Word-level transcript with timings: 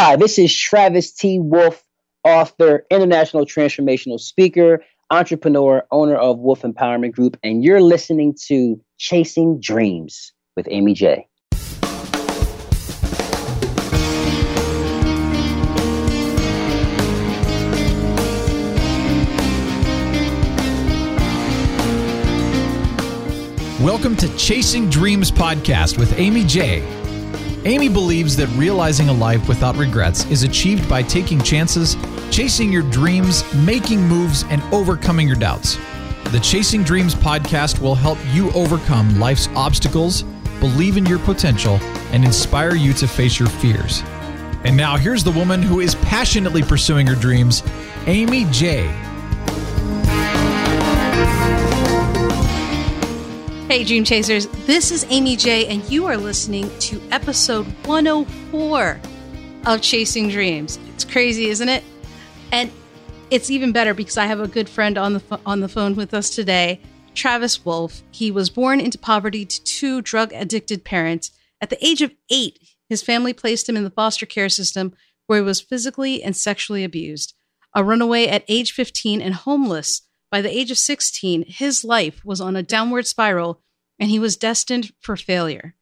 Hi, 0.00 0.14
this 0.14 0.38
is 0.38 0.56
Travis 0.56 1.10
T. 1.10 1.40
Wolf, 1.40 1.82
author, 2.22 2.86
international 2.88 3.44
transformational 3.44 4.20
speaker, 4.20 4.84
entrepreneur, 5.10 5.84
owner 5.90 6.14
of 6.14 6.38
Wolf 6.38 6.62
Empowerment 6.62 7.10
Group, 7.10 7.36
and 7.42 7.64
you're 7.64 7.80
listening 7.80 8.36
to 8.46 8.80
Chasing 8.98 9.58
Dreams 9.58 10.32
with 10.54 10.68
Amy 10.70 10.94
J. 10.94 11.26
Welcome 23.82 24.14
to 24.14 24.36
Chasing 24.36 24.88
Dreams 24.88 25.32
podcast 25.32 25.98
with 25.98 26.16
Amy 26.20 26.44
J. 26.44 26.84
Amy 27.68 27.90
believes 27.90 28.34
that 28.34 28.46
realizing 28.56 29.10
a 29.10 29.12
life 29.12 29.46
without 29.46 29.76
regrets 29.76 30.24
is 30.30 30.42
achieved 30.42 30.88
by 30.88 31.02
taking 31.02 31.38
chances, 31.38 31.98
chasing 32.30 32.72
your 32.72 32.82
dreams, 32.84 33.44
making 33.56 34.00
moves, 34.00 34.44
and 34.44 34.62
overcoming 34.72 35.28
your 35.28 35.36
doubts. 35.36 35.76
The 36.30 36.40
Chasing 36.40 36.82
Dreams 36.82 37.14
podcast 37.14 37.78
will 37.78 37.94
help 37.94 38.16
you 38.32 38.50
overcome 38.52 39.20
life's 39.20 39.48
obstacles, 39.48 40.22
believe 40.60 40.96
in 40.96 41.04
your 41.04 41.18
potential, 41.18 41.74
and 42.10 42.24
inspire 42.24 42.74
you 42.74 42.94
to 42.94 43.06
face 43.06 43.38
your 43.38 43.50
fears. 43.50 44.02
And 44.64 44.74
now 44.74 44.96
here's 44.96 45.22
the 45.22 45.32
woman 45.32 45.60
who 45.60 45.80
is 45.80 45.94
passionately 45.96 46.62
pursuing 46.62 47.06
her 47.06 47.16
dreams, 47.16 47.62
Amy 48.06 48.46
J. 48.50 48.88
Hey, 53.68 53.84
Dream 53.84 54.02
Chasers, 54.02 54.46
this 54.64 54.90
is 54.90 55.04
Amy 55.10 55.36
J, 55.36 55.66
and 55.66 55.84
you 55.90 56.06
are 56.06 56.16
listening 56.16 56.70
to 56.78 57.02
episode 57.10 57.66
104 57.84 58.98
of 59.66 59.82
Chasing 59.82 60.30
Dreams. 60.30 60.78
It's 60.94 61.04
crazy, 61.04 61.50
isn't 61.50 61.68
it? 61.68 61.84
And 62.50 62.72
it's 63.30 63.50
even 63.50 63.72
better 63.72 63.92
because 63.92 64.16
I 64.16 64.24
have 64.24 64.40
a 64.40 64.48
good 64.48 64.70
friend 64.70 64.96
on 64.96 65.12
the 65.12 65.20
pho- 65.20 65.40
on 65.44 65.60
the 65.60 65.68
phone 65.68 65.96
with 65.96 66.14
us 66.14 66.30
today, 66.30 66.80
Travis 67.14 67.62
Wolf. 67.62 68.02
He 68.10 68.30
was 68.30 68.48
born 68.48 68.80
into 68.80 68.96
poverty 68.96 69.44
to 69.44 69.62
two 69.64 70.00
drug 70.00 70.32
addicted 70.32 70.82
parents. 70.82 71.30
At 71.60 71.68
the 71.68 71.86
age 71.86 72.00
of 72.00 72.14
eight, 72.30 72.58
his 72.88 73.02
family 73.02 73.34
placed 73.34 73.68
him 73.68 73.76
in 73.76 73.84
the 73.84 73.90
foster 73.90 74.24
care 74.24 74.48
system 74.48 74.94
where 75.26 75.40
he 75.40 75.44
was 75.44 75.60
physically 75.60 76.22
and 76.22 76.34
sexually 76.34 76.84
abused. 76.84 77.34
A 77.74 77.84
runaway 77.84 78.28
at 78.28 78.46
age 78.48 78.72
15 78.72 79.20
and 79.20 79.34
homeless 79.34 80.07
by 80.30 80.40
the 80.40 80.56
age 80.56 80.70
of 80.70 80.78
16, 80.78 81.44
his 81.46 81.84
life 81.84 82.24
was 82.24 82.40
on 82.40 82.56
a 82.56 82.62
downward 82.62 83.06
spiral 83.06 83.62
and 83.98 84.10
he 84.10 84.18
was 84.18 84.36
destined 84.36 84.92
for 85.00 85.16
failure. 85.16 85.74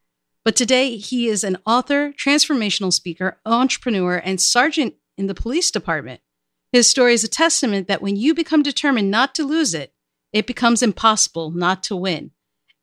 But 0.43 0.55
today, 0.55 0.95
he 0.95 1.27
is 1.27 1.43
an 1.43 1.57
author, 1.65 2.13
transformational 2.13 2.93
speaker, 2.93 3.37
entrepreneur, 3.45 4.15
and 4.15 4.39
sergeant 4.39 4.95
in 5.17 5.27
the 5.27 5.35
police 5.35 5.71
department. 5.71 6.21
His 6.71 6.89
story 6.89 7.13
is 7.13 7.23
a 7.23 7.29
testament 7.29 7.87
that 7.87 8.01
when 8.01 8.15
you 8.15 8.33
become 8.33 8.63
determined 8.63 9.11
not 9.11 9.35
to 9.35 9.43
lose 9.43 9.73
it, 9.73 9.93
it 10.31 10.47
becomes 10.47 10.81
impossible 10.81 11.51
not 11.51 11.83
to 11.83 11.95
win. 11.95 12.31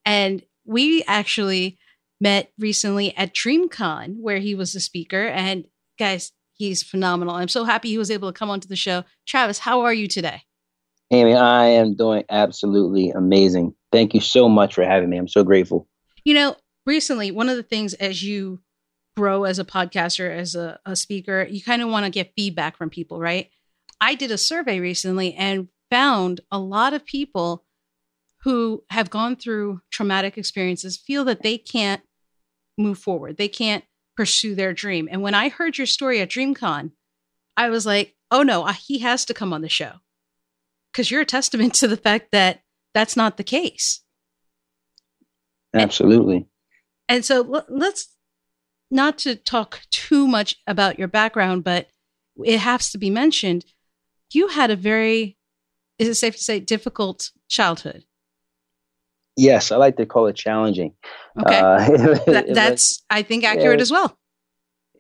And 0.05 0.43
we 0.67 1.03
actually 1.05 1.79
met 2.21 2.53
recently 2.59 3.17
at 3.17 3.35
DreamCon, 3.35 4.17
where 4.21 4.39
he 4.39 4.55
was 4.55 4.75
a 4.75 4.81
speaker. 4.81 5.27
And 5.27 5.65
guys, 5.99 6.33
he's 6.53 6.83
phenomenal. 6.83 7.35
I'm 7.35 7.49
so 7.49 7.65
happy 7.65 7.89
he 7.89 7.99
was 7.99 8.11
able 8.11 8.33
to 8.33 8.39
come 8.39 8.51
onto 8.51 8.69
the 8.69 8.77
show. 8.77 9.05
Travis, 9.27 9.61
how 9.61 9.83
are 9.83 9.95
you 9.95 10.07
today? 10.07 10.43
Amy, 11.11 11.35
I 11.35 11.67
am 11.67 11.95
doing 11.95 12.25
absolutely 12.31 13.11
amazing. 13.11 13.75
Thank 13.93 14.15
you 14.15 14.21
so 14.21 14.49
much 14.49 14.75
for 14.75 14.85
having 14.85 15.11
me. 15.11 15.17
I'm 15.17 15.29
so 15.29 15.45
grateful. 15.45 15.89
You 16.25 16.35
know, 16.35 16.57
recently, 16.87 17.31
one 17.31 17.49
of 17.49 17.57
the 17.57 17.63
things 17.63 17.95
as 17.95 18.23
you 18.23 18.61
grow 19.17 19.45
as 19.45 19.59
a 19.59 19.65
podcaster, 19.65 20.35
as 20.35 20.55
a, 20.55 20.81
a 20.85 20.97
speaker, 20.97 21.47
you 21.49 21.63
kind 21.63 21.83
of 21.83 21.89
want 21.89 22.05
to 22.05 22.11
get 22.11 22.33
feedback 22.37 22.77
from 22.77 22.91
people, 22.91 23.21
right? 23.21 23.51
I 24.01 24.15
did 24.15 24.31
a 24.31 24.39
survey 24.39 24.81
recently 24.81 25.35
and 25.35 25.69
found 25.91 26.41
a 26.51 26.59
lot 26.59 26.95
of 26.95 27.05
people 27.05 27.65
who 28.43 28.83
have 28.91 29.11
gone 29.11 29.37
through 29.37 29.81
traumatic 29.91 30.37
experiences 30.37 30.97
feel 30.97 31.25
that 31.25 31.43
they 31.43 31.57
can't 31.57 32.03
move 32.77 32.99
forward. 32.99 33.37
They 33.37 33.49
can't 33.49 33.85
pursue 34.17 34.55
their 34.55 34.73
dream. 34.73 35.09
And 35.11 35.23
when 35.23 35.35
I 35.35 35.49
heard 35.49 35.79
your 35.79 35.87
story 35.87 36.21
at 36.21 36.29
DreamCon, 36.29 36.91
I 37.57 37.71
was 37.71 37.87
like, 37.87 38.15
oh 38.31 38.43
no, 38.43 38.67
he 38.67 38.99
has 38.99 39.25
to 39.27 39.35
come 39.35 39.53
on 39.53 39.63
the 39.63 39.69
show 39.69 39.93
because 40.95 41.11
you're 41.11 41.23
a 41.23 41.27
testament 41.27 41.75
to 41.75 41.89
the 41.89 41.97
fact 41.97 42.29
that 42.31 42.61
that's 42.95 43.17
not 43.17 43.37
the 43.37 43.45
case. 43.45 44.03
Absolutely. 45.75 46.37
And, 47.09 47.17
and 47.17 47.25
so 47.25 47.65
let's 47.69 48.15
not 48.91 49.19
to 49.19 49.35
talk 49.35 49.81
too 49.91 50.29
much 50.29 50.55
about 50.69 50.99
your 50.99 51.09
background, 51.09 51.65
but 51.65 51.89
it 52.45 52.61
has 52.61 52.91
to 52.93 52.99
be 52.99 53.11
mentioned. 53.11 53.65
You 54.33 54.49
had 54.49 54.71
a 54.71 54.77
very, 54.77 55.37
is 55.99 56.09
it 56.09 56.15
safe 56.15 56.37
to 56.37 56.43
say, 56.43 56.61
difficult 56.61 57.31
childhood? 57.49 58.05
Yes, 59.37 59.73
I 59.73 59.77
like 59.77 59.97
to 59.97 60.07
call 60.07 60.29
it 60.29 60.37
challenging. 60.37 60.95
Okay, 61.41 61.59
uh, 61.59 61.79
that, 62.27 62.55
that's 62.55 63.03
I 63.11 63.23
think 63.23 63.43
accurate 63.43 63.81
as 63.81 63.91
well. 63.91 64.17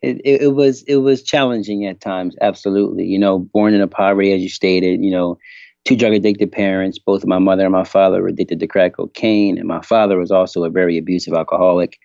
It, 0.03 0.21
it, 0.25 0.43
it 0.43 0.55
was 0.55 0.83
it 0.83 0.97
was 0.97 1.23
challenging 1.23 1.87
at 1.87 2.01
times. 2.01 2.35
Absolutely, 2.41 3.05
you 3.05 3.19
know, 3.19 3.39
born 3.39 3.75
in 3.75 3.81
a 3.81 3.87
poverty, 3.87 4.33
as 4.33 4.43
you 4.43 4.49
stated, 4.49 5.05
you 5.05 5.13
know, 5.13 5.39
two 5.85 5.97
drug 5.97 6.15
addicted 6.15 6.51
parents. 6.51 6.99
Both 6.99 7.27
my 7.27 7.39
mother 7.39 7.65
and 7.65 7.73
my 7.73 7.85
father 7.85 8.23
were 8.23 8.29
addicted 8.29 8.61
to 8.61 8.67
crack 8.67 8.97
cocaine, 8.97 9.59
and 9.59 9.69
my 9.69 9.83
father 9.83 10.19
was 10.19 10.31
also 10.31 10.65
a 10.65 10.71
very 10.71 10.99
abusive 10.99 11.35
alcoholic 11.35 11.99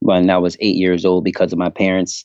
when 0.00 0.28
I 0.30 0.38
was 0.38 0.56
eight 0.60 0.76
years 0.76 1.04
old 1.04 1.24
because 1.24 1.52
of 1.52 1.58
my 1.58 1.70
parents' 1.70 2.24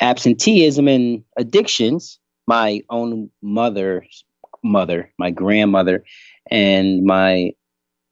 absenteeism 0.00 0.88
and 0.88 1.22
addictions. 1.36 2.18
My 2.46 2.80
own 2.90 3.30
mother's 3.42 4.24
mother, 4.64 5.12
my 5.18 5.30
grandmother, 5.30 6.04
and 6.50 7.04
my 7.04 7.52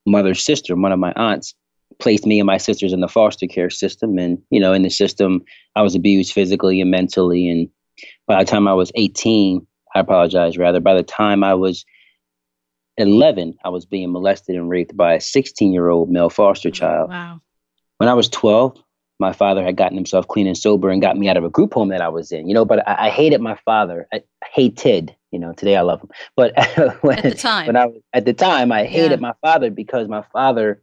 mother's 0.05 0.43
sister, 0.43 0.75
one 0.75 0.91
of 0.91 0.99
my 0.99 1.13
aunts, 1.15 1.53
placed 1.99 2.25
me 2.25 2.39
and 2.39 2.47
my 2.47 2.57
sisters 2.57 2.93
in 2.93 3.01
the 3.01 3.07
foster 3.07 3.47
care 3.47 3.69
system. 3.69 4.17
And, 4.17 4.41
you 4.49 4.59
know, 4.59 4.73
in 4.73 4.81
the 4.81 4.89
system, 4.89 5.43
I 5.75 5.81
was 5.81 5.95
abused 5.95 6.33
physically 6.33 6.81
and 6.81 6.89
mentally. 6.89 7.49
And 7.49 7.69
by 8.27 8.43
the 8.43 8.49
time 8.49 8.67
I 8.67 8.73
was 8.73 8.91
18, 8.95 9.65
I 9.95 9.99
apologize, 9.99 10.57
rather, 10.57 10.79
by 10.79 10.93
the 10.93 11.03
time 11.03 11.43
I 11.43 11.53
was 11.53 11.85
11, 12.97 13.57
I 13.63 13.69
was 13.69 13.85
being 13.85 14.11
molested 14.11 14.55
and 14.55 14.69
raped 14.69 14.95
by 14.95 15.13
a 15.13 15.21
16 15.21 15.73
year 15.73 15.89
old 15.89 16.09
male 16.09 16.29
foster 16.29 16.71
child. 16.71 17.09
Wow. 17.09 17.41
When 17.97 18.09
I 18.09 18.13
was 18.13 18.29
12, 18.29 18.81
my 19.19 19.33
father 19.33 19.63
had 19.63 19.77
gotten 19.77 19.95
himself 19.95 20.27
clean 20.27 20.47
and 20.47 20.57
sober 20.57 20.89
and 20.89 21.01
got 21.01 21.15
me 21.15 21.29
out 21.29 21.37
of 21.37 21.43
a 21.43 21.49
group 21.49 21.73
home 21.75 21.89
that 21.89 22.01
I 22.01 22.09
was 22.09 22.31
in, 22.31 22.47
you 22.47 22.55
know, 22.55 22.65
but 22.65 22.87
I, 22.87 23.07
I 23.07 23.09
hated 23.09 23.39
my 23.39 23.55
father. 23.65 24.07
I 24.11 24.23
hated, 24.51 25.15
you 25.31 25.39
know, 25.39 25.53
today 25.53 25.77
I 25.77 25.81
love 25.81 26.01
him. 26.01 26.09
But 26.35 26.53
when, 27.01 27.19
at 27.19 27.23
the 27.23 27.35
time, 27.35 27.67
when 27.67 27.77
I, 27.77 27.87
at 28.13 28.25
the 28.25 28.33
time, 28.33 28.71
I 28.71 28.85
hated 28.85 29.19
yeah. 29.19 29.27
my 29.27 29.33
father 29.41 29.69
because 29.69 30.07
my 30.07 30.23
father 30.33 30.81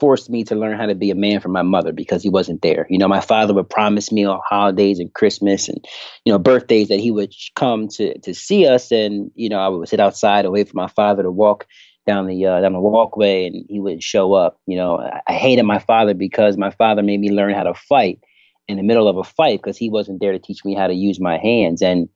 forced 0.00 0.30
me 0.30 0.44
to 0.44 0.54
learn 0.54 0.76
how 0.76 0.86
to 0.86 0.94
be 0.94 1.10
a 1.10 1.14
man 1.14 1.40
for 1.40 1.48
my 1.48 1.62
mother 1.62 1.92
because 1.92 2.22
he 2.22 2.28
wasn't 2.28 2.62
there. 2.62 2.86
You 2.90 2.98
know, 2.98 3.08
my 3.08 3.20
father 3.20 3.54
would 3.54 3.70
promise 3.70 4.12
me 4.12 4.24
on 4.24 4.40
holidays 4.48 4.98
and 4.98 5.12
Christmas 5.14 5.68
and, 5.68 5.84
you 6.24 6.32
know, 6.32 6.38
birthdays 6.38 6.88
that 6.88 7.00
he 7.00 7.10
would 7.10 7.32
come 7.54 7.88
to 7.88 8.18
to 8.18 8.34
see 8.34 8.66
us 8.66 8.90
and, 8.92 9.30
you 9.34 9.48
know, 9.48 9.58
I 9.58 9.68
would 9.68 9.88
sit 9.88 10.00
outside 10.00 10.44
and 10.44 10.52
wait 10.52 10.68
for 10.68 10.76
my 10.76 10.88
father 10.88 11.22
to 11.22 11.30
walk 11.30 11.66
down 12.06 12.26
the 12.26 12.46
uh, 12.46 12.60
down 12.60 12.72
the 12.72 12.80
walkway 12.80 13.46
and 13.46 13.64
he 13.68 13.80
wouldn't 13.80 14.02
show 14.02 14.34
up. 14.34 14.60
You 14.66 14.76
know, 14.76 14.98
I, 14.98 15.20
I 15.26 15.32
hated 15.32 15.64
my 15.64 15.78
father 15.78 16.14
because 16.14 16.56
my 16.56 16.70
father 16.70 17.02
made 17.02 17.20
me 17.20 17.30
learn 17.30 17.54
how 17.54 17.64
to 17.64 17.74
fight 17.74 18.20
in 18.68 18.76
the 18.76 18.82
middle 18.82 19.08
of 19.08 19.16
a 19.16 19.24
fight 19.24 19.60
because 19.62 19.76
he 19.76 19.88
wasn't 19.88 20.20
there 20.20 20.32
to 20.32 20.38
teach 20.38 20.64
me 20.64 20.74
how 20.74 20.86
to 20.86 20.94
use 20.94 21.20
my 21.20 21.38
hands 21.38 21.82
and 21.82 22.08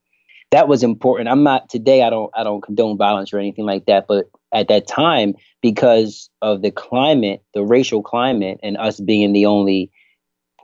that 0.51 0.69
was 0.69 0.83
important. 0.83 1.29
I'm 1.29 1.43
not 1.43 1.69
today 1.69 2.03
I 2.03 2.11
don't 2.11 2.31
I 2.35 2.43
don't 2.43 2.63
condone 2.63 2.97
violence 2.97 3.33
or 3.33 3.39
anything 3.39 3.67
like 3.67 3.87
that, 3.87 4.07
but 4.09 4.27
at 4.53 4.69
that 4.69 4.89
time 4.89 5.35
because 5.63 6.29
of 6.43 6.63
the 6.63 6.71
climate, 6.71 7.43
the 7.55 7.65
racial 7.65 8.03
climate, 8.03 8.59
and 8.63 8.77
us 8.77 9.01
being 9.01 9.33
the 9.33 9.47
only 9.47 9.91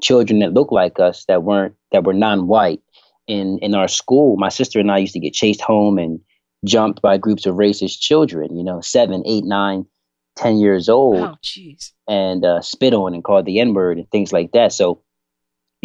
children 0.02 0.40
that 0.40 0.52
looked 0.52 0.72
like 0.72 0.98
us 1.00 1.24
that 1.26 1.42
weren't 1.42 1.74
that 1.92 2.04
were 2.04 2.14
non-white 2.14 2.80
in 3.26 3.58
in 3.60 3.74
our 3.74 3.88
school. 3.88 4.36
My 4.36 4.48
sister 4.48 4.80
and 4.80 4.90
I 4.90 4.98
used 4.98 5.14
to 5.14 5.20
get 5.20 5.32
chased 5.32 5.60
home 5.60 5.98
and 5.98 6.20
jumped 6.64 7.00
by 7.00 7.16
groups 7.16 7.46
of 7.46 7.56
racist 7.56 8.00
children. 8.00 8.56
You 8.56 8.64
know, 8.64 8.80
seven, 8.80 9.22
eight, 9.26 9.44
nine, 9.44 9.86
ten 10.36 10.58
years 10.58 10.88
old. 10.88 11.20
Oh. 11.20 11.36
And 12.08 12.44
uh, 12.44 12.60
spit 12.60 12.94
on 12.94 13.14
and 13.14 13.24
called 13.24 13.46
the 13.46 13.60
N 13.60 13.74
word 13.74 13.98
and 13.98 14.10
things 14.10 14.32
like 14.32 14.52
that. 14.52 14.72
So, 14.72 15.02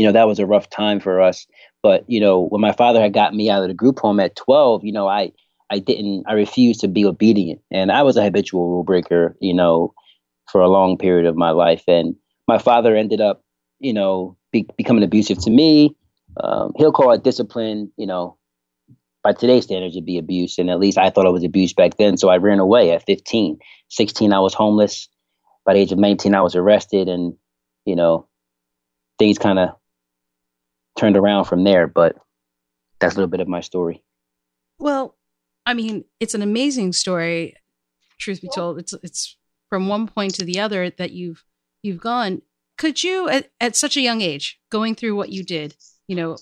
you 0.02 0.08
know, 0.08 0.14
that 0.14 0.28
was 0.28 0.40
a 0.40 0.48
rough 0.48 0.68
time 0.70 1.00
for 1.00 1.22
us. 1.22 1.46
But 1.84 2.04
you 2.08 2.20
know, 2.20 2.48
when 2.48 2.60
my 2.60 2.72
father 2.72 3.00
had 3.00 3.14
got 3.14 3.36
me 3.36 3.52
out 3.52 3.62
of 3.62 3.68
the 3.68 3.76
group 3.76 4.00
home 4.00 4.20
at 4.20 4.36
twelve, 4.36 4.84
you 4.84 4.92
know, 4.92 5.08
I 5.08 5.32
I 5.72 5.80
didn't, 5.80 6.26
I 6.28 6.34
refused 6.34 6.82
to 6.82 6.90
be 6.90 7.06
obedient. 7.06 7.62
And 7.72 7.92
I 7.92 8.04
was 8.04 8.18
a 8.18 8.24
habitual 8.24 8.68
rule 8.68 8.84
breaker, 8.84 9.38
you 9.40 9.54
know, 9.54 9.94
for 10.52 10.60
a 10.60 10.68
long 10.68 10.98
period 10.98 11.26
of 11.26 11.38
my 11.38 11.52
life. 11.52 11.84
And 11.88 12.16
my 12.46 12.58
father 12.58 12.96
ended 12.96 13.22
up, 13.22 13.46
you 13.80 13.94
know, 13.94 14.38
be, 14.52 14.68
becoming 14.76 15.04
abusive 15.04 15.38
to 15.44 15.50
me. 15.50 15.96
Um, 16.44 16.74
he'll 16.76 16.92
call 16.92 17.14
it 17.14 17.24
discipline, 17.24 17.90
you 17.96 18.06
know, 18.06 18.38
by 19.24 19.32
today's 19.32 19.64
standards, 19.64 19.96
it'd 19.96 20.06
be 20.06 20.18
abuse. 20.18 20.58
And 20.58 20.70
at 20.70 20.80
least 20.80 20.98
I 20.98 21.10
thought 21.10 21.26
it 21.26 21.32
was 21.32 21.46
abuse 21.46 21.74
back 21.74 21.96
then. 21.98 22.18
So 22.18 22.28
I 22.30 22.38
ran 22.38 22.60
away 22.60 22.92
at 22.92 23.06
15. 23.06 23.58
16, 23.90 24.34
I 24.34 24.40
was 24.40 24.54
homeless. 24.54 25.08
By 25.64 25.74
the 25.74 25.80
age 25.80 25.92
of 25.94 26.00
19, 26.00 26.36
I 26.36 26.42
was 26.42 26.56
arrested. 26.56 27.08
And, 27.08 27.36
you 27.86 27.96
know, 27.96 28.28
things 29.20 29.38
kind 29.38 29.60
of 29.60 29.70
turned 30.98 31.18
around 31.18 31.46
from 31.46 31.64
there. 31.64 31.88
But 31.88 32.16
that's 33.00 33.16
a 33.16 33.18
little 33.18 33.30
bit 33.30 33.40
of 33.40 33.48
my 33.48 33.62
story. 33.62 34.04
Well, 34.80 35.18
I 35.66 35.74
mean, 35.74 36.06
it's 36.20 36.34
an 36.34 36.42
amazing 36.42 36.94
story. 36.94 37.56
Truth 38.20 38.42
be 38.42 38.50
told, 38.54 38.80
it's 38.80 38.94
it's 39.04 39.38
from 39.70 39.88
one 39.88 40.08
point 40.08 40.36
to 40.36 40.46
the 40.46 40.60
other 40.60 40.90
that 40.90 41.12
you've 41.12 41.44
you've 41.82 42.02
gone. 42.02 42.42
Could 42.78 43.04
you, 43.04 43.30
at, 43.30 43.52
at 43.60 43.76
such 43.76 43.96
a 43.96 44.02
young 44.02 44.22
age, 44.22 44.60
going 44.72 44.96
through 44.96 45.16
what 45.16 45.30
you 45.30 45.44
did, 45.44 45.76
you 46.08 46.16
know, 46.16 46.38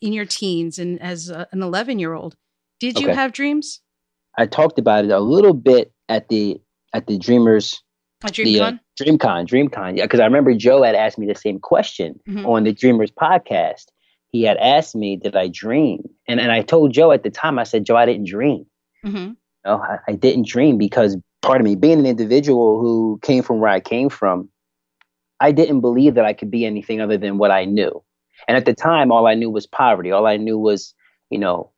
in 0.00 0.12
your 0.12 0.24
teens 0.24 0.78
and 0.78 1.00
as 1.00 1.28
a, 1.28 1.46
an 1.52 1.62
eleven 1.62 1.98
year 1.98 2.12
old, 2.12 2.36
did 2.80 2.98
you 2.98 3.08
have 3.08 3.32
dreams? 3.32 3.80
I 4.36 4.46
talked 4.46 4.78
about 4.78 5.04
it 5.04 5.10
a 5.10 5.20
little 5.20 5.54
bit 5.54 5.92
at 6.08 6.28
the 6.28 6.60
at 6.92 7.06
the 7.06 7.18
Dreamers 7.18 7.74
at 7.74 7.85
DreamCon? 8.30 8.44
The, 8.44 8.60
uh, 8.60 8.72
DreamCon, 9.00 9.46
DreamCon. 9.46 9.96
Yeah, 9.96 10.04
because 10.04 10.20
I 10.20 10.24
remember 10.24 10.54
Joe 10.54 10.82
had 10.82 10.94
asked 10.94 11.18
me 11.18 11.26
the 11.26 11.34
same 11.34 11.58
question 11.58 12.18
mm-hmm. 12.28 12.46
on 12.46 12.64
the 12.64 12.72
Dreamers 12.72 13.10
podcast. 13.10 13.86
He 14.30 14.42
had 14.42 14.56
asked 14.58 14.94
me, 14.94 15.16
"Did 15.16 15.36
I 15.36 15.48
dream?" 15.48 16.08
And 16.28 16.40
and 16.40 16.52
I 16.52 16.62
told 16.62 16.92
Joe 16.92 17.12
at 17.12 17.22
the 17.22 17.30
time, 17.30 17.58
I 17.58 17.64
said, 17.64 17.84
"Joe, 17.84 17.96
I 17.96 18.06
didn't 18.06 18.26
dream. 18.26 18.66
Mm-hmm. 19.04 19.32
No, 19.64 19.78
I, 19.78 19.98
I 20.08 20.12
didn't 20.12 20.46
dream 20.46 20.78
because 20.78 21.16
part 21.42 21.60
of 21.60 21.64
me, 21.64 21.74
being 21.74 22.00
an 22.00 22.06
individual 22.06 22.80
who 22.80 23.18
came 23.22 23.42
from 23.42 23.60
where 23.60 23.70
I 23.70 23.80
came 23.80 24.08
from, 24.08 24.48
I 25.40 25.52
didn't 25.52 25.80
believe 25.80 26.14
that 26.14 26.24
I 26.24 26.32
could 26.32 26.50
be 26.50 26.64
anything 26.64 27.00
other 27.00 27.16
than 27.16 27.38
what 27.38 27.50
I 27.50 27.64
knew. 27.64 28.02
And 28.48 28.56
at 28.56 28.64
the 28.64 28.74
time, 28.74 29.10
all 29.10 29.26
I 29.26 29.34
knew 29.34 29.50
was 29.50 29.66
poverty. 29.66 30.10
All 30.10 30.26
I 30.26 30.36
knew 30.36 30.58
was, 30.58 30.94
you 31.30 31.38
know, 31.38 31.70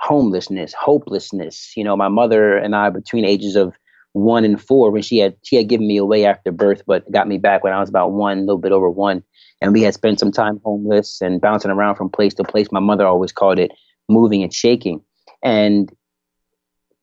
homelessness, 0.00 0.74
hopelessness. 0.74 1.72
You 1.76 1.84
know, 1.84 1.96
my 1.96 2.08
mother 2.08 2.56
and 2.56 2.74
I, 2.74 2.90
between 2.90 3.24
ages 3.24 3.56
of 3.56 3.74
one 4.12 4.44
and 4.44 4.60
four 4.60 4.90
when 4.90 5.02
she 5.02 5.18
had 5.18 5.36
she 5.42 5.56
had 5.56 5.68
given 5.68 5.86
me 5.86 5.96
away 5.96 6.24
after 6.24 6.50
birth, 6.50 6.82
but 6.86 7.10
got 7.10 7.28
me 7.28 7.38
back 7.38 7.62
when 7.62 7.72
I 7.72 7.80
was 7.80 7.88
about 7.88 8.12
one, 8.12 8.38
a 8.38 8.40
little 8.40 8.58
bit 8.58 8.72
over 8.72 8.90
one. 8.90 9.22
And 9.60 9.72
we 9.72 9.82
had 9.82 9.94
spent 9.94 10.20
some 10.20 10.32
time 10.32 10.60
homeless 10.64 11.20
and 11.20 11.40
bouncing 11.40 11.70
around 11.70 11.96
from 11.96 12.10
place 12.10 12.34
to 12.34 12.44
place. 12.44 12.68
My 12.70 12.80
mother 12.80 13.06
always 13.06 13.32
called 13.32 13.58
it 13.58 13.72
moving 14.08 14.42
and 14.42 14.52
shaking. 14.52 15.02
And 15.42 15.90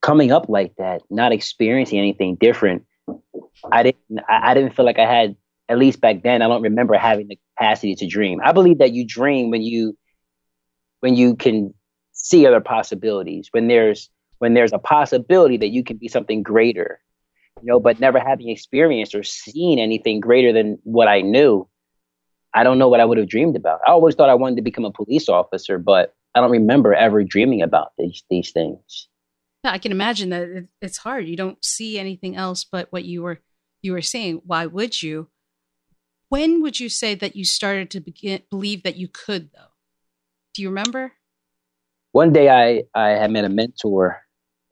coming 0.02 0.32
up 0.32 0.50
like 0.50 0.76
that, 0.78 1.02
not 1.10 1.32
experiencing 1.32 2.00
anything 2.00 2.36
different, 2.36 2.86
I 3.72 3.84
didn't 3.84 4.22
I 4.30 4.54
didn't 4.54 4.76
feel 4.76 4.86
like 4.86 5.00
I 5.00 5.06
had 5.06 5.36
at 5.68 5.78
least 5.78 6.02
back 6.02 6.24
then, 6.24 6.42
I 6.42 6.48
don't 6.48 6.62
remember 6.62 6.96
having 6.96 7.28
the 7.28 7.40
capacity 7.58 7.96
to 7.96 8.08
dream. 8.08 8.40
I 8.44 8.52
believe 8.52 8.78
that 8.80 8.94
you 8.94 9.06
dream 9.06 9.50
when 9.50 9.62
you 9.62 9.98
when 11.00 11.16
you 11.16 11.36
can 11.36 11.74
see 12.14 12.46
other 12.46 12.62
possibilities, 12.62 13.50
when 13.52 13.68
there's 13.68 14.10
when 14.40 14.54
there's 14.54 14.74
a 14.74 14.80
possibility 14.80 15.58
that 15.58 15.70
you 15.70 15.84
can 15.84 15.98
be 15.98 16.08
something 16.08 16.44
greater, 16.44 17.00
you 17.62 17.68
know, 17.68 17.80
but 17.80 18.00
never 18.00 18.20
having 18.20 18.50
experienced 18.50 19.16
or 19.16 19.24
seen 19.24 19.80
anything 19.80 20.20
greater 20.20 20.52
than 20.52 20.78
what 20.84 21.08
I 21.08 21.22
knew, 21.22 21.68
I 22.54 22.64
don't 22.64 22.80
know 22.80 22.88
what 22.88 23.00
I 23.00 23.06
would 23.06 23.18
have 23.18 23.30
dreamed 23.30 23.56
about. 23.56 23.80
I 23.86 23.92
always 23.92 24.16
thought 24.16 24.30
I 24.30 24.36
wanted 24.36 24.58
to 24.58 24.62
become 24.62 24.86
a 24.86 24.92
police 24.92 25.30
officer, 25.30 25.78
but 25.78 26.14
I 26.34 26.42
don't 26.42 26.52
remember 26.52 26.94
ever 26.94 27.24
dreaming 27.24 27.62
about 27.62 27.94
these 27.98 28.24
these 28.30 28.52
things. 28.52 29.08
I 29.64 29.78
can 29.78 29.92
imagine 29.92 30.30
that 30.30 30.68
it's 30.82 30.98
hard. 30.98 31.28
You 31.28 31.36
don't 31.36 31.64
see 31.64 31.98
anything 31.98 32.36
else 32.36 32.64
but 32.64 32.92
what 32.92 33.06
you 33.06 33.24
were 33.24 33.40
you 33.82 33.94
were 33.94 34.02
saying. 34.02 34.42
Why 34.46 34.66
would 34.66 35.02
you? 35.02 35.30
When 36.30 36.62
would 36.62 36.80
you 36.80 36.90
say 36.90 37.16
that 37.16 37.36
you 37.36 37.46
started 37.46 37.92
to 37.92 38.00
begin 38.00 38.42
believe 38.50 38.84
that 38.84 38.98
you 38.98 39.08
could 39.08 39.50
though? 39.54 39.74
Do 40.54 40.62
you 40.62 40.70
remember? 40.70 41.14
One 42.12 42.32
day 42.32 42.50
I 42.50 42.84
I 42.94 43.10
had 43.12 43.32
met 43.32 43.46
a 43.46 43.50
mentor 43.50 44.25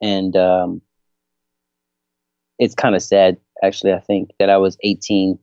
and 0.03 0.35
um, 0.35 0.81
it's 2.59 2.75
kind 2.75 2.95
of 2.95 3.01
sad 3.01 3.38
actually 3.63 3.94
i 3.94 4.00
think 4.00 4.29
that 4.38 4.50
i 4.50 4.57
was 4.57 4.77
18 4.83 5.39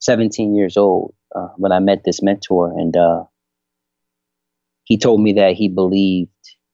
17 0.00 0.54
years 0.54 0.76
old 0.76 1.14
uh, 1.34 1.48
when 1.56 1.72
i 1.72 1.78
met 1.78 2.04
this 2.04 2.22
mentor. 2.22 2.78
And 2.78 2.96
uh, 2.96 3.24
he 4.84 4.98
told 4.98 5.22
me 5.22 5.32
that 5.34 5.54
he 5.54 5.68
believed 5.68 6.30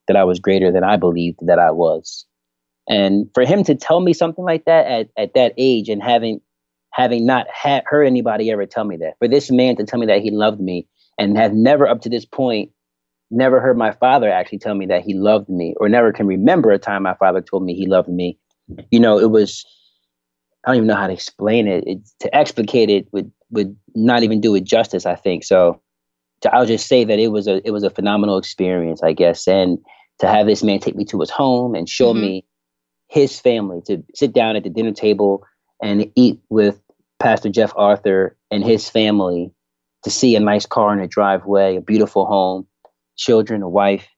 that 0.08 0.16
i 0.16 0.24
was 0.24 0.40
greater 0.40 0.72
than 0.72 0.84
i 0.84 0.96
believed 0.96 1.38
that 1.46 1.58
i 1.58 1.70
was. 1.70 2.26
And 2.88 3.30
for 3.34 3.44
him 3.44 3.62
to 3.64 3.76
tell 3.76 4.00
me 4.00 4.12
something 4.12 4.44
like 4.44 4.64
that 4.64 4.86
at, 4.86 5.08
at 5.16 5.34
that 5.34 5.54
age 5.56 5.88
and 5.88 6.02
having 6.02 6.40
having 6.92 7.24
not 7.24 7.46
ha- 7.52 7.82
heard 7.86 8.04
anybody 8.04 8.50
ever 8.50 8.66
tell 8.66 8.84
me 8.84 8.96
that 8.96 9.14
for 9.20 9.28
this 9.28 9.50
man 9.50 9.76
to 9.76 9.84
tell 9.84 10.00
me 10.00 10.06
that 10.06 10.22
he 10.22 10.32
loved 10.32 10.60
me 10.60 10.88
and 11.18 11.36
have 11.36 11.52
never 11.52 11.86
up 11.86 12.00
to 12.00 12.08
this 12.08 12.24
point 12.24 12.72
never 13.30 13.60
heard 13.60 13.78
my 13.78 13.92
father 13.92 14.30
actually 14.30 14.58
tell 14.58 14.74
me 14.74 14.86
that 14.86 15.02
he 15.02 15.14
loved 15.14 15.48
me 15.48 15.74
or 15.78 15.88
never 15.88 16.12
can 16.12 16.26
remember 16.26 16.70
a 16.70 16.78
time 16.78 17.02
my 17.02 17.14
father 17.14 17.40
told 17.40 17.64
me 17.64 17.74
he 17.74 17.86
loved 17.86 18.08
me. 18.08 18.38
You 18.90 19.00
know 19.00 19.18
it 19.18 19.30
was 19.30 19.64
i 20.64 20.68
don't 20.68 20.76
even 20.76 20.88
know 20.88 20.96
how 20.96 21.06
to 21.06 21.12
explain 21.12 21.66
it, 21.66 21.84
it 21.86 21.98
to 22.20 22.34
explicate 22.34 22.90
it 22.90 23.08
would 23.12 23.30
would 23.50 23.74
not 23.94 24.22
even 24.22 24.40
do 24.40 24.54
it 24.54 24.64
justice 24.64 25.06
i 25.06 25.14
think. 25.14 25.44
So 25.44 25.80
to, 26.42 26.54
i'll 26.54 26.66
just 26.66 26.86
say 26.86 27.04
that 27.04 27.18
it 27.18 27.28
was 27.28 27.46
a 27.46 27.66
it 27.66 27.72
was 27.72 27.82
a 27.82 27.90
phenomenal 27.90 28.38
experience 28.38 29.02
i 29.02 29.12
guess. 29.12 29.46
And 29.48 29.78
to 30.18 30.28
have 30.28 30.46
this 30.46 30.62
man 30.62 30.78
take 30.78 30.96
me 30.96 31.04
to 31.06 31.20
his 31.20 31.30
home 31.30 31.74
and 31.74 31.88
show 31.88 32.12
mm-hmm. 32.12 32.20
me 32.20 32.46
his 33.08 33.40
family 33.40 33.80
to 33.86 34.04
sit 34.14 34.32
down 34.32 34.54
at 34.54 34.62
the 34.62 34.70
dinner 34.70 34.92
table 34.92 35.44
and 35.82 36.10
eat 36.14 36.40
with 36.48 36.80
pastor 37.18 37.48
jeff 37.48 37.72
arthur 37.76 38.36
and 38.50 38.64
his 38.64 38.88
family 38.88 39.52
to 40.04 40.10
see 40.10 40.36
a 40.36 40.40
nice 40.40 40.66
car 40.66 40.92
in 40.92 41.00
a 41.00 41.08
driveway 41.08 41.76
a 41.76 41.80
beautiful 41.80 42.24
home 42.26 42.66
children, 43.20 43.62
a 43.62 43.68
wife, 43.68 44.08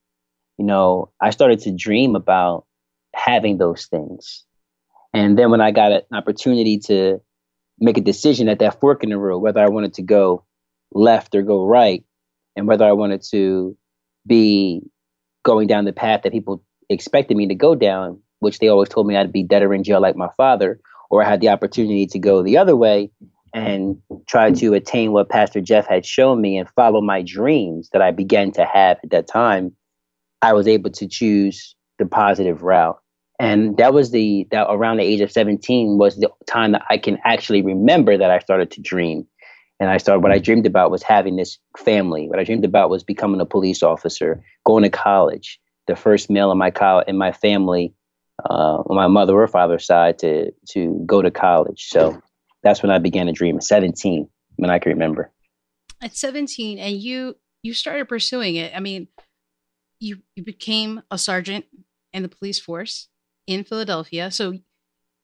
you 0.57 0.65
know, 0.65 1.11
I 1.21 1.29
started 1.31 1.59
to 1.61 1.75
dream 1.75 2.15
about 2.15 2.65
having 3.13 3.57
those 3.57 3.85
things. 3.85 4.45
And 5.13 5.37
then 5.37 5.51
when 5.51 5.61
I 5.61 5.71
got 5.71 5.91
an 5.91 6.01
opportunity 6.11 6.79
to 6.85 7.19
make 7.79 7.97
a 7.97 8.01
decision 8.01 8.47
at 8.49 8.59
that 8.59 8.79
fork 8.79 9.03
in 9.03 9.09
the 9.09 9.17
road, 9.17 9.39
whether 9.39 9.59
I 9.59 9.69
wanted 9.69 9.93
to 9.95 10.01
go 10.01 10.45
left 10.93 11.35
or 11.35 11.41
go 11.41 11.65
right, 11.65 12.03
and 12.55 12.67
whether 12.67 12.85
I 12.85 12.93
wanted 12.93 13.23
to 13.31 13.77
be 14.25 14.81
going 15.43 15.67
down 15.67 15.85
the 15.85 15.93
path 15.93 16.21
that 16.23 16.31
people 16.31 16.63
expected 16.89 17.35
me 17.35 17.47
to 17.47 17.55
go 17.55 17.75
down, 17.75 18.21
which 18.39 18.59
they 18.59 18.69
always 18.69 18.89
told 18.89 19.07
me 19.07 19.17
I'd 19.17 19.33
be 19.33 19.43
dead 19.43 19.63
or 19.63 19.73
in 19.73 19.83
jail 19.83 20.01
like 20.01 20.15
my 20.15 20.29
father, 20.37 20.79
or 21.09 21.23
I 21.23 21.29
had 21.29 21.41
the 21.41 21.49
opportunity 21.49 22.07
to 22.07 22.19
go 22.19 22.41
the 22.41 22.57
other 22.57 22.75
way 22.75 23.11
and 23.53 24.01
try 24.27 24.51
to 24.51 24.73
attain 24.73 25.11
what 25.11 25.29
Pastor 25.29 25.61
Jeff 25.61 25.87
had 25.87 26.05
shown 26.05 26.41
me 26.41 26.57
and 26.57 26.67
follow 26.69 27.01
my 27.01 27.21
dreams 27.21 27.89
that 27.93 28.01
I 28.01 28.11
began 28.11 28.51
to 28.53 28.65
have 28.65 28.97
at 29.03 29.11
that 29.11 29.27
time, 29.27 29.75
I 30.41 30.53
was 30.53 30.67
able 30.67 30.89
to 30.91 31.07
choose 31.07 31.75
the 31.99 32.05
positive 32.05 32.63
route. 32.63 32.99
And 33.39 33.77
that 33.77 33.93
was 33.93 34.11
the 34.11 34.47
that 34.51 34.67
around 34.69 34.97
the 34.97 35.03
age 35.03 35.21
of 35.21 35.31
17 35.31 35.97
was 35.97 36.17
the 36.17 36.29
time 36.47 36.71
that 36.71 36.83
I 36.89 36.97
can 36.97 37.19
actually 37.23 37.61
remember 37.61 38.17
that 38.17 38.31
I 38.31 38.39
started 38.39 38.71
to 38.71 38.81
dream. 38.81 39.27
And 39.79 39.89
I 39.89 39.97
started 39.97 40.21
what 40.21 40.31
I 40.31 40.39
dreamed 40.39 40.65
about 40.65 40.91
was 40.91 41.03
having 41.03 41.35
this 41.35 41.57
family. 41.77 42.27
What 42.29 42.39
I 42.39 42.43
dreamed 42.43 42.65
about 42.65 42.89
was 42.89 43.03
becoming 43.03 43.41
a 43.41 43.45
police 43.45 43.83
officer, 43.83 44.43
going 44.65 44.83
to 44.83 44.89
college, 44.89 45.59
the 45.87 45.95
first 45.95 46.29
male 46.29 46.51
in 46.51 46.57
my 46.57 46.71
college 46.71 47.07
in 47.07 47.17
my 47.17 47.31
family, 47.31 47.93
uh, 48.49 48.77
on 48.77 48.95
my 48.95 49.07
mother 49.07 49.33
or 49.33 49.47
father's 49.47 49.85
side 49.85 50.19
to 50.19 50.51
to 50.69 51.03
go 51.05 51.21
to 51.21 51.31
college. 51.31 51.87
So 51.89 52.21
that's 52.63 52.81
when 52.81 52.91
I 52.91 52.99
began 52.99 53.27
to 53.27 53.31
dream. 53.31 53.59
17, 53.61 54.27
when 54.55 54.69
I 54.69 54.79
can 54.79 54.93
remember. 54.93 55.31
At 56.01 56.15
17, 56.15 56.79
and 56.79 56.95
you 56.95 57.35
you 57.61 57.73
started 57.73 58.09
pursuing 58.09 58.55
it. 58.55 58.73
I 58.75 58.79
mean, 58.79 59.07
you 59.99 60.17
you 60.35 60.43
became 60.43 61.01
a 61.11 61.17
sergeant 61.17 61.65
in 62.11 62.23
the 62.23 62.29
police 62.29 62.59
force 62.59 63.07
in 63.47 63.63
Philadelphia. 63.63 64.31
So 64.31 64.59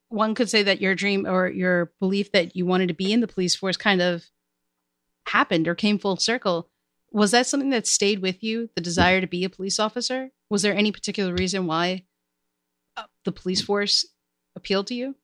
one 0.10 0.36
could 0.36 0.50
say 0.50 0.64
that 0.64 0.82
your 0.82 0.96
dream 0.96 1.26
or 1.28 1.48
your 1.48 1.92
belief 2.00 2.32
that 2.32 2.56
you 2.56 2.66
wanted 2.66 2.88
to 2.88 2.94
be 2.94 3.14
in 3.14 3.20
the 3.20 3.28
police 3.28 3.56
force 3.56 3.78
kind 3.78 4.02
of 4.02 4.26
happened 5.28 5.68
or 5.68 5.76
came 5.76 6.00
full 6.00 6.18
circle. 6.18 6.70
Was 7.12 7.32
that 7.32 7.48
something 7.48 7.70
that 7.72 7.88
stayed 7.88 8.22
with 8.22 8.44
you, 8.44 8.70
the 8.76 8.82
desire 8.82 9.22
to 9.22 9.28
be 9.28 9.44
a 9.44 9.50
police 9.50 9.80
officer? 9.80 10.30
Was 10.50 10.62
there 10.62 10.76
any 10.76 10.92
particular 10.92 11.34
reason 11.34 11.68
why 11.68 12.06
uh, 12.98 13.04
the 13.26 13.32
police 13.32 13.62
force 13.62 14.06
appealed 14.56 14.88
to 14.88 14.96
you? 14.96 15.16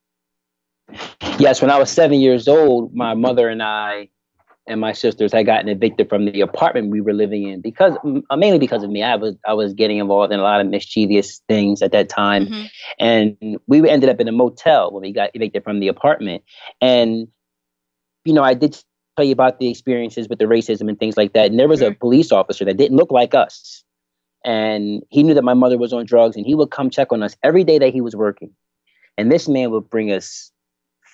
Yes, 1.39 1.61
when 1.61 1.71
I 1.71 1.77
was 1.77 1.91
seven 1.91 2.19
years 2.19 2.47
old, 2.47 2.93
my 2.93 3.13
mother 3.13 3.49
and 3.49 3.61
I 3.61 4.09
and 4.67 4.81
my 4.81 4.93
sisters 4.93 5.31
had 5.31 5.45
gotten 5.45 5.69
evicted 5.69 6.09
from 6.09 6.25
the 6.25 6.41
apartment 6.41 6.89
we 6.89 7.01
were 7.01 7.13
living 7.13 7.47
in 7.47 7.61
because 7.61 7.95
uh, 8.29 8.35
mainly 8.35 8.59
because 8.59 8.83
of 8.83 8.89
me. 8.89 9.03
I 9.03 9.15
was 9.15 9.35
I 9.47 9.53
was 9.53 9.73
getting 9.73 9.97
involved 9.97 10.33
in 10.33 10.39
a 10.39 10.43
lot 10.43 10.61
of 10.61 10.67
mischievous 10.67 11.41
things 11.47 11.81
at 11.81 11.91
that 11.91 12.09
time, 12.09 12.47
mm-hmm. 12.47 12.65
and 12.99 13.59
we 13.67 13.87
ended 13.87 14.09
up 14.09 14.19
in 14.19 14.27
a 14.27 14.31
motel 14.31 14.91
when 14.91 15.01
we 15.01 15.11
got 15.11 15.31
evicted 15.33 15.63
from 15.63 15.79
the 15.79 15.87
apartment. 15.87 16.43
And 16.81 17.27
you 18.23 18.33
know, 18.33 18.43
I 18.43 18.53
did 18.53 18.81
tell 19.15 19.25
you 19.25 19.33
about 19.33 19.59
the 19.59 19.69
experiences 19.69 20.27
with 20.27 20.39
the 20.39 20.45
racism 20.45 20.89
and 20.89 20.99
things 20.99 21.15
like 21.15 21.33
that. 21.33 21.51
And 21.51 21.59
there 21.59 21.67
was 21.67 21.81
mm-hmm. 21.81 21.93
a 21.93 21.95
police 21.95 22.31
officer 22.31 22.65
that 22.65 22.77
didn't 22.77 22.97
look 22.97 23.11
like 23.11 23.35
us, 23.35 23.83
and 24.43 25.03
he 25.09 25.21
knew 25.23 25.35
that 25.35 25.43
my 25.43 25.53
mother 25.53 25.77
was 25.77 25.93
on 25.93 26.05
drugs, 26.05 26.35
and 26.35 26.45
he 26.45 26.55
would 26.55 26.71
come 26.71 26.89
check 26.89 27.11
on 27.11 27.21
us 27.21 27.35
every 27.43 27.63
day 27.63 27.77
that 27.79 27.93
he 27.93 28.01
was 28.01 28.15
working. 28.15 28.51
And 29.17 29.31
this 29.31 29.47
man 29.47 29.71
would 29.71 29.89
bring 29.89 30.11
us 30.11 30.51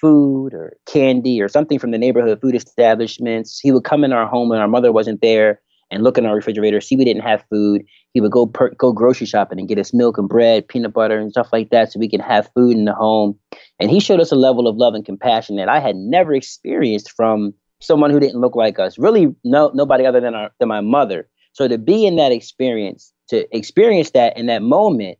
food 0.02 0.54
or 0.54 0.76
candy 0.88 1.42
or 1.42 1.48
something 1.48 1.80
from 1.80 1.92
the 1.92 1.98
neighborhood 1.98 2.42
food 2.42 2.56
establishments. 2.56 3.60
He 3.60 3.72
would 3.72 3.84
come 3.84 4.04
in 4.04 4.12
our 4.12 4.28
home 4.28 4.50
when 4.50 4.60
our 4.60 4.68
mother 4.68 4.92
wasn't 4.92 5.22
there 5.22 5.62
and 5.92 6.04
look 6.04 6.18
in 6.18 6.26
our 6.26 6.36
refrigerator, 6.36 6.82
see 6.82 6.96
we 6.96 7.06
didn't 7.06 7.24
have 7.24 7.44
food. 7.50 7.84
He 8.14 8.22
would 8.22 8.32
go 8.32 8.48
per- 8.48 8.74
go 8.76 8.94
grocery 8.94 9.28
shopping 9.28 9.60
and 9.60 9.68
get 9.68 9.78
us 9.78 9.94
milk 9.94 10.18
and 10.18 10.28
bread, 10.28 10.68
peanut 10.68 10.94
butter 10.94 11.20
and 11.20 11.32
stuff 11.32 11.50
like 11.52 11.70
that, 11.70 11.92
so 11.92 12.00
we 12.00 12.10
could 12.10 12.22
have 12.22 12.50
food 12.56 12.78
in 12.78 12.86
the 12.86 12.94
home. 12.94 13.38
And 13.80 13.92
he 13.92 14.00
showed 14.00 14.22
us 14.22 14.32
a 14.32 14.36
level 14.36 14.68
of 14.68 14.78
love 14.78 14.94
and 14.94 15.06
compassion 15.06 15.58
that 15.58 15.70
I 15.70 15.80
had 15.80 15.96
never 15.96 16.34
experienced 16.34 17.12
from 17.12 17.54
someone 17.82 18.10
who 18.10 18.20
didn't 18.20 18.40
look 18.40 18.56
like 18.56 18.80
us. 18.80 18.98
Really, 18.98 19.36
no 19.44 19.72
nobody 19.74 20.06
other 20.06 20.22
than 20.22 20.34
our 20.34 20.52
than 20.60 20.70
my 20.70 20.82
mother. 20.82 21.28
So 21.54 21.68
to 21.68 21.78
be 21.78 22.06
in 22.06 22.16
that 22.16 22.32
experience 22.32 23.12
to 23.28 23.46
experience 23.56 24.12
that 24.12 24.38
in 24.38 24.46
that 24.48 24.62
moment, 24.62 25.18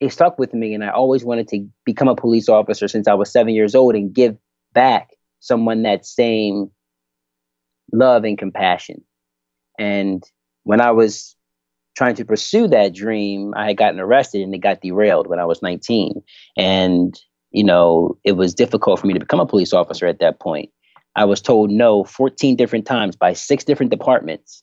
it 0.00 0.12
stuck 0.12 0.38
with 0.38 0.52
me. 0.54 0.74
And 0.74 0.84
I 0.84 0.90
always 0.90 1.24
wanted 1.24 1.48
to 1.48 1.66
become 1.84 2.08
a 2.08 2.16
police 2.16 2.48
officer 2.48 2.88
since 2.88 3.08
I 3.08 3.14
was 3.14 3.32
seven 3.32 3.54
years 3.54 3.74
old 3.74 3.94
and 3.94 4.12
give 4.12 4.36
back 4.72 5.10
someone 5.40 5.82
that 5.82 6.04
same 6.04 6.70
love 7.92 8.24
and 8.24 8.36
compassion. 8.36 9.02
And 9.78 10.22
when 10.64 10.80
I 10.80 10.90
was 10.90 11.36
trying 11.96 12.14
to 12.16 12.24
pursue 12.24 12.68
that 12.68 12.94
dream, 12.94 13.54
I 13.56 13.68
had 13.68 13.76
gotten 13.76 14.00
arrested 14.00 14.42
and 14.42 14.54
it 14.54 14.58
got 14.58 14.82
derailed 14.82 15.28
when 15.28 15.38
I 15.38 15.44
was 15.44 15.62
19. 15.62 16.22
And, 16.56 17.18
you 17.50 17.64
know, 17.64 18.18
it 18.24 18.32
was 18.32 18.54
difficult 18.54 19.00
for 19.00 19.06
me 19.06 19.14
to 19.14 19.20
become 19.20 19.40
a 19.40 19.46
police 19.46 19.72
officer 19.72 20.06
at 20.06 20.18
that 20.20 20.40
point. 20.40 20.70
I 21.14 21.24
was 21.24 21.40
told 21.40 21.70
no 21.70 22.04
14 22.04 22.56
different 22.56 22.84
times 22.84 23.16
by 23.16 23.32
six 23.32 23.64
different 23.64 23.90
departments 23.90 24.62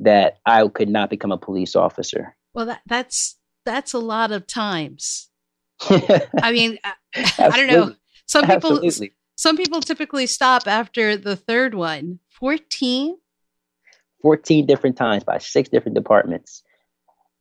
that 0.00 0.36
I 0.44 0.68
could 0.68 0.90
not 0.90 1.08
become 1.08 1.32
a 1.32 1.38
police 1.38 1.74
officer. 1.74 2.36
Well, 2.52 2.66
that, 2.66 2.82
that's 2.86 3.35
that's 3.66 3.92
a 3.92 3.98
lot 3.98 4.32
of 4.32 4.46
times. 4.46 5.28
I 5.90 6.52
mean, 6.52 6.78
I, 6.82 6.92
I, 7.38 7.56
don't 7.58 7.66
know. 7.66 7.94
Some 8.24 8.46
people 8.46 8.78
Absolutely. 8.78 9.12
some 9.36 9.58
people 9.58 9.82
typically 9.82 10.26
stop 10.26 10.66
after 10.66 11.18
the 11.18 11.36
third 11.36 11.74
one. 11.74 12.20
14? 12.30 13.16
14 14.22 14.66
different 14.66 14.96
times 14.96 15.24
by 15.24 15.38
six 15.38 15.68
different 15.68 15.94
departments. 15.94 16.62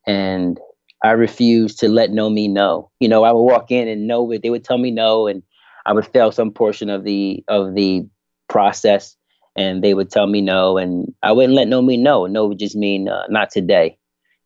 And 0.06 0.60
I 1.04 1.12
refused 1.12 1.80
to 1.80 1.88
let 1.88 2.12
no 2.12 2.30
me 2.30 2.48
know. 2.48 2.92
You 3.00 3.08
know, 3.08 3.24
I 3.24 3.32
would 3.32 3.44
walk 3.44 3.72
in 3.72 3.88
and 3.88 4.08
know 4.08 4.30
it. 4.32 4.42
They 4.42 4.50
would 4.50 4.64
tell 4.64 4.78
me 4.78 4.92
no, 4.92 5.28
and 5.28 5.44
I 5.86 5.94
would 5.94 6.08
fail 6.08 6.32
some 6.32 6.52
portion 6.52 6.90
of 6.90 7.04
the 7.04 7.44
of 7.48 7.76
the 7.76 8.08
process, 8.48 9.16
and 9.56 9.84
they 9.84 9.94
would 9.94 10.10
tell 10.10 10.28
me 10.28 10.42
no, 10.42 10.78
and 10.78 11.14
I 11.22 11.32
wouldn't 11.32 11.54
let 11.54 11.68
no 11.68 11.82
me 11.82 11.98
know. 11.98 12.26
No 12.26 12.48
would 12.48 12.60
just 12.60 12.76
mean 12.76 13.08
uh, 13.08 13.24
not 13.30 13.52
today. 13.52 13.98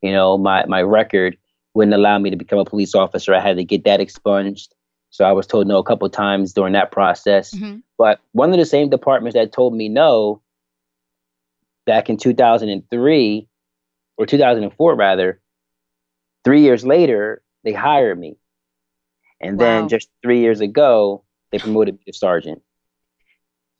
You 0.01 0.11
know, 0.11 0.37
my 0.37 0.65
my 0.65 0.81
record 0.81 1.37
wouldn't 1.79 1.95
allow 1.95 2.19
me 2.19 2.29
to 2.29 2.35
become 2.35 2.59
a 2.59 2.65
police 2.65 2.93
officer. 2.93 3.33
I 3.33 3.39
had 3.39 3.55
to 3.55 3.63
get 3.63 3.85
that 3.85 4.01
expunged. 4.01 4.75
So 5.11 5.23
I 5.23 5.31
was 5.31 5.47
told 5.47 5.65
no 5.65 5.77
a 5.77 5.83
couple 5.83 6.09
times 6.09 6.51
during 6.51 6.73
that 6.73 6.91
process. 6.91 7.55
Mm-hmm. 7.55 7.77
But 7.97 8.19
one 8.33 8.51
of 8.51 8.59
the 8.59 8.65
same 8.65 8.89
departments 8.89 9.35
that 9.35 9.53
told 9.53 9.73
me 9.73 9.87
no 9.87 10.41
back 11.85 12.09
in 12.09 12.17
2003 12.17 13.47
or 14.17 14.25
2004 14.25 14.95
rather, 14.95 15.39
three 16.43 16.63
years 16.63 16.85
later, 16.85 17.41
they 17.63 17.71
hired 17.71 18.19
me. 18.19 18.35
And 19.39 19.57
wow. 19.57 19.65
then 19.65 19.87
just 19.87 20.09
three 20.21 20.41
years 20.41 20.59
ago, 20.59 21.23
they 21.53 21.59
promoted 21.59 21.93
me 21.95 22.01
to 22.07 22.13
sergeant. 22.13 22.61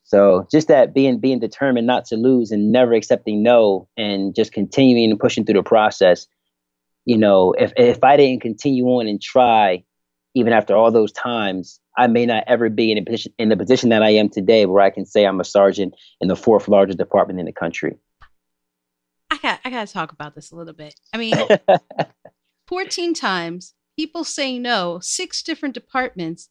So 0.06 0.48
just 0.50 0.70
that 0.70 0.94
being 0.94 1.20
being 1.20 1.40
determined 1.40 1.86
not 1.86 2.06
to 2.06 2.16
lose 2.16 2.52
and 2.52 2.72
never 2.72 2.94
accepting 2.94 3.44
no 3.44 3.90
and 3.98 4.34
just 4.34 4.54
continuing 4.54 5.12
and 5.12 5.20
pushing 5.20 5.44
through 5.44 5.56
the 5.56 5.64
process. 5.64 6.28
You 7.10 7.18
know, 7.18 7.54
if 7.54 7.74
if 7.76 8.04
I 8.04 8.18
didn't 8.18 8.44
continue 8.44 8.86
on 8.86 9.08
and 9.08 9.20
try, 9.20 9.84
even 10.36 10.54
after 10.54 10.76
all 10.76 10.92
those 10.92 11.12
times, 11.12 11.80
I 11.98 12.06
may 12.06 12.28
not 12.28 12.44
ever 12.46 12.70
be 12.70 12.92
in 12.92 13.00
a 13.00 13.04
position 13.04 13.34
in 13.40 13.50
the 13.50 13.58
position 13.58 13.90
that 13.90 14.04
I 14.04 14.12
am 14.12 14.30
today, 14.30 14.68
where 14.68 14.84
I 14.84 14.92
can 14.92 15.08
say 15.08 15.26
I'm 15.26 15.40
a 15.40 15.44
sergeant 15.44 15.96
in 16.22 16.28
the 16.28 16.36
fourth 16.36 16.68
largest 16.68 17.00
department 17.00 17.40
in 17.40 17.48
the 17.48 17.52
country. 17.52 17.98
I 19.32 19.40
got 19.42 19.60
I 19.66 19.72
got 19.72 19.88
to 19.88 19.92
talk 19.92 20.12
about 20.12 20.36
this 20.36 20.52
a 20.52 20.56
little 20.56 20.76
bit. 20.76 20.94
I 21.12 21.18
mean, 21.18 21.34
14 22.68 23.16
times 23.16 23.74
people 23.98 24.24
say 24.24 24.60
no, 24.60 25.00
six 25.02 25.42
different 25.42 25.74
departments, 25.74 26.50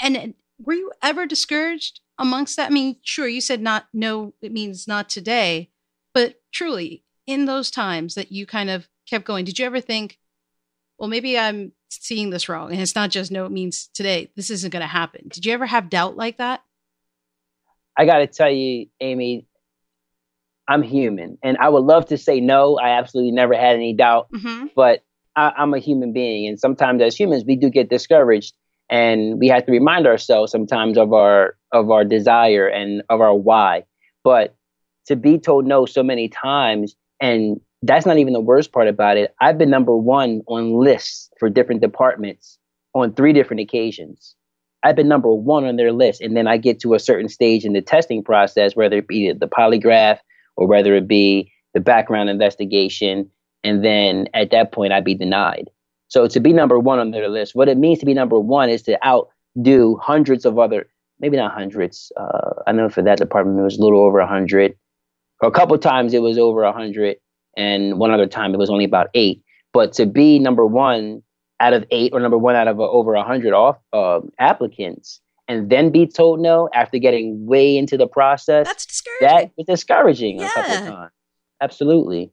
and 0.00 0.34
were 0.58 0.74
you 0.74 0.90
ever 1.00 1.26
discouraged 1.26 2.00
amongst 2.18 2.56
that? 2.56 2.72
I 2.72 2.74
mean, 2.74 2.96
sure, 3.04 3.28
you 3.28 3.40
said 3.40 3.62
not 3.62 3.86
no, 3.92 4.34
it 4.42 4.50
means 4.50 4.88
not 4.88 5.08
today, 5.08 5.70
but 6.12 6.40
truly 6.50 7.04
in 7.24 7.44
those 7.44 7.70
times 7.70 8.16
that 8.16 8.32
you 8.32 8.46
kind 8.46 8.68
of 8.68 8.88
kept 9.10 9.24
going, 9.24 9.44
did 9.44 9.58
you 9.58 9.66
ever 9.66 9.80
think, 9.80 10.18
well, 10.98 11.08
maybe 11.08 11.38
I'm 11.38 11.72
seeing 11.90 12.30
this 12.30 12.48
wrong. 12.48 12.72
And 12.72 12.80
it's 12.80 12.94
not 12.94 13.10
just 13.10 13.30
no, 13.30 13.44
it 13.44 13.52
means 13.52 13.88
today, 13.94 14.30
this 14.36 14.50
isn't 14.50 14.70
going 14.70 14.82
to 14.82 14.86
happen. 14.86 15.28
Did 15.28 15.44
you 15.44 15.52
ever 15.52 15.66
have 15.66 15.90
doubt 15.90 16.16
like 16.16 16.38
that? 16.38 16.62
I 17.96 18.06
got 18.06 18.18
to 18.18 18.26
tell 18.26 18.50
you, 18.50 18.86
Amy, 19.00 19.46
I'm 20.68 20.82
human. 20.82 21.38
And 21.42 21.56
I 21.58 21.68
would 21.68 21.84
love 21.84 22.06
to 22.06 22.18
say 22.18 22.40
no. 22.40 22.78
I 22.78 22.90
absolutely 22.90 23.32
never 23.32 23.54
had 23.54 23.74
any 23.74 23.92
doubt, 23.92 24.28
mm-hmm. 24.32 24.66
but 24.76 25.02
I, 25.34 25.52
I'm 25.56 25.74
a 25.74 25.78
human 25.78 26.12
being. 26.12 26.46
And 26.46 26.58
sometimes 26.58 27.02
as 27.02 27.18
humans, 27.18 27.44
we 27.44 27.56
do 27.56 27.70
get 27.70 27.90
discouraged 27.90 28.54
and 28.90 29.38
we 29.38 29.48
have 29.48 29.64
to 29.66 29.72
remind 29.72 30.06
ourselves 30.06 30.52
sometimes 30.52 30.98
of 30.98 31.12
our 31.12 31.56
of 31.72 31.90
our 31.90 32.04
desire 32.04 32.66
and 32.66 33.02
of 33.08 33.20
our 33.20 33.34
why 33.34 33.84
but 34.24 34.56
to 35.06 35.16
be 35.16 35.38
told 35.38 35.64
no 35.64 35.86
so 35.86 36.02
many 36.02 36.28
times 36.28 36.94
and 37.20 37.60
that's 37.82 38.06
not 38.06 38.18
even 38.18 38.32
the 38.32 38.40
worst 38.40 38.72
part 38.72 38.88
about 38.88 39.16
it. 39.16 39.34
I've 39.40 39.58
been 39.58 39.70
number 39.70 39.96
one 39.96 40.42
on 40.46 40.72
lists 40.72 41.30
for 41.38 41.48
different 41.48 41.80
departments 41.80 42.58
on 42.94 43.14
three 43.14 43.32
different 43.32 43.60
occasions. 43.60 44.34
I've 44.82 44.96
been 44.96 45.08
number 45.08 45.32
one 45.32 45.64
on 45.64 45.76
their 45.76 45.92
list. 45.92 46.20
And 46.20 46.36
then 46.36 46.46
I 46.46 46.56
get 46.56 46.80
to 46.80 46.94
a 46.94 46.98
certain 46.98 47.28
stage 47.28 47.64
in 47.64 47.72
the 47.72 47.82
testing 47.82 48.22
process, 48.22 48.76
whether 48.76 48.98
it 48.98 49.08
be 49.08 49.32
the 49.32 49.48
polygraph 49.48 50.18
or 50.56 50.66
whether 50.66 50.94
it 50.94 51.06
be 51.08 51.52
the 51.74 51.80
background 51.80 52.28
investigation. 52.28 53.30
And 53.62 53.84
then 53.84 54.28
at 54.34 54.50
that 54.50 54.72
point, 54.72 54.92
I'd 54.92 55.04
be 55.04 55.14
denied. 55.14 55.70
So 56.08 56.26
to 56.26 56.40
be 56.40 56.52
number 56.52 56.78
one 56.78 56.98
on 56.98 57.12
their 57.12 57.28
list, 57.28 57.54
what 57.54 57.68
it 57.68 57.78
means 57.78 57.98
to 58.00 58.06
be 58.06 58.14
number 58.14 58.38
one 58.38 58.68
is 58.68 58.82
to 58.82 58.98
outdo 59.06 59.96
hundreds 60.02 60.44
of 60.44 60.58
other, 60.58 60.86
maybe 61.20 61.36
not 61.36 61.52
hundreds. 61.52 62.10
Uh, 62.16 62.62
I 62.66 62.72
know 62.72 62.88
for 62.88 63.02
that 63.02 63.18
department, 63.18 63.60
it 63.60 63.62
was 63.62 63.78
a 63.78 63.82
little 63.82 64.00
over 64.00 64.18
a 64.18 64.26
hundred. 64.26 64.74
A 65.42 65.50
couple 65.50 65.78
times 65.78 66.12
it 66.12 66.22
was 66.22 66.36
over 66.36 66.64
a 66.64 66.72
hundred 66.72 67.16
and 67.60 67.98
one 67.98 68.10
other 68.10 68.26
time 68.26 68.54
it 68.54 68.58
was 68.58 68.70
only 68.70 68.84
about 68.84 69.08
eight. 69.14 69.42
But 69.72 69.92
to 69.94 70.06
be 70.06 70.38
number 70.38 70.64
one 70.64 71.22
out 71.60 71.74
of 71.74 71.84
eight 71.90 72.12
or 72.14 72.20
number 72.20 72.38
one 72.38 72.56
out 72.56 72.68
of 72.68 72.80
uh, 72.80 72.88
over 72.88 73.14
a 73.14 73.22
hundred 73.22 73.52
off 73.52 73.76
uh, 73.92 74.20
applicants, 74.38 75.20
and 75.46 75.68
then 75.68 75.90
be 75.90 76.06
told 76.06 76.40
no 76.40 76.68
after 76.74 76.98
getting 76.98 77.46
way 77.46 77.76
into 77.76 77.96
the 77.96 78.06
process, 78.06 78.66
that's 78.66 78.86
discouraging. 78.86 79.28
That 79.28 79.50
was 79.56 79.66
discouraging 79.66 80.40
yeah. 80.40 80.46
a 80.46 80.50
couple 80.50 80.92
times. 80.92 81.12
Absolutely. 81.60 82.32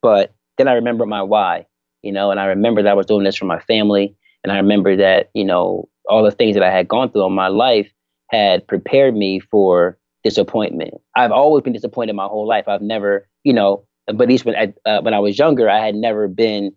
But 0.00 0.34
then 0.58 0.68
I 0.68 0.74
remember 0.74 1.06
my 1.06 1.22
why, 1.22 1.66
you 2.02 2.12
know, 2.12 2.30
and 2.30 2.38
I 2.38 2.46
remember 2.46 2.82
that 2.82 2.90
I 2.90 2.94
was 2.94 3.06
doing 3.06 3.24
this 3.24 3.36
for 3.36 3.46
my 3.46 3.58
family, 3.60 4.16
and 4.44 4.52
I 4.52 4.56
remember 4.56 4.96
that 4.96 5.30
you 5.34 5.44
know 5.44 5.88
all 6.08 6.22
the 6.22 6.30
things 6.30 6.54
that 6.54 6.62
I 6.62 6.70
had 6.70 6.88
gone 6.88 7.10
through 7.10 7.26
in 7.26 7.32
my 7.32 7.48
life 7.48 7.90
had 8.30 8.66
prepared 8.66 9.14
me 9.16 9.40
for 9.40 9.98
disappointment. 10.24 10.94
I've 11.16 11.32
always 11.32 11.62
been 11.62 11.72
disappointed 11.72 12.14
my 12.14 12.26
whole 12.26 12.46
life. 12.46 12.68
I've 12.68 12.80
never, 12.80 13.28
you 13.44 13.52
know, 13.52 13.84
but 14.06 14.22
at 14.22 14.28
least 14.28 14.44
when 14.44 14.56
I, 14.56 14.74
uh, 14.88 15.00
when 15.02 15.14
I 15.14 15.20
was 15.20 15.38
younger, 15.38 15.68
I 15.68 15.84
had 15.84 15.94
never 15.94 16.28
been, 16.28 16.72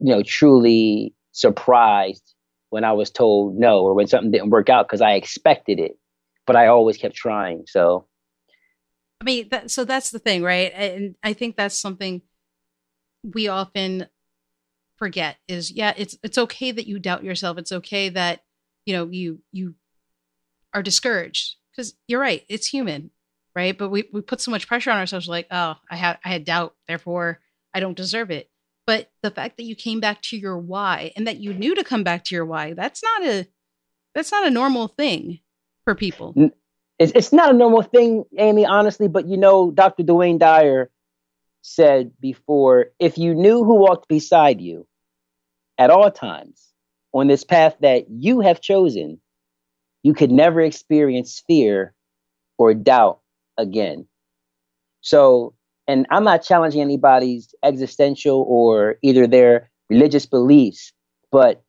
you 0.00 0.14
know, 0.14 0.22
truly 0.22 1.14
surprised 1.32 2.34
when 2.70 2.84
I 2.84 2.92
was 2.92 3.10
told 3.10 3.56
no 3.56 3.80
or 3.80 3.94
when 3.94 4.06
something 4.06 4.30
didn't 4.30 4.50
work 4.50 4.68
out 4.68 4.86
because 4.86 5.00
I 5.00 5.12
expected 5.12 5.78
it, 5.78 5.92
but 6.46 6.56
I 6.56 6.68
always 6.68 6.96
kept 6.96 7.14
trying. 7.14 7.64
So, 7.66 8.06
I 9.20 9.24
mean, 9.24 9.48
that, 9.50 9.70
so 9.70 9.84
that's 9.84 10.10
the 10.10 10.18
thing, 10.18 10.42
right? 10.42 10.72
And 10.74 11.14
I 11.22 11.32
think 11.32 11.56
that's 11.56 11.78
something 11.78 12.22
we 13.22 13.48
often 13.48 14.06
forget 14.96 15.36
is 15.48 15.70
yeah, 15.70 15.92
it's 15.96 16.16
it's 16.22 16.38
okay 16.38 16.70
that 16.72 16.86
you 16.86 16.98
doubt 16.98 17.24
yourself. 17.24 17.58
It's 17.58 17.72
okay 17.72 18.08
that 18.10 18.42
you 18.84 18.94
know 18.94 19.08
you 19.10 19.40
you 19.52 19.74
are 20.74 20.82
discouraged 20.82 21.56
because 21.70 21.94
you're 22.08 22.20
right. 22.20 22.44
It's 22.48 22.68
human 22.68 23.10
right? 23.54 23.76
But 23.76 23.90
we, 23.90 24.08
we 24.12 24.20
put 24.20 24.40
so 24.40 24.50
much 24.50 24.66
pressure 24.66 24.90
on 24.90 24.98
ourselves, 24.98 25.28
like, 25.28 25.46
oh, 25.50 25.76
I 25.90 25.96
had 25.96 26.18
I 26.24 26.28
had 26.28 26.44
doubt, 26.44 26.74
therefore 26.88 27.40
I 27.74 27.80
don't 27.80 27.96
deserve 27.96 28.30
it. 28.30 28.50
But 28.86 29.10
the 29.22 29.30
fact 29.30 29.56
that 29.56 29.64
you 29.64 29.76
came 29.76 30.00
back 30.00 30.22
to 30.22 30.36
your 30.36 30.58
why 30.58 31.12
and 31.16 31.26
that 31.26 31.38
you 31.38 31.54
knew 31.54 31.74
to 31.74 31.84
come 31.84 32.02
back 32.02 32.24
to 32.24 32.34
your 32.34 32.44
why, 32.44 32.74
that's 32.74 33.02
not 33.02 33.24
a 33.26 33.46
that's 34.14 34.32
not 34.32 34.46
a 34.46 34.50
normal 34.50 34.88
thing 34.88 35.40
for 35.84 35.94
people. 35.94 36.34
It's, 36.98 37.12
it's 37.14 37.32
not 37.32 37.54
a 37.54 37.56
normal 37.56 37.82
thing, 37.82 38.24
Amy, 38.38 38.66
honestly, 38.66 39.08
but 39.08 39.26
you 39.26 39.36
know, 39.36 39.70
Dr. 39.70 40.02
Dwayne 40.02 40.38
Dyer 40.38 40.90
said 41.62 42.12
before, 42.20 42.86
if 42.98 43.16
you 43.18 43.34
knew 43.34 43.64
who 43.64 43.76
walked 43.76 44.08
beside 44.08 44.60
you 44.60 44.86
at 45.78 45.90
all 45.90 46.10
times 46.10 46.68
on 47.14 47.28
this 47.28 47.44
path 47.44 47.76
that 47.80 48.06
you 48.10 48.40
have 48.40 48.60
chosen, 48.60 49.20
you 50.02 50.12
could 50.12 50.30
never 50.30 50.60
experience 50.60 51.42
fear 51.46 51.94
or 52.58 52.74
doubt 52.74 53.20
again. 53.58 54.06
So, 55.00 55.54
and 55.88 56.06
I'm 56.10 56.24
not 56.24 56.42
challenging 56.42 56.80
anybody's 56.80 57.54
existential 57.62 58.44
or 58.48 58.96
either 59.02 59.26
their 59.26 59.70
religious 59.90 60.26
beliefs, 60.26 60.92
but 61.30 61.62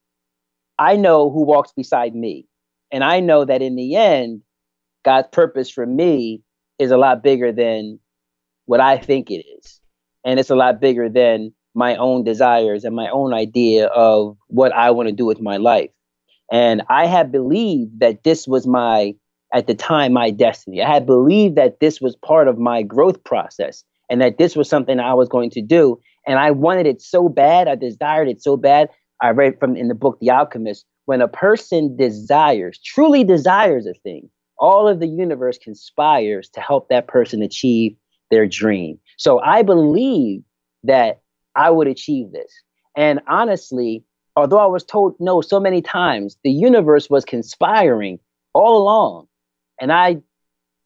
I 0.77 0.95
know 0.95 1.29
who 1.29 1.43
walks 1.45 1.71
beside 1.71 2.15
me. 2.15 2.47
And 2.91 3.03
I 3.03 3.19
know 3.19 3.43
that 3.45 3.61
in 3.61 3.75
the 3.75 3.95
end, 3.95 4.41
God's 5.03 5.27
purpose 5.31 5.69
for 5.69 5.85
me 5.85 6.43
is 6.79 6.91
a 6.91 6.97
lot 6.97 7.23
bigger 7.23 7.51
than 7.51 7.99
what 8.65 8.79
I 8.79 8.97
think 8.97 9.31
it 9.31 9.43
is. 9.59 9.81
And 10.23 10.39
it's 10.39 10.49
a 10.49 10.55
lot 10.55 10.79
bigger 10.79 11.09
than 11.09 11.53
my 11.73 11.95
own 11.95 12.23
desires 12.23 12.83
and 12.83 12.95
my 12.95 13.09
own 13.09 13.33
idea 13.33 13.87
of 13.87 14.37
what 14.47 14.71
I 14.73 14.91
want 14.91 15.09
to 15.09 15.15
do 15.15 15.25
with 15.25 15.41
my 15.41 15.57
life. 15.57 15.89
And 16.51 16.83
I 16.89 17.07
have 17.07 17.31
believed 17.31 17.99
that 17.99 18.23
this 18.23 18.47
was 18.47 18.67
my 18.67 19.15
at 19.53 19.67
the 19.67 19.75
time 19.75 20.13
my 20.13 20.31
destiny. 20.31 20.81
I 20.81 20.91
had 20.91 21.05
believed 21.05 21.55
that 21.55 21.79
this 21.79 22.01
was 22.01 22.15
part 22.15 22.47
of 22.47 22.57
my 22.57 22.81
growth 22.81 23.23
process. 23.23 23.83
and 24.09 24.21
that 24.21 24.37
this 24.37 24.55
was 24.55 24.67
something 24.67 24.99
I 24.99 25.13
was 25.13 25.29
going 25.29 25.49
to 25.51 25.61
do. 25.61 25.97
And 26.27 26.37
I 26.37 26.51
wanted 26.51 26.85
it 26.85 27.01
so 27.01 27.29
bad. 27.29 27.67
I 27.69 27.75
desired 27.75 28.27
it 28.27 28.43
so 28.43 28.57
bad. 28.57 28.89
I 29.21 29.29
read 29.29 29.57
from 29.59 29.77
in 29.77 29.87
the 29.87 29.95
book 29.95 30.17
The 30.19 30.29
Alchemist 30.29 30.85
when 31.05 31.21
a 31.21 31.27
person 31.27 31.95
desires, 31.95 32.79
truly 32.83 33.23
desires 33.23 33.85
a 33.85 33.93
thing, 33.93 34.29
all 34.57 34.87
of 34.87 34.99
the 34.99 35.07
universe 35.07 35.57
conspires 35.57 36.49
to 36.49 36.61
help 36.61 36.89
that 36.89 37.07
person 37.07 37.41
achieve 37.41 37.95
their 38.29 38.47
dream. 38.47 38.99
So 39.17 39.39
I 39.39 39.63
believe 39.63 40.43
that 40.83 41.21
I 41.55 41.69
would 41.69 41.87
achieve 41.87 42.31
this. 42.31 42.51
And 42.95 43.19
honestly, 43.27 44.03
although 44.35 44.59
I 44.59 44.65
was 44.65 44.83
told 44.83 45.15
no 45.19 45.41
so 45.41 45.59
many 45.59 45.81
times, 45.81 46.37
the 46.43 46.51
universe 46.51 47.09
was 47.09 47.25
conspiring 47.25 48.19
all 48.53 48.81
along. 48.81 49.27
And 49.83 49.91
I, 49.91 50.21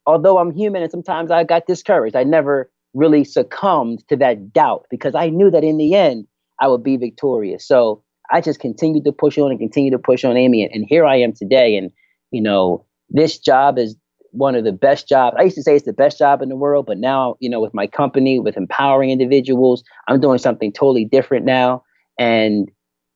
although 0.07 0.39
I'm 0.39 0.51
human 0.51 0.81
and 0.81 0.89
sometimes 0.89 1.29
I 1.29 1.43
got 1.43 1.67
discouraged, 1.67 2.15
I 2.15 2.23
never 2.23 2.71
really 2.95 3.23
succumbed 3.23 4.03
to 4.07 4.15
that 4.15 4.51
doubt 4.51 4.87
because 4.89 5.13
I 5.13 5.29
knew 5.29 5.51
that 5.51 5.63
in 5.63 5.77
the 5.77 5.93
end 5.93 6.25
I 6.59 6.67
would 6.67 6.83
be 6.83 6.97
victorious. 6.97 7.67
So 7.67 8.03
I 8.31 8.41
just 8.41 8.59
continued 8.59 9.05
to 9.05 9.11
push 9.11 9.37
on 9.37 9.51
and 9.51 9.59
continue 9.59 9.91
to 9.91 9.99
push 9.99 10.25
on 10.25 10.35
Amy. 10.35 10.67
And 10.73 10.83
here 10.89 11.05
I 11.05 11.17
am 11.17 11.31
today. 11.31 11.77
And, 11.77 11.91
you 12.31 12.41
know, 12.41 12.87
this 13.07 13.37
job 13.37 13.77
is 13.77 13.95
one 14.31 14.55
of 14.55 14.63
the 14.63 14.71
best 14.71 15.07
jobs. 15.07 15.35
I 15.37 15.43
used 15.43 15.57
to 15.57 15.63
say 15.63 15.75
it's 15.75 15.85
the 15.85 15.93
best 15.93 16.17
job 16.17 16.41
in 16.41 16.49
the 16.49 16.55
world, 16.55 16.87
but 16.87 16.97
now, 16.97 17.35
you 17.39 17.51
know, 17.51 17.59
with 17.59 17.75
my 17.75 17.85
company, 17.85 18.39
with 18.39 18.57
empowering 18.57 19.11
individuals, 19.11 19.83
I'm 20.07 20.19
doing 20.19 20.39
something 20.39 20.73
totally 20.73 21.05
different 21.05 21.45
now. 21.45 21.83
And, 22.17 22.71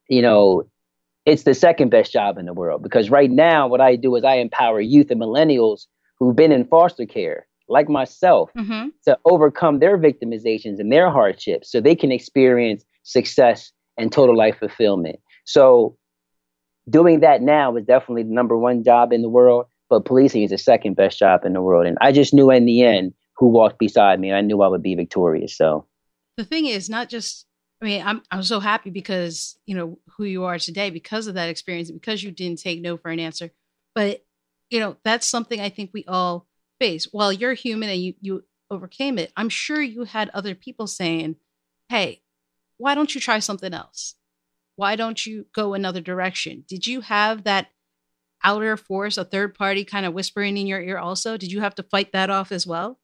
you 0.10 0.22
know, 0.22 0.64
it's 1.26 1.44
the 1.44 1.54
second 1.54 1.90
best 1.90 2.12
job 2.12 2.38
in 2.38 2.46
the 2.46 2.54
world 2.54 2.82
because 2.82 3.10
right 3.10 3.30
now, 3.30 3.68
what 3.68 3.82
I 3.82 3.96
do 3.96 4.16
is 4.16 4.24
I 4.24 4.36
empower 4.36 4.82
youth 4.82 5.12
and 5.12 5.22
millennials 5.22 5.86
who've 6.20 6.36
been 6.36 6.52
in 6.52 6.66
foster 6.66 7.06
care, 7.06 7.48
like 7.70 7.90
myself, 7.90 8.50
mm-hmm. 8.58 8.90
to 9.06 9.18
overcome 9.26 9.80
their 9.80 9.98
victimizations 9.98 10.80
and 10.80 10.92
their 10.92 11.10
hardships 11.10 11.72
so 11.72 11.80
they 11.80 11.96
can 11.96 12.12
experience 12.12 12.84
success 13.04 13.72
and 13.98 14.12
total 14.12 14.36
life 14.36 14.58
fulfillment. 14.60 15.20
So, 15.46 15.98
doing 16.90 17.20
that 17.20 17.42
now 17.42 17.76
is 17.76 17.86
definitely 17.86 18.24
the 18.24 18.34
number 18.34 18.58
one 18.58 18.84
job 18.84 19.14
in 19.14 19.22
the 19.22 19.30
world 19.30 19.66
but 19.92 20.06
policing 20.06 20.42
is 20.42 20.52
the 20.52 20.58
second 20.58 20.96
best 20.96 21.20
job 21.20 21.44
in 21.46 21.52
the 21.52 21.62
world. 21.62 21.86
And 21.86 21.98
I 22.00 22.14
just 22.14 22.34
knew 22.34 22.50
in 22.50 22.66
the 22.66 22.82
end 22.82 23.14
who 23.36 23.48
walked 23.48 23.78
beside 23.78 24.20
me. 24.20 24.30
and 24.30 24.38
I 24.38 24.42
knew 24.42 24.62
I 24.62 24.70
would 24.70 24.82
be 24.82 24.96
victorious. 24.96 25.56
So 25.56 25.86
the 26.38 26.46
thing 26.46 26.66
is, 26.66 26.90
not 26.90 27.10
just, 27.10 27.46
I 27.82 27.86
mean, 27.86 28.04
I'm, 28.06 28.22
I'm 28.30 28.44
so 28.44 28.60
happy 28.60 28.92
because, 28.92 29.58
you 29.66 29.76
know, 29.76 29.98
who 30.16 30.24
you 30.24 30.44
are 30.44 30.60
today 30.60 30.92
because 30.92 31.26
of 31.26 31.34
that 31.34 31.50
experience, 31.50 31.90
because 31.90 32.24
you 32.24 32.30
didn't 32.32 32.62
take 32.62 32.80
no 32.82 32.96
for 32.96 33.10
an 33.10 33.20
answer. 33.20 33.52
But, 33.96 34.24
you 34.70 34.80
know, 34.80 34.98
that's 35.04 35.28
something 35.28 35.60
I 35.60 35.70
think 35.70 35.90
we 35.92 36.06
all 36.08 36.48
face. 36.80 37.08
While 37.12 37.34
you're 37.34 37.54
human 37.54 37.90
and 37.90 38.02
you, 38.02 38.14
you 38.22 38.44
overcame 38.70 39.18
it, 39.18 39.34
I'm 39.36 39.50
sure 39.50 39.82
you 39.82 40.04
had 40.04 40.30
other 40.30 40.54
people 40.54 40.86
saying, 40.86 41.38
hey, 41.90 42.22
why 42.78 42.94
don't 42.94 43.14
you 43.14 43.20
try 43.20 43.40
something 43.40 43.74
else? 43.74 44.16
Why 44.76 44.96
don't 44.96 45.26
you 45.26 45.48
go 45.54 45.74
another 45.74 46.02
direction? 46.02 46.64
Did 46.68 46.86
you 46.86 47.02
have 47.02 47.44
that 47.44 47.68
outer 48.44 48.78
force, 48.78 49.18
a 49.18 49.26
third 49.26 49.56
party 49.56 49.86
kind 49.86 50.06
of 50.06 50.14
whispering 50.14 50.56
in 50.56 50.68
your 50.68 50.82
ear 50.82 50.98
also? 50.98 51.36
Did 51.36 51.52
you 51.52 51.62
have 51.62 51.76
to 51.76 51.84
fight 51.84 52.14
that 52.14 52.30
off 52.30 52.52
as 52.52 52.66
well? 52.66 53.00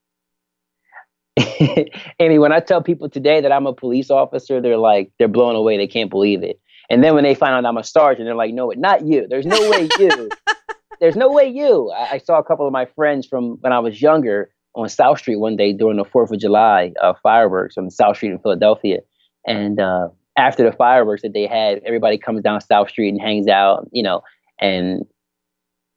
Amy, 2.19 2.39
when 2.39 2.51
I 2.51 2.59
tell 2.59 2.81
people 2.81 3.09
today 3.09 3.41
that 3.41 3.51
I'm 3.51 3.67
a 3.67 3.73
police 3.73 4.09
officer, 4.09 4.61
they're 4.61 4.77
like, 4.77 5.11
they're 5.19 5.27
blown 5.27 5.55
away. 5.55 5.77
They 5.77 5.87
can't 5.87 6.09
believe 6.09 6.43
it. 6.43 6.59
And 6.89 7.03
then 7.03 7.13
when 7.15 7.23
they 7.23 7.35
find 7.35 7.53
out 7.53 7.65
I'm 7.65 7.77
a 7.77 7.83
sergeant, 7.83 8.25
they're 8.25 8.35
like, 8.35 8.53
no, 8.53 8.71
it's 8.71 8.79
not 8.79 9.05
you. 9.05 9.27
There's 9.27 9.45
no 9.45 9.69
way 9.69 9.89
you. 9.99 10.29
There's 10.99 11.15
no 11.15 11.31
way 11.31 11.47
you. 11.47 11.91
I, 11.91 12.13
I, 12.13 12.17
saw 12.17 12.39
a 12.39 12.43
couple 12.43 12.65
of 12.65 12.73
my 12.73 12.85
friends 12.95 13.27
from 13.27 13.57
when 13.61 13.71
I 13.71 13.77
was 13.77 14.01
younger 14.01 14.49
on 14.73 14.89
South 14.89 15.19
Street 15.19 15.35
one 15.35 15.55
day 15.55 15.73
during 15.73 15.97
the 15.97 16.05
4th 16.05 16.31
of 16.31 16.39
July 16.39 16.93
uh, 17.03 17.13
fireworks 17.21 17.77
on 17.77 17.91
South 17.91 18.17
Street 18.17 18.31
in 18.31 18.39
Philadelphia. 18.39 18.99
And 19.45 19.79
uh, 19.79 20.09
after 20.37 20.63
the 20.63 20.75
fireworks 20.75 21.21
that 21.21 21.33
they 21.33 21.45
had, 21.45 21.81
everybody 21.85 22.17
comes 22.17 22.41
down 22.41 22.61
South 22.61 22.89
Street 22.89 23.09
and 23.09 23.21
hangs 23.21 23.47
out, 23.47 23.87
you 23.91 24.01
know, 24.01 24.23
and 24.59 25.05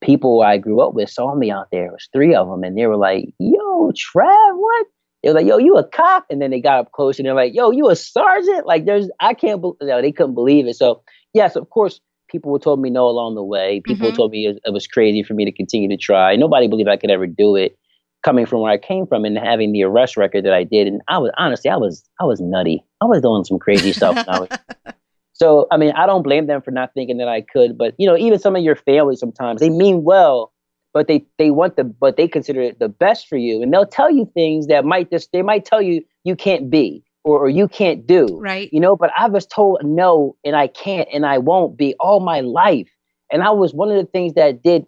people 0.02 0.42
I 0.42 0.58
grew 0.58 0.80
up 0.80 0.94
with 0.94 1.08
saw 1.08 1.34
me 1.34 1.50
out 1.50 1.68
there. 1.70 1.86
It 1.86 1.92
was 1.92 2.08
three 2.12 2.34
of 2.34 2.48
them, 2.48 2.62
and 2.62 2.76
they 2.76 2.86
were 2.86 2.96
like, 2.96 3.26
"Yo, 3.38 3.92
Trav, 3.92 4.56
what?" 4.56 4.86
They 5.22 5.30
were 5.30 5.34
like, 5.34 5.46
"Yo, 5.46 5.58
you 5.58 5.76
a 5.76 5.84
cop?" 5.84 6.26
And 6.30 6.40
then 6.40 6.50
they 6.50 6.60
got 6.60 6.80
up 6.80 6.92
close, 6.92 7.18
and 7.18 7.26
they're 7.26 7.34
like, 7.34 7.54
"Yo, 7.54 7.70
you 7.70 7.88
a 7.90 7.96
sergeant?" 7.96 8.66
Like, 8.66 8.86
there's, 8.86 9.08
I 9.20 9.34
can't, 9.34 9.60
believe, 9.60 9.76
no, 9.82 10.00
they 10.00 10.12
couldn't 10.12 10.34
believe 10.34 10.66
it. 10.66 10.76
So, 10.76 11.02
yes, 11.34 11.56
of 11.56 11.68
course, 11.70 12.00
people 12.28 12.52
were 12.52 12.58
told 12.58 12.80
me 12.80 12.90
no 12.90 13.06
along 13.06 13.34
the 13.34 13.44
way. 13.44 13.80
People 13.84 14.08
mm-hmm. 14.08 14.16
told 14.16 14.30
me 14.32 14.46
it, 14.46 14.60
it 14.64 14.72
was 14.72 14.86
crazy 14.86 15.22
for 15.22 15.34
me 15.34 15.44
to 15.44 15.52
continue 15.52 15.88
to 15.88 15.96
try. 15.96 16.36
Nobody 16.36 16.68
believed 16.68 16.88
I 16.88 16.96
could 16.96 17.10
ever 17.10 17.26
do 17.26 17.56
it. 17.56 17.76
Coming 18.22 18.44
from 18.44 18.60
where 18.60 18.70
I 18.70 18.76
came 18.76 19.06
from 19.06 19.24
and 19.24 19.38
having 19.38 19.72
the 19.72 19.82
arrest 19.82 20.18
record 20.18 20.44
that 20.44 20.52
I 20.52 20.62
did, 20.62 20.86
and 20.86 21.00
I 21.08 21.16
was 21.16 21.30
honestly, 21.38 21.70
I 21.70 21.76
was, 21.76 22.04
I 22.20 22.24
was 22.24 22.38
nutty. 22.38 22.84
I 23.00 23.06
was 23.06 23.22
doing 23.22 23.44
some 23.44 23.58
crazy 23.58 23.94
stuff. 23.94 24.22
I 24.28 24.40
was 24.40 24.48
So, 25.40 25.66
I 25.70 25.78
mean, 25.78 25.92
I 25.92 26.04
don't 26.04 26.22
blame 26.22 26.46
them 26.46 26.60
for 26.60 26.70
not 26.70 26.92
thinking 26.92 27.16
that 27.16 27.28
I 27.28 27.40
could, 27.40 27.78
but 27.78 27.94
you 27.96 28.06
know, 28.06 28.14
even 28.14 28.38
some 28.38 28.56
of 28.56 28.62
your 28.62 28.76
family 28.76 29.16
sometimes 29.16 29.62
they 29.62 29.70
mean 29.70 30.04
well, 30.04 30.52
but 30.92 31.08
they 31.08 31.24
they 31.38 31.50
want 31.50 31.76
the 31.76 31.84
but 31.84 32.16
they 32.16 32.28
consider 32.28 32.60
it 32.60 32.78
the 32.78 32.88
best 32.88 33.28
for 33.28 33.36
you, 33.36 33.62
and 33.62 33.72
they'll 33.72 33.86
tell 33.86 34.10
you 34.10 34.30
things 34.34 34.66
that 34.66 34.84
might 34.84 35.10
just 35.10 35.30
they 35.32 35.42
might 35.42 35.64
tell 35.64 35.80
you 35.82 36.02
you 36.24 36.36
can't 36.36 36.70
be 36.70 37.04
or, 37.24 37.38
or 37.38 37.48
you 37.48 37.68
can't 37.68 38.06
do, 38.06 38.26
right? 38.40 38.68
You 38.72 38.80
know, 38.80 38.96
but 38.96 39.10
I 39.16 39.28
was 39.28 39.46
told 39.46 39.80
no, 39.82 40.36
and 40.44 40.56
I 40.56 40.66
can't, 40.66 41.08
and 41.12 41.26
I 41.26 41.38
won't 41.38 41.76
be 41.76 41.94
all 42.00 42.20
my 42.20 42.40
life, 42.40 42.88
and 43.30 43.42
I 43.42 43.50
was 43.50 43.74
one 43.74 43.90
of 43.90 43.96
the 43.96 44.10
things 44.10 44.34
that 44.34 44.62
did 44.62 44.86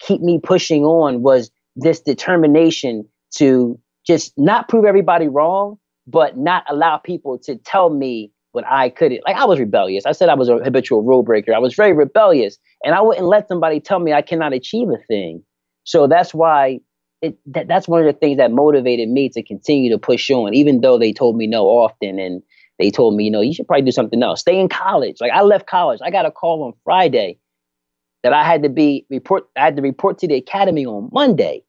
keep 0.00 0.20
me 0.20 0.40
pushing 0.42 0.84
on 0.84 1.22
was 1.22 1.50
this 1.76 2.00
determination 2.00 3.08
to 3.36 3.78
just 4.06 4.32
not 4.36 4.68
prove 4.68 4.84
everybody 4.84 5.28
wrong, 5.28 5.78
but 6.06 6.36
not 6.36 6.64
allow 6.68 6.98
people 6.98 7.38
to 7.38 7.56
tell 7.56 7.90
me 7.90 8.30
but 8.54 8.64
I 8.66 8.88
couldn't. 8.88 9.20
Like 9.26 9.36
I 9.36 9.44
was 9.44 9.58
rebellious. 9.58 10.06
I 10.06 10.12
said 10.12 10.28
I 10.28 10.34
was 10.34 10.48
a 10.48 10.58
habitual 10.58 11.02
rule 11.02 11.24
breaker. 11.24 11.52
I 11.52 11.58
was 11.58 11.74
very 11.74 11.92
rebellious, 11.92 12.56
and 12.84 12.94
I 12.94 13.00
wouldn't 13.02 13.26
let 13.26 13.48
somebody 13.48 13.80
tell 13.80 13.98
me 13.98 14.12
I 14.12 14.22
cannot 14.22 14.52
achieve 14.54 14.88
a 14.88 14.98
thing. 15.08 15.42
So 15.82 16.06
that's 16.06 16.32
why 16.32 16.80
it. 17.20 17.36
That, 17.46 17.68
that's 17.68 17.88
one 17.88 18.00
of 18.00 18.06
the 18.06 18.18
things 18.18 18.38
that 18.38 18.52
motivated 18.52 19.08
me 19.08 19.28
to 19.30 19.42
continue 19.42 19.90
to 19.90 19.98
push 19.98 20.30
on, 20.30 20.54
even 20.54 20.80
though 20.80 20.96
they 20.96 21.12
told 21.12 21.36
me 21.36 21.46
no 21.48 21.66
often, 21.66 22.18
and 22.18 22.42
they 22.78 22.90
told 22.90 23.16
me, 23.16 23.24
you 23.24 23.30
know, 23.30 23.40
you 23.40 23.52
should 23.52 23.66
probably 23.66 23.84
do 23.84 23.92
something 23.92 24.22
else. 24.22 24.40
Stay 24.40 24.58
in 24.58 24.68
college. 24.68 25.16
Like 25.20 25.32
I 25.32 25.42
left 25.42 25.66
college. 25.66 26.00
I 26.02 26.10
got 26.10 26.24
a 26.24 26.30
call 26.30 26.62
on 26.62 26.72
Friday 26.84 27.38
that 28.22 28.32
I 28.32 28.44
had 28.44 28.62
to 28.62 28.68
be 28.68 29.04
report. 29.10 29.48
I 29.56 29.64
had 29.64 29.76
to 29.76 29.82
report 29.82 30.18
to 30.20 30.28
the 30.28 30.34
academy 30.34 30.86
on 30.86 31.10
Monday. 31.12 31.64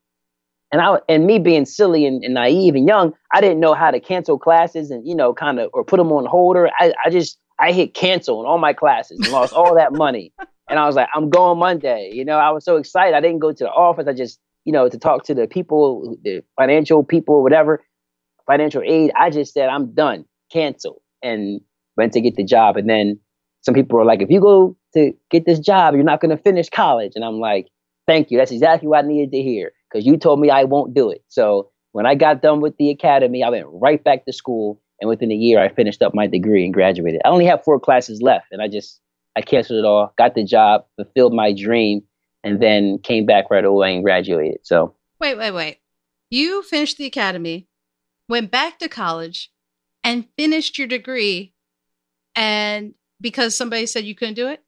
And 0.72 0.82
I 0.82 0.98
and 1.08 1.26
me 1.26 1.40
being 1.40 1.66
silly 1.66 2.06
and, 2.06 2.24
and, 2.24 2.34
naive 2.34 2.76
and 2.76 2.88
young, 2.88 3.14
I 3.34 3.42
didn't 3.42 3.60
know 3.60 3.74
how 3.74 3.92
to 3.92 4.00
cancel 4.00 4.38
classes 4.38 4.92
and 4.92 5.08
you 5.08 5.16
know 5.16 5.34
kind 5.34 5.60
of 5.60 5.70
or 5.74 5.84
put 5.84 5.98
them 5.98 6.12
on 6.12 6.26
hold. 6.26 6.58
Or 6.58 6.70
I, 6.80 6.94
I 7.06 7.10
just 7.10 7.38
I 7.60 7.72
hit 7.72 7.94
cancel 7.94 8.40
on 8.40 8.46
all 8.46 8.58
my 8.58 8.74
classes 8.74 9.20
and 9.20 9.32
lost 9.32 9.54
all 9.54 9.76
that 9.76 9.94
money. 9.94 10.34
And 10.68 10.80
I 10.80 10.88
was 10.88 10.96
like, 10.96 11.10
I'm 11.14 11.30
going 11.30 11.60
Monday. 11.60 12.10
You 12.12 12.26
know, 12.26 12.40
I 12.40 12.50
was 12.50 12.66
so 12.66 12.78
excited. 12.78 13.16
I 13.16 13.22
didn't 13.22 13.38
go 13.38 13.52
to 13.52 13.64
the 13.64 13.70
office. 13.70 14.08
I 14.08 14.14
just 14.14 14.40
you 14.64 14.74
know 14.74 14.90
to 14.90 14.98
talk 14.98 15.24
to 15.26 15.36
the 15.36 15.46
people, 15.46 16.18
the 16.24 16.44
financial 16.60 17.04
people, 17.04 17.36
or 17.36 17.44
whatever, 17.44 17.84
financial 18.48 18.82
aid. 18.84 19.12
I 19.16 19.30
just 19.30 19.54
said 19.54 19.70
I'm 19.70 19.94
done, 19.94 20.26
cancel, 20.52 21.04
and 21.22 21.62
went 21.98 22.14
to 22.14 22.22
get 22.22 22.36
the 22.36 22.44
job. 22.44 22.78
And 22.78 22.90
then 22.90 23.20
some 23.62 23.76
people 23.76 23.98
were 23.98 24.06
like, 24.06 24.22
if 24.22 24.30
you 24.30 24.42
go 24.42 24.76
to 24.94 25.12
get 25.30 25.46
this 25.46 25.60
job, 25.60 25.94
you're 25.94 26.04
not 26.04 26.20
going 26.20 26.36
to 26.36 26.42
finish 26.42 26.70
college. 26.70 27.14
And 27.16 27.24
I'm 27.24 27.40
like, 27.40 27.68
thank 28.08 28.32
you. 28.32 28.38
That's 28.38 28.52
exactly 28.52 28.88
what 28.88 29.04
I 29.04 29.08
needed 29.08 29.32
to 29.32 29.42
hear 29.42 29.72
because 29.96 30.06
you 30.06 30.18
told 30.18 30.42
me 30.42 30.50
I 30.50 30.66
won't 30.66 30.94
do 30.94 31.10
it. 31.10 31.24
So 31.30 31.72
when 31.94 32.06
I 32.06 32.16
got 32.16 32.42
done 32.42 32.60
with 32.60 32.76
the 32.76 32.90
academy, 32.90 33.44
I 33.44 33.50
went 33.50 33.66
right 33.70 34.04
back 34.04 34.26
to 34.26 34.34
school. 34.34 34.82
And 35.00 35.08
within 35.08 35.32
a 35.32 35.36
year, 35.36 35.62
I 35.62 35.70
finished 35.70 36.02
up 36.02 36.14
my 36.14 36.28
degree 36.28 36.66
and 36.66 36.74
graduated. 36.74 37.22
I 37.24 37.30
only 37.30 37.46
have 37.46 37.64
four 37.64 37.80
classes 37.80 38.22
left, 38.22 38.48
and 38.52 38.62
I 38.62 38.68
just 38.68 39.00
I 39.36 39.42
canceled 39.42 39.80
it 39.80 39.86
all, 39.86 40.14
got 40.18 40.36
the 40.36 40.44
job, 40.44 40.86
fulfilled 40.96 41.34
my 41.34 41.54
dream, 41.54 42.02
and 42.44 42.62
then 42.62 43.00
came 43.00 43.26
back 43.26 43.50
right 43.50 43.64
away 43.64 43.94
and 43.94 44.04
graduated. 44.04 44.60
So 44.64 44.96
wait, 45.20 45.38
wait, 45.38 45.52
wait. 45.52 45.80
You 46.30 46.62
finished 46.64 46.98
the 46.98 47.06
academy, 47.06 47.68
went 48.30 48.52
back 48.52 48.80
to 48.80 48.90
college, 48.90 49.52
and 50.04 50.28
finished 50.38 50.78
your 50.78 50.88
degree, 50.88 51.54
and 52.36 52.94
because 53.20 53.56
somebody 53.56 53.86
said 53.86 54.06
you 54.06 54.16
couldn't 54.16 54.36
do 54.36 54.48
it. 54.48 54.62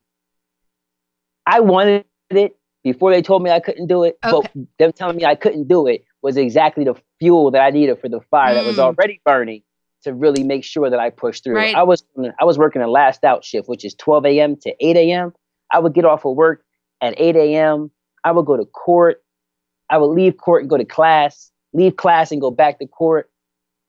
I 1.46 1.62
wanted 1.62 2.06
it 2.30 2.57
before 2.92 3.12
they 3.12 3.22
told 3.22 3.44
me 3.44 3.52
I 3.52 3.60
couldn't 3.60 3.88
do 3.88 4.04
it, 4.04 4.18
okay. 4.24 4.50
but 4.54 4.66
them 4.80 4.92
telling 4.92 5.18
me 5.18 5.26
I 5.26 5.36
couldn't 5.36 5.68
do 5.68 5.88
it 5.88 6.04
was 6.22 6.38
exactly 6.38 6.84
the 6.84 6.96
fuel 7.20 7.52
that 7.52 7.62
I 7.62 7.70
needed 7.70 8.00
for 8.00 8.10
the 8.10 8.22
fire 8.32 8.54
mm. 8.54 8.56
that 8.56 8.66
was 8.66 8.78
mm. 8.78 8.84
already 8.84 9.22
burning 9.26 9.64
to 10.04 10.14
really 10.14 10.44
make 10.44 10.64
sure 10.64 10.90
that 10.90 11.00
I 11.00 11.10
pushed 11.10 11.44
through. 11.44 11.56
Right. 11.56 11.76
I 11.76 11.84
was 11.84 12.04
I 12.40 12.46
was 12.46 12.58
working 12.58 12.82
a 12.82 12.88
last 12.88 13.24
out 13.24 13.44
shift, 13.44 13.68
which 13.68 13.84
is 13.84 13.94
12 13.96 14.26
a.m. 14.26 14.56
to 14.58 14.74
8 14.80 14.96
a.m. 14.98 15.34
I 15.72 15.80
would 15.80 15.94
get 15.94 16.06
off 16.06 16.26
of 16.26 16.36
work 16.36 16.64
at 17.02 17.14
8 17.18 17.36
a.m. 17.36 17.92
I 18.24 18.32
would 18.32 18.46
go 18.46 18.58
to 18.58 18.66
court. 18.66 19.24
I 19.90 19.98
would 19.98 20.08
leave 20.08 20.38
court 20.38 20.64
and 20.64 20.70
go 20.70 20.78
to 20.78 20.86
class, 20.86 21.52
leave 21.74 21.96
class 21.96 22.32
and 22.32 22.42
go 22.42 22.52
back 22.52 22.80
to 22.80 22.88
court 22.88 23.30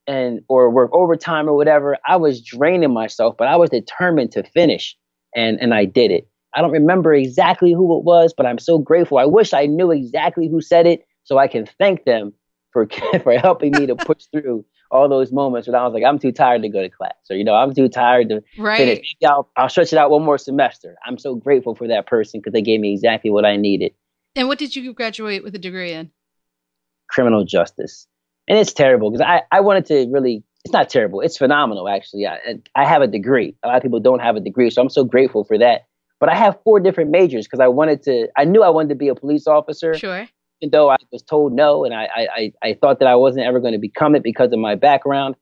and 0.07 0.41
or 0.49 0.71
work 0.71 0.91
overtime 0.93 1.49
or 1.49 1.55
whatever. 1.55 1.97
I 2.07 2.17
was 2.17 2.41
draining 2.41 2.93
myself, 2.93 3.37
but 3.37 3.49
I 3.49 3.57
was 3.57 3.71
determined 3.71 4.33
to 4.33 4.43
finish 4.43 4.97
and 5.35 5.61
and 5.61 5.75
I 5.75 5.85
did 5.85 6.11
it. 6.11 6.29
I 6.59 6.61
don't 6.61 6.73
remember 6.73 7.15
exactly 7.15 7.73
who 7.73 7.97
it 7.97 8.03
was, 8.03 8.35
but 8.37 8.45
I'm 8.45 8.59
so 8.59 8.79
grateful. 8.79 9.19
I 9.19 9.27
wish 9.27 9.55
I 9.55 9.67
knew 9.67 9.93
exactly 9.93 10.49
who 10.49 10.61
said 10.61 10.89
it 10.89 11.07
so 11.23 11.39
I 11.39 11.47
can 11.47 11.67
thank 11.79 12.05
them 12.05 12.33
for 12.73 12.89
for 13.23 13.39
helping 13.39 13.71
me 13.71 13.87
to 13.87 13.95
push 13.95 14.25
through 14.33 14.65
all 14.91 15.09
those 15.09 15.31
moments 15.31 15.69
when 15.69 15.77
I 15.77 15.85
was 15.85 15.95
like, 15.95 16.03
I'm 16.03 16.19
too 16.19 16.33
tired 16.33 16.63
to 16.63 16.69
go 16.69 16.83
to 16.83 16.89
class, 16.89 17.15
or 17.31 17.37
you 17.37 17.45
know, 17.45 17.55
I'm 17.55 17.73
too 17.73 17.89
tired 17.89 18.31
to 18.31 18.43
right. 18.59 18.77
finish. 18.77 18.99
Maybe 19.21 19.31
I'll, 19.31 19.49
I'll 19.57 19.69
stretch 19.69 19.93
it 19.93 20.01
out 20.01 20.11
one 20.11 20.25
more 20.25 20.37
semester. 20.37 20.97
I'm 21.07 21.17
so 21.17 21.37
grateful 21.37 21.77
for 21.77 21.87
that 21.87 22.09
person 22.09 22.41
because 22.41 22.53
they 22.53 22.63
gave 22.63 22.81
me 22.81 22.93
exactly 22.93 23.31
what 23.31 23.45
I 23.45 23.55
needed. 23.55 23.93
And 24.35 24.49
what 24.49 24.59
did 24.59 24.75
you 24.75 24.93
graduate 24.93 25.45
with 25.45 25.55
a 25.55 25.61
degree 25.61 25.93
in? 25.93 26.11
Criminal 27.09 27.45
justice, 27.45 28.09
and 28.49 28.59
it's 28.59 28.73
terrible 28.73 29.13
because 29.13 29.25
I 29.25 29.43
I 29.53 29.61
wanted 29.61 29.87
to 29.87 30.09
really. 30.11 30.43
It's 30.65 30.73
not 30.73 30.91
terrible. 30.91 31.21
It's 31.21 31.39
phenomenal, 31.39 31.89
actually. 31.89 32.27
I 32.27 32.57
I 32.75 32.85
have 32.85 33.01
a 33.01 33.07
degree. 33.07 33.55
A 33.63 33.69
lot 33.69 33.77
of 33.77 33.83
people 33.85 34.01
don't 34.01 34.19
have 34.19 34.35
a 34.35 34.41
degree, 34.41 34.71
so 34.71 34.83
I'm 34.83 34.91
so 34.91 35.05
grateful 35.05 35.45
for 35.45 35.57
that. 35.59 35.88
But 36.21 36.29
I 36.29 36.35
have 36.35 36.59
four 36.65 36.81
different 36.81 37.11
majors 37.11 37.47
because 37.47 37.61
I 37.61 37.69
wanted 37.69 38.03
to. 38.05 38.29
I 38.37 38.45
knew 38.45 38.63
I 38.63 38.69
wanted 38.71 38.89
to 38.91 38.95
be 38.97 39.09
a 39.09 39.15
police 39.15 39.47
officer. 39.47 39.95
Sure 39.95 40.27
even 40.61 40.71
though 40.71 40.91
I 40.91 40.97
was 41.13 41.23
told 41.23 41.53
no, 41.53 41.85
and 41.85 41.95
I, 41.95 42.09
I, 42.15 42.53
I 42.63 42.79
thought 42.81 42.99
that 42.99 43.09
I 43.09 43.15
wasn't 43.15 43.47
ever 43.47 43.61
going 43.61 43.73
to 43.73 43.79
become 43.79 44.15
it 44.15 44.23
because 44.23 44.53
of 44.53 44.59
my 44.59 44.75
background. 44.75 45.37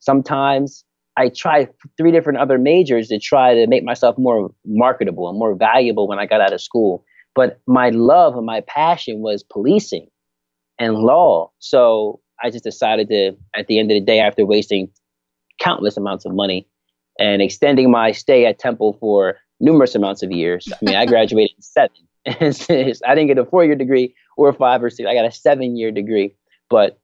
Sometimes 0.00 0.84
I 1.16 1.28
tried 1.28 1.68
three 1.96 2.12
different 2.12 2.38
other 2.38 2.58
majors 2.58 3.08
to 3.08 3.18
try 3.18 3.54
to 3.54 3.66
make 3.66 3.84
myself 3.84 4.16
more 4.18 4.50
marketable 4.64 5.28
and 5.28 5.38
more 5.38 5.54
valuable 5.54 6.08
when 6.08 6.18
I 6.18 6.26
got 6.26 6.40
out 6.40 6.52
of 6.52 6.60
school. 6.60 7.04
But 7.34 7.60
my 7.66 7.90
love 7.90 8.36
and 8.36 8.46
my 8.46 8.62
passion 8.62 9.20
was 9.20 9.42
policing 9.42 10.08
and 10.78 10.94
law. 10.94 11.50
So 11.58 12.20
I 12.42 12.50
just 12.50 12.64
decided 12.64 13.08
to, 13.08 13.32
at 13.56 13.66
the 13.66 13.78
end 13.78 13.90
of 13.90 13.96
the 13.96 14.00
day, 14.00 14.20
after 14.20 14.44
wasting 14.44 14.88
countless 15.60 15.96
amounts 15.96 16.24
of 16.24 16.34
money 16.34 16.68
and 17.18 17.42
extending 17.42 17.90
my 17.90 18.12
stay 18.12 18.46
at 18.46 18.58
Temple 18.58 18.96
for 19.00 19.36
numerous 19.60 19.94
amounts 19.94 20.22
of 20.22 20.30
years. 20.30 20.68
I 20.72 20.76
mean, 20.82 20.96
I 20.96 21.06
graduated 21.14 21.56
in 21.56 21.62
seven. 21.62 21.96
I 22.26 23.14
didn't 23.14 23.26
get 23.26 23.38
a 23.38 23.44
four 23.44 23.64
year 23.64 23.74
degree 23.74 24.14
or 24.36 24.52
five 24.52 24.82
or 24.82 24.90
six. 24.90 25.08
I 25.08 25.14
got 25.14 25.24
a 25.24 25.32
seven 25.32 25.76
year 25.76 25.90
degree, 25.90 26.34
but 26.68 26.98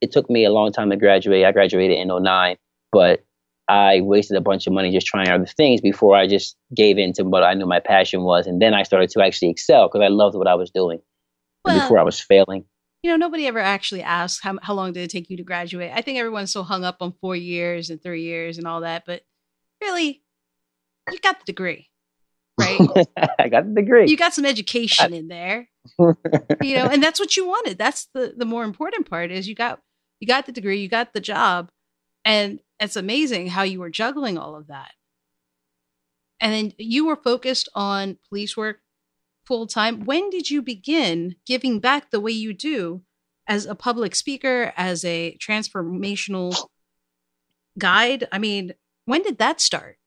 it 0.00 0.12
took 0.12 0.28
me 0.30 0.44
a 0.44 0.50
long 0.50 0.72
time 0.72 0.90
to 0.90 0.96
graduate. 0.96 1.44
I 1.44 1.52
graduated 1.52 1.98
in 1.98 2.08
09, 2.08 2.56
but 2.92 3.24
I 3.68 4.00
wasted 4.00 4.36
a 4.36 4.40
bunch 4.40 4.66
of 4.66 4.72
money 4.72 4.90
just 4.92 5.06
trying 5.06 5.28
other 5.28 5.46
things 5.46 5.80
before 5.80 6.16
I 6.16 6.26
just 6.26 6.56
gave 6.74 6.98
in 6.98 7.12
to 7.14 7.24
what 7.24 7.42
I 7.42 7.54
knew 7.54 7.66
my 7.66 7.80
passion 7.80 8.22
was. 8.22 8.46
And 8.46 8.62
then 8.62 8.74
I 8.74 8.82
started 8.82 9.10
to 9.10 9.22
actually 9.22 9.50
excel 9.50 9.88
because 9.88 10.02
I 10.02 10.08
loved 10.08 10.36
what 10.36 10.48
I 10.48 10.54
was 10.54 10.70
doing 10.70 11.00
well, 11.64 11.78
before 11.78 11.98
I 11.98 12.02
was 12.02 12.18
failing. 12.18 12.64
You 13.02 13.10
know, 13.10 13.16
nobody 13.16 13.46
ever 13.46 13.58
actually 13.58 14.02
asked 14.02 14.42
how, 14.42 14.58
how 14.62 14.74
long 14.74 14.92
did 14.92 15.02
it 15.02 15.10
take 15.10 15.28
you 15.28 15.36
to 15.36 15.42
graduate. 15.42 15.92
I 15.94 16.00
think 16.00 16.18
everyone's 16.18 16.50
so 16.50 16.62
hung 16.62 16.84
up 16.84 16.96
on 17.00 17.12
four 17.20 17.36
years 17.36 17.90
and 17.90 18.02
three 18.02 18.22
years 18.22 18.58
and 18.58 18.66
all 18.66 18.80
that, 18.80 19.04
but 19.06 19.22
really, 19.82 20.22
you 21.10 21.18
got 21.20 21.38
the 21.38 21.44
degree 21.44 21.87
right? 22.58 22.80
I 23.38 23.48
got 23.48 23.66
the 23.66 23.74
degree. 23.74 24.08
You 24.08 24.16
got 24.16 24.34
some 24.34 24.44
education 24.44 25.14
in 25.14 25.28
there. 25.28 25.68
you 25.98 26.76
know, 26.76 26.86
and 26.86 27.02
that's 27.02 27.20
what 27.20 27.36
you 27.36 27.46
wanted. 27.46 27.78
That's 27.78 28.08
the 28.12 28.34
the 28.36 28.44
more 28.44 28.64
important 28.64 29.08
part 29.08 29.30
is 29.30 29.48
you 29.48 29.54
got 29.54 29.80
you 30.20 30.26
got 30.26 30.46
the 30.46 30.52
degree, 30.52 30.80
you 30.80 30.88
got 30.88 31.12
the 31.12 31.20
job, 31.20 31.70
and 32.24 32.60
it's 32.80 32.96
amazing 32.96 33.48
how 33.48 33.62
you 33.62 33.80
were 33.80 33.90
juggling 33.90 34.36
all 34.36 34.56
of 34.56 34.66
that. 34.68 34.92
And 36.40 36.52
then 36.52 36.72
you 36.78 37.06
were 37.06 37.16
focused 37.16 37.68
on 37.74 38.18
police 38.28 38.56
work 38.56 38.80
full 39.44 39.66
time. 39.66 40.04
When 40.04 40.30
did 40.30 40.50
you 40.50 40.62
begin 40.62 41.36
giving 41.46 41.80
back 41.80 42.10
the 42.10 42.20
way 42.20 42.32
you 42.32 42.52
do 42.52 43.02
as 43.46 43.66
a 43.66 43.74
public 43.74 44.14
speaker, 44.14 44.72
as 44.76 45.04
a 45.04 45.36
transformational 45.40 46.56
guide? 47.78 48.28
I 48.30 48.38
mean, 48.38 48.74
when 49.06 49.22
did 49.22 49.38
that 49.38 49.60
start? 49.60 49.98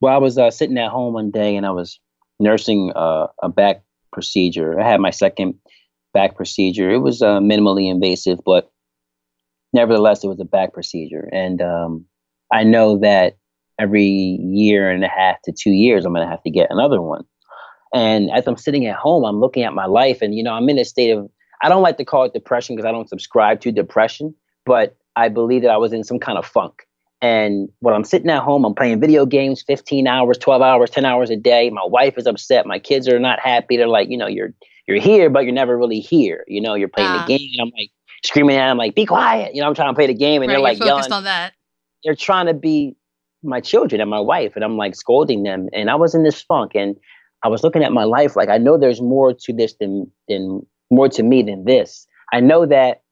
Well, 0.00 0.14
I 0.14 0.18
was 0.18 0.38
uh, 0.38 0.50
sitting 0.50 0.78
at 0.78 0.90
home 0.90 1.14
one 1.14 1.30
day 1.30 1.56
and 1.56 1.66
I 1.66 1.70
was 1.70 1.98
nursing 2.38 2.92
uh, 2.94 3.26
a 3.42 3.48
back 3.48 3.82
procedure. 4.12 4.78
I 4.78 4.88
had 4.88 5.00
my 5.00 5.10
second 5.10 5.54
back 6.14 6.36
procedure. 6.36 6.90
It 6.90 6.98
was 6.98 7.22
uh, 7.22 7.40
minimally 7.40 7.90
invasive, 7.90 8.38
but 8.44 8.70
nevertheless, 9.72 10.24
it 10.24 10.28
was 10.28 10.40
a 10.40 10.44
back 10.44 10.72
procedure. 10.72 11.28
And 11.32 11.60
um, 11.60 12.04
I 12.52 12.64
know 12.64 12.98
that 12.98 13.36
every 13.78 14.04
year 14.04 14.90
and 14.90 15.04
a 15.04 15.08
half 15.08 15.40
to 15.42 15.52
two 15.52 15.70
years, 15.70 16.04
I'm 16.04 16.12
going 16.12 16.26
to 16.26 16.30
have 16.30 16.42
to 16.42 16.50
get 16.50 16.70
another 16.70 17.00
one. 17.00 17.24
And 17.94 18.30
as 18.30 18.46
I'm 18.46 18.56
sitting 18.56 18.86
at 18.86 18.96
home, 18.96 19.24
I'm 19.24 19.40
looking 19.40 19.62
at 19.62 19.72
my 19.72 19.86
life, 19.86 20.20
and 20.20 20.34
you 20.34 20.42
know, 20.42 20.52
I'm 20.52 20.68
in 20.68 20.78
a 20.78 20.84
state 20.84 21.10
of 21.10 21.30
I 21.62 21.68
don't 21.68 21.82
like 21.82 21.96
to 21.96 22.04
call 22.04 22.24
it 22.24 22.34
depression 22.34 22.76
because 22.76 22.86
I 22.86 22.92
don't 22.92 23.08
subscribe 23.08 23.60
to 23.62 23.72
depression, 23.72 24.34
but 24.66 24.96
I 25.16 25.28
believe 25.28 25.62
that 25.62 25.70
I 25.70 25.78
was 25.78 25.92
in 25.92 26.04
some 26.04 26.18
kind 26.18 26.38
of 26.38 26.46
funk. 26.46 26.86
And 27.20 27.68
when 27.80 27.94
I'm 27.94 28.04
sitting 28.04 28.30
at 28.30 28.42
home, 28.42 28.64
I'm 28.64 28.74
playing 28.74 29.00
video 29.00 29.26
games 29.26 29.62
15 29.62 30.06
hours, 30.06 30.38
12 30.38 30.62
hours, 30.62 30.90
10 30.90 31.04
hours 31.04 31.30
a 31.30 31.36
day. 31.36 31.68
My 31.70 31.84
wife 31.84 32.16
is 32.16 32.26
upset. 32.26 32.66
My 32.66 32.78
kids 32.78 33.08
are 33.08 33.18
not 33.18 33.40
happy. 33.40 33.76
They're 33.76 33.88
like, 33.88 34.08
you 34.08 34.16
know, 34.16 34.28
you're 34.28 34.54
you're 34.86 35.00
here, 35.00 35.28
but 35.28 35.44
you're 35.44 35.52
never 35.52 35.76
really 35.76 36.00
here. 36.00 36.44
You 36.48 36.60
know, 36.60 36.74
you're 36.74 36.88
playing 36.88 37.10
uh, 37.10 37.26
the 37.26 37.38
game. 37.38 37.50
And 37.58 37.68
I'm 37.68 37.72
like 37.76 37.90
screaming 38.24 38.56
at 38.56 38.68
them, 38.68 38.78
like, 38.78 38.94
be 38.94 39.04
quiet. 39.04 39.54
You 39.54 39.60
know, 39.60 39.68
I'm 39.68 39.74
trying 39.74 39.90
to 39.90 39.94
play 39.94 40.06
the 40.06 40.14
game, 40.14 40.42
and 40.42 40.48
right, 40.48 40.54
they're 40.54 40.62
like 40.62 40.78
yelling. 40.78 41.12
on 41.12 41.24
that. 41.24 41.52
They're 42.04 42.14
trying 42.14 42.46
to 42.46 42.54
be 42.54 42.96
my 43.42 43.60
children 43.60 44.00
and 44.00 44.10
my 44.10 44.20
wife, 44.20 44.54
and 44.54 44.64
I'm 44.64 44.76
like 44.76 44.94
scolding 44.94 45.42
them. 45.42 45.68
And 45.72 45.90
I 45.90 45.94
was 45.94 46.14
in 46.14 46.22
this 46.22 46.40
funk, 46.42 46.72
and 46.74 46.96
I 47.42 47.48
was 47.48 47.62
looking 47.62 47.82
at 47.82 47.92
my 47.92 48.04
life 48.04 48.36
like 48.36 48.48
I 48.48 48.58
know 48.58 48.78
there's 48.78 49.00
more 49.00 49.32
to 49.32 49.52
this 49.52 49.74
than 49.80 50.10
than 50.28 50.66
more 50.90 51.08
to 51.10 51.22
me 51.22 51.42
than 51.42 51.64
this. 51.64 52.06
I 52.32 52.40
know 52.40 52.66
that, 52.66 53.02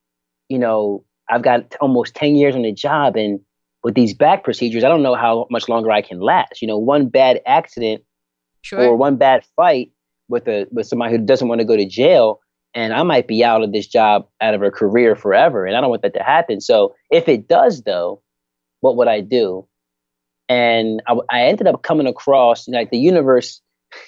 you 0.48 0.58
know, 0.58 1.04
I've 1.28 1.42
got 1.42 1.74
almost 1.80 2.14
10 2.14 2.36
years 2.36 2.54
on 2.54 2.62
the 2.62 2.72
job, 2.72 3.16
and 3.16 3.40
with 3.86 3.94
these 3.94 4.14
back 4.14 4.42
procedures, 4.42 4.82
I 4.82 4.88
don't 4.88 5.04
know 5.04 5.14
how 5.14 5.46
much 5.48 5.68
longer 5.68 5.92
I 5.92 6.02
can 6.02 6.18
last. 6.18 6.60
You 6.60 6.66
know, 6.66 6.76
one 6.76 7.06
bad 7.08 7.40
accident 7.46 8.02
sure. 8.62 8.80
or 8.80 8.96
one 8.96 9.14
bad 9.14 9.44
fight 9.54 9.92
with 10.28 10.48
a 10.48 10.66
with 10.72 10.88
somebody 10.88 11.12
who 11.12 11.24
doesn't 11.24 11.46
want 11.46 11.60
to 11.60 11.64
go 11.64 11.76
to 11.76 11.86
jail, 11.86 12.40
and 12.74 12.92
I 12.92 13.04
might 13.04 13.28
be 13.28 13.44
out 13.44 13.62
of 13.62 13.70
this 13.70 13.86
job, 13.86 14.26
out 14.40 14.54
of 14.54 14.62
a 14.62 14.72
career 14.72 15.14
forever, 15.14 15.64
and 15.64 15.76
I 15.76 15.80
don't 15.80 15.90
want 15.90 16.02
that 16.02 16.14
to 16.14 16.22
happen. 16.24 16.60
So 16.60 16.96
if 17.12 17.28
it 17.28 17.46
does, 17.46 17.82
though, 17.82 18.22
what 18.80 18.96
would 18.96 19.06
I 19.06 19.20
do? 19.20 19.68
And 20.48 21.00
I, 21.06 21.14
I 21.30 21.42
ended 21.42 21.68
up 21.68 21.84
coming 21.84 22.08
across 22.08 22.66
like 22.66 22.90
the 22.90 22.98
universe. 22.98 23.62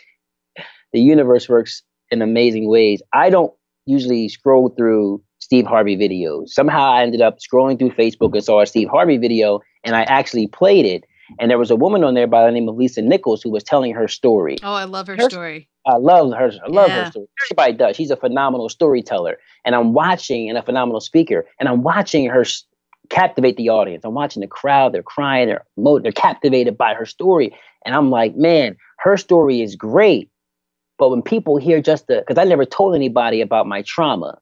the 0.93 1.01
universe 1.01 1.49
works 1.49 1.85
in 2.11 2.21
amazing 2.21 2.69
ways. 2.69 3.01
I 3.12 3.31
don't 3.31 3.53
usually 3.87 4.29
scroll 4.29 4.71
through 4.77 5.23
Steve 5.49 5.65
Harvey 5.65 5.97
videos. 5.97 6.51
Somehow 6.51 6.93
I 6.93 7.03
ended 7.03 7.23
up 7.23 7.39
scrolling 7.39 7.79
through 7.79 7.93
Facebook 7.93 8.35
and 8.35 8.45
saw 8.45 8.61
a 8.61 8.67
Steve 8.67 8.91
Harvey 8.91 9.17
video, 9.17 9.61
and 9.83 9.97
I 9.97 10.03
actually 10.03 10.47
played 10.47 10.85
it. 10.85 11.05
And 11.41 11.51
there 11.51 11.57
was 11.57 11.71
a 11.71 11.77
woman 11.77 12.05
on 12.05 12.13
there 12.13 12.27
by 12.27 12.45
the 12.45 12.53
name 12.53 12.69
of 12.69 12.77
Lisa 12.77 13.01
Nichols 13.01 13.43
who 13.43 13.49
was 13.49 13.65
telling 13.65 13.95
her 13.95 14.09
story. 14.09 14.59
Oh, 14.63 14.75
I 14.75 14.85
love 14.85 15.07
her, 15.07 15.17
her 15.17 15.31
story. 15.31 15.67
I 15.87 15.97
love 15.97 16.33
her. 16.33 16.53
I 16.63 16.69
love 16.69 16.89
yeah. 16.89 17.05
her 17.05 17.11
story. 17.11 17.27
Everybody 17.47 17.73
does. 17.73 17.97
She's 17.97 18.11
a 18.11 18.17
phenomenal 18.17 18.69
storyteller, 18.69 19.39
and 19.65 19.75
I'm 19.75 19.95
watching 19.95 20.51
and 20.51 20.59
a 20.59 20.63
phenomenal 20.63 21.01
speaker, 21.01 21.47
and 21.59 21.67
I'm 21.67 21.83
watching 21.83 22.29
her 22.29 22.45
captivate 23.09 23.57
the 23.57 23.71
audience. 23.71 24.05
I'm 24.05 24.13
watching 24.13 24.43
the 24.43 24.49
crowd. 24.49 24.93
They're 24.93 25.03
crying. 25.03 25.49
They're 25.49 25.65
they're 26.03 26.13
captivated 26.13 26.77
by 26.77 26.93
her 26.93 27.07
story, 27.07 27.57
and 27.87 27.95
I'm 27.95 28.11
like, 28.11 28.37
man, 28.37 28.77
her 28.99 29.17
story 29.17 29.63
is 29.63 29.77
great. 29.77 30.31
But 30.99 31.09
when 31.09 31.23
people 31.23 31.57
hear 31.57 31.81
just 31.81 32.07
the, 32.07 32.17
because 32.17 32.37
I 32.37 32.45
never 32.45 32.67
told 32.67 32.95
anybody 32.95 33.41
about 33.41 33.67
my 33.67 33.81
trauma, 33.81 34.39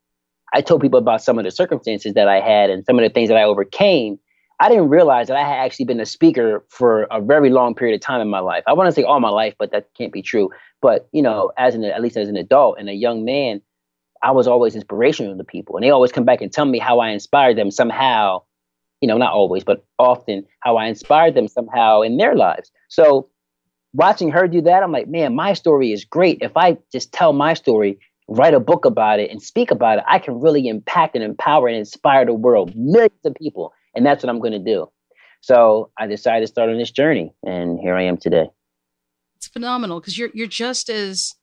I 0.54 0.60
told 0.60 0.80
people 0.80 0.98
about 0.98 1.22
some 1.22 1.38
of 1.38 1.44
the 1.44 1.50
circumstances 1.50 2.14
that 2.14 2.28
I 2.28 2.40
had 2.40 2.70
and 2.70 2.84
some 2.84 2.98
of 2.98 3.02
the 3.02 3.10
things 3.10 3.28
that 3.28 3.36
I 3.36 3.44
overcame. 3.44 4.18
I 4.58 4.68
didn't 4.68 4.88
realize 4.88 5.28
that 5.28 5.36
I 5.36 5.42
had 5.42 5.58
actually 5.58 5.84
been 5.84 6.00
a 6.00 6.06
speaker 6.06 6.64
for 6.70 7.02
a 7.10 7.20
very 7.20 7.50
long 7.50 7.74
period 7.74 7.94
of 7.94 8.00
time 8.00 8.20
in 8.20 8.28
my 8.28 8.38
life. 8.38 8.64
I 8.66 8.72
want 8.72 8.86
to 8.88 8.92
say 8.92 9.02
all 9.02 9.20
my 9.20 9.28
life, 9.28 9.54
but 9.58 9.70
that 9.72 9.88
can't 9.96 10.12
be 10.12 10.22
true. 10.22 10.50
But 10.80 11.08
you 11.12 11.22
know, 11.22 11.52
as 11.58 11.74
an 11.74 11.84
at 11.84 12.00
least 12.00 12.16
as 12.16 12.28
an 12.28 12.36
adult 12.36 12.78
and 12.78 12.88
a 12.88 12.94
young 12.94 13.24
man, 13.24 13.60
I 14.22 14.30
was 14.30 14.46
always 14.46 14.74
inspirational 14.74 15.36
to 15.36 15.44
people, 15.44 15.76
and 15.76 15.84
they 15.84 15.90
always 15.90 16.12
come 16.12 16.24
back 16.24 16.40
and 16.40 16.50
tell 16.50 16.64
me 16.64 16.78
how 16.78 17.00
I 17.00 17.10
inspired 17.10 17.56
them 17.58 17.70
somehow. 17.70 18.42
You 19.02 19.08
know, 19.08 19.18
not 19.18 19.34
always, 19.34 19.62
but 19.62 19.84
often 19.98 20.46
how 20.60 20.78
I 20.78 20.86
inspired 20.86 21.34
them 21.34 21.48
somehow 21.48 22.00
in 22.00 22.16
their 22.16 22.34
lives. 22.34 22.70
So 22.88 23.28
watching 23.92 24.30
her 24.30 24.48
do 24.48 24.62
that, 24.62 24.82
I'm 24.82 24.92
like, 24.92 25.06
man, 25.06 25.34
my 25.34 25.52
story 25.52 25.92
is 25.92 26.04
great. 26.04 26.38
If 26.40 26.56
I 26.56 26.78
just 26.92 27.12
tell 27.12 27.34
my 27.34 27.52
story, 27.52 27.98
write 28.28 28.54
a 28.54 28.60
book 28.60 28.84
about 28.84 29.20
it 29.20 29.30
and 29.30 29.40
speak 29.40 29.70
about 29.70 29.98
it, 29.98 30.04
I 30.08 30.18
can 30.18 30.40
really 30.40 30.68
impact 30.68 31.14
and 31.14 31.24
empower 31.24 31.68
and 31.68 31.76
inspire 31.76 32.24
the 32.24 32.34
world, 32.34 32.72
millions 32.74 33.24
of 33.24 33.34
people. 33.34 33.72
And 33.94 34.04
that's 34.04 34.22
what 34.22 34.30
I'm 34.30 34.40
going 34.40 34.52
to 34.52 34.58
do. 34.58 34.88
So 35.40 35.90
I 35.98 36.06
decided 36.06 36.40
to 36.40 36.46
start 36.48 36.70
on 36.70 36.78
this 36.78 36.90
journey, 36.90 37.32
and 37.44 37.78
here 37.78 37.94
I 37.94 38.02
am 38.02 38.16
today. 38.16 38.48
It's 39.36 39.46
phenomenal 39.46 40.00
because 40.00 40.18
you're 40.18 40.30
you're 40.34 40.48
just 40.48 40.88
as 40.88 41.34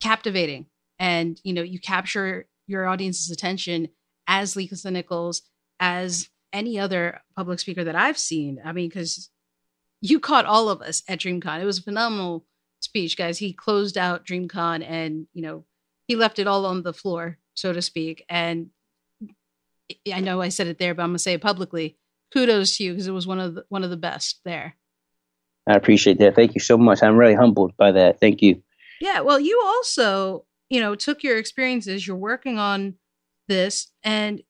captivating, 0.00 0.66
and 0.98 1.40
you 1.42 1.52
know 1.52 1.62
you 1.62 1.80
capture 1.80 2.46
your 2.66 2.86
audience's 2.86 3.30
attention 3.30 3.88
as 4.28 4.54
Lisa 4.54 4.90
Nichols, 4.90 5.42
as 5.80 6.28
any 6.52 6.78
other 6.78 7.20
public 7.34 7.58
speaker 7.58 7.82
that 7.82 7.96
I've 7.96 8.18
seen. 8.18 8.60
I 8.64 8.72
mean, 8.72 8.88
because 8.90 9.30
you 10.00 10.20
caught 10.20 10.46
all 10.46 10.68
of 10.68 10.80
us 10.80 11.02
at 11.08 11.18
DreamCon. 11.18 11.60
It 11.60 11.64
was 11.64 11.80
phenomenal 11.80 12.46
speech, 12.84 13.16
guys. 13.16 13.38
He 13.38 13.52
closed 13.52 13.98
out 13.98 14.24
DreamCon 14.24 14.84
and, 14.88 15.26
you 15.32 15.42
know, 15.42 15.64
he 16.06 16.16
left 16.16 16.38
it 16.38 16.46
all 16.46 16.66
on 16.66 16.82
the 16.82 16.92
floor, 16.92 17.38
so 17.54 17.72
to 17.72 17.82
speak. 17.82 18.24
And 18.28 18.70
I 20.12 20.20
know 20.20 20.40
I 20.40 20.48
said 20.50 20.66
it 20.66 20.78
there, 20.78 20.94
but 20.94 21.02
I'm 21.02 21.10
gonna 21.10 21.18
say 21.18 21.34
it 21.34 21.40
publicly. 21.40 21.96
Kudos 22.32 22.76
to 22.76 22.84
you 22.84 22.92
because 22.92 23.06
it 23.06 23.12
was 23.12 23.26
one 23.26 23.40
of 23.40 23.54
the, 23.54 23.64
one 23.68 23.84
of 23.84 23.90
the 23.90 23.96
best 23.96 24.40
there. 24.44 24.76
I 25.66 25.74
appreciate 25.74 26.18
that. 26.18 26.34
Thank 26.34 26.54
you 26.54 26.60
so 26.60 26.76
much. 26.76 27.02
I'm 27.02 27.16
really 27.16 27.34
humbled 27.34 27.76
by 27.76 27.92
that. 27.92 28.20
Thank 28.20 28.42
you. 28.42 28.62
Yeah. 29.00 29.20
Well, 29.20 29.40
you 29.40 29.60
also, 29.64 30.44
you 30.68 30.80
know, 30.80 30.94
took 30.94 31.22
your 31.22 31.38
experiences. 31.38 32.06
You're 32.06 32.16
working 32.16 32.58
on 32.58 32.94
this, 33.48 33.90
and 34.02 34.42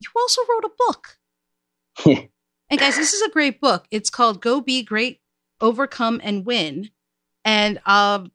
you 0.00 0.08
also 0.16 0.42
wrote 0.48 0.64
a 0.64 0.70
book. 0.78 1.16
and 2.70 2.80
guys, 2.80 2.96
this 2.96 3.12
is 3.12 3.22
a 3.22 3.30
great 3.30 3.60
book. 3.60 3.86
It's 3.90 4.10
called 4.10 4.40
Go 4.42 4.60
Be 4.60 4.82
Great, 4.82 5.20
Overcome 5.60 6.20
and 6.24 6.44
Win. 6.44 6.90
And 7.44 7.80
um, 7.86 8.32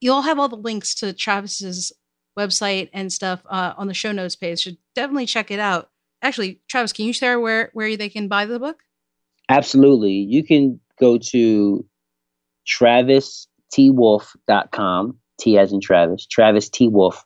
you'll 0.00 0.22
have 0.22 0.38
all 0.38 0.48
the 0.48 0.56
links 0.56 0.94
to 0.96 1.12
Travis's 1.12 1.92
website 2.38 2.90
and 2.92 3.12
stuff 3.12 3.42
uh, 3.48 3.74
on 3.76 3.88
the 3.88 3.94
show 3.94 4.12
notes 4.12 4.36
page. 4.36 4.64
So 4.64 4.70
definitely 4.94 5.26
check 5.26 5.50
it 5.50 5.58
out. 5.58 5.90
Actually, 6.22 6.60
Travis, 6.68 6.92
can 6.92 7.06
you 7.06 7.12
share 7.12 7.40
where 7.40 7.70
where 7.72 7.96
they 7.96 8.08
can 8.08 8.28
buy 8.28 8.46
the 8.46 8.58
book? 8.58 8.82
Absolutely. 9.48 10.12
You 10.12 10.44
can 10.44 10.80
go 10.98 11.18
to 11.18 11.86
travistwolf.com, 12.66 15.18
T 15.38 15.58
as 15.58 15.72
in 15.72 15.80
Travis, 15.80 16.26
Travis 16.26 16.68
T 16.68 16.88
Wolf. 16.88 17.24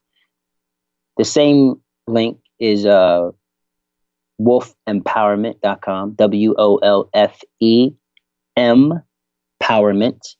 The 1.16 1.25
same 1.25 1.81
link 2.07 2.38
is 2.59 2.85
uh, 2.85 3.31
wolfempowerment.com, 4.40 6.14
W 6.14 6.55
O 6.59 6.77
L 6.77 7.09
F 7.14 7.40
E 7.61 7.92
M 8.57 9.03
empowerment.com. 9.62 10.39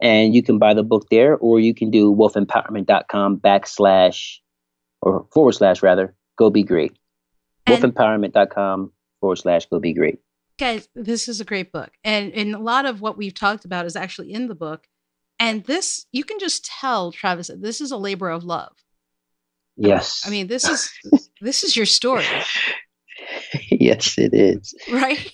And 0.00 0.34
you 0.34 0.42
can 0.42 0.58
buy 0.58 0.74
the 0.74 0.82
book 0.82 1.06
there, 1.10 1.36
or 1.36 1.60
you 1.60 1.74
can 1.74 1.90
do 1.90 2.12
wolfempowerment.com 2.12 3.38
backslash 3.38 4.38
or 5.00 5.26
forward 5.32 5.52
slash 5.52 5.82
rather, 5.82 6.14
go 6.36 6.50
be 6.50 6.62
great. 6.62 6.96
wolfempowerment.com 7.66 8.92
forward 9.20 9.36
slash 9.36 9.66
go 9.66 9.78
be 9.78 9.92
great. 9.92 10.18
Guys, 10.58 10.88
this 10.94 11.28
is 11.28 11.40
a 11.40 11.44
great 11.44 11.72
book. 11.72 11.90
And, 12.04 12.32
and 12.32 12.54
a 12.54 12.58
lot 12.58 12.86
of 12.86 13.00
what 13.00 13.16
we've 13.16 13.34
talked 13.34 13.64
about 13.64 13.86
is 13.86 13.96
actually 13.96 14.32
in 14.32 14.48
the 14.48 14.54
book. 14.54 14.86
And 15.38 15.64
this, 15.64 16.06
you 16.12 16.24
can 16.24 16.38
just 16.38 16.64
tell, 16.64 17.12
Travis, 17.12 17.50
this 17.56 17.80
is 17.80 17.90
a 17.90 17.96
labor 17.96 18.30
of 18.30 18.44
love. 18.44 18.72
Yes. 19.76 20.22
I 20.26 20.30
mean, 20.30 20.46
this 20.46 20.68
is 20.68 20.90
this 21.40 21.64
is 21.64 21.76
your 21.76 21.86
story. 21.86 22.24
yes, 23.70 24.16
it 24.16 24.32
is. 24.32 24.74
Right? 24.92 25.32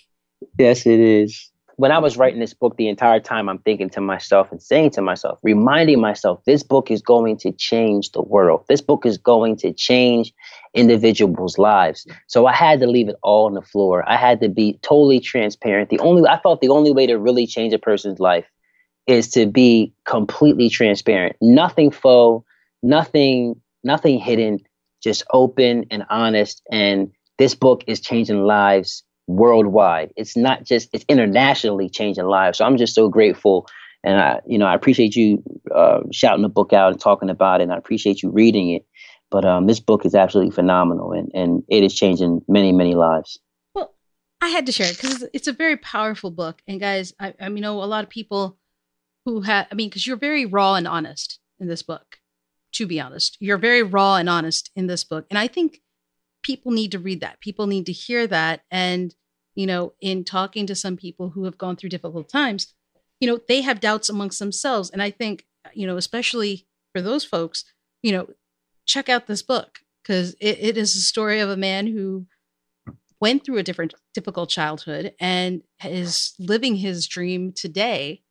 Yes, 0.58 0.86
it 0.86 0.98
is 0.98 1.49
when 1.80 1.92
I 1.92 1.98
was 1.98 2.18
writing 2.18 2.40
this 2.40 2.52
book, 2.52 2.76
the 2.76 2.88
entire 2.88 3.20
time 3.20 3.48
I'm 3.48 3.60
thinking 3.60 3.88
to 3.90 4.02
myself 4.02 4.52
and 4.52 4.62
saying 4.62 4.90
to 4.90 5.00
myself, 5.00 5.38
reminding 5.42 5.98
myself, 5.98 6.44
this 6.44 6.62
book 6.62 6.90
is 6.90 7.00
going 7.00 7.38
to 7.38 7.52
change 7.52 8.12
the 8.12 8.20
world. 8.20 8.66
This 8.68 8.82
book 8.82 9.06
is 9.06 9.16
going 9.16 9.56
to 9.56 9.72
change 9.72 10.34
individuals' 10.74 11.56
lives. 11.56 12.06
So 12.26 12.44
I 12.44 12.52
had 12.52 12.80
to 12.80 12.86
leave 12.86 13.08
it 13.08 13.16
all 13.22 13.46
on 13.46 13.54
the 13.54 13.62
floor. 13.62 14.06
I 14.06 14.18
had 14.18 14.42
to 14.42 14.50
be 14.50 14.78
totally 14.82 15.20
transparent. 15.20 15.88
The 15.88 15.98
only 16.00 16.28
I 16.28 16.38
felt 16.38 16.60
the 16.60 16.68
only 16.68 16.90
way 16.90 17.06
to 17.06 17.16
really 17.16 17.46
change 17.46 17.72
a 17.72 17.78
person's 17.78 18.20
life 18.20 18.44
is 19.06 19.30
to 19.30 19.46
be 19.46 19.94
completely 20.04 20.68
transparent. 20.68 21.34
Nothing 21.40 21.90
faux, 21.90 22.46
nothing, 22.82 23.58
nothing 23.84 24.18
hidden, 24.18 24.58
just 25.02 25.22
open 25.32 25.86
and 25.90 26.04
honest. 26.10 26.60
And 26.70 27.10
this 27.38 27.54
book 27.54 27.84
is 27.86 28.02
changing 28.02 28.44
lives 28.44 29.02
worldwide. 29.30 30.12
It's 30.16 30.36
not 30.36 30.64
just 30.64 30.90
it's 30.92 31.04
internationally 31.08 31.88
changing 31.88 32.24
lives. 32.24 32.58
So 32.58 32.64
I'm 32.64 32.76
just 32.76 32.94
so 32.94 33.08
grateful, 33.08 33.66
and 34.04 34.20
I 34.20 34.40
you 34.46 34.58
know 34.58 34.66
I 34.66 34.74
appreciate 34.74 35.16
you 35.16 35.42
uh, 35.74 36.00
shouting 36.12 36.42
the 36.42 36.48
book 36.48 36.72
out 36.72 36.92
and 36.92 37.00
talking 37.00 37.30
about 37.30 37.60
it. 37.60 37.64
and 37.64 37.72
I 37.72 37.76
appreciate 37.76 38.22
you 38.22 38.30
reading 38.30 38.70
it. 38.70 38.86
But 39.30 39.44
um, 39.44 39.66
this 39.66 39.78
book 39.78 40.04
is 40.04 40.14
absolutely 40.14 40.52
phenomenal, 40.52 41.12
and 41.12 41.30
and 41.34 41.62
it 41.68 41.84
is 41.84 41.94
changing 41.94 42.42
many 42.48 42.72
many 42.72 42.94
lives. 42.94 43.38
Well, 43.74 43.94
I 44.40 44.48
had 44.48 44.66
to 44.66 44.72
share 44.72 44.90
it 44.90 45.00
because 45.00 45.24
it's 45.32 45.48
a 45.48 45.52
very 45.52 45.76
powerful 45.76 46.30
book. 46.30 46.60
And 46.66 46.80
guys, 46.80 47.14
I, 47.20 47.34
I 47.40 47.48
mean, 47.48 47.62
know 47.62 47.82
a 47.82 47.84
lot 47.84 48.04
of 48.04 48.10
people 48.10 48.58
who 49.24 49.42
have. 49.42 49.66
I 49.70 49.74
mean, 49.74 49.88
because 49.88 50.06
you're 50.06 50.16
very 50.16 50.46
raw 50.46 50.74
and 50.74 50.88
honest 50.88 51.38
in 51.58 51.68
this 51.68 51.82
book. 51.82 52.16
To 52.74 52.86
be 52.86 53.00
honest, 53.00 53.36
you're 53.40 53.58
very 53.58 53.82
raw 53.82 54.14
and 54.16 54.28
honest 54.28 54.70
in 54.76 54.86
this 54.86 55.02
book, 55.02 55.26
and 55.28 55.38
I 55.38 55.48
think 55.48 55.80
people 56.42 56.72
need 56.72 56.92
to 56.92 56.98
read 56.98 57.20
that. 57.20 57.40
People 57.40 57.66
need 57.66 57.86
to 57.86 57.92
hear 57.92 58.26
that. 58.26 58.62
And, 58.70 59.14
you 59.60 59.66
know, 59.66 59.92
in 60.00 60.24
talking 60.24 60.66
to 60.66 60.74
some 60.74 60.96
people 60.96 61.28
who 61.28 61.44
have 61.44 61.58
gone 61.58 61.76
through 61.76 61.90
difficult 61.90 62.30
times, 62.30 62.72
you 63.20 63.28
know, 63.28 63.38
they 63.46 63.60
have 63.60 63.78
doubts 63.78 64.08
amongst 64.08 64.38
themselves. 64.38 64.88
And 64.88 65.02
I 65.02 65.10
think, 65.10 65.44
you 65.74 65.86
know, 65.86 65.98
especially 65.98 66.66
for 66.94 67.02
those 67.02 67.26
folks, 67.26 67.66
you 68.02 68.10
know, 68.10 68.30
check 68.86 69.10
out 69.10 69.26
this 69.26 69.42
book 69.42 69.80
because 70.02 70.32
it, 70.40 70.56
it 70.60 70.76
is 70.78 70.96
a 70.96 71.02
story 71.02 71.40
of 71.40 71.50
a 71.50 71.58
man 71.58 71.86
who 71.86 72.24
went 73.20 73.44
through 73.44 73.58
a 73.58 73.62
different 73.62 73.92
difficult 74.14 74.48
childhood 74.48 75.12
and 75.20 75.60
is 75.84 76.32
living 76.38 76.76
his 76.76 77.06
dream 77.06 77.52
today. 77.52 78.22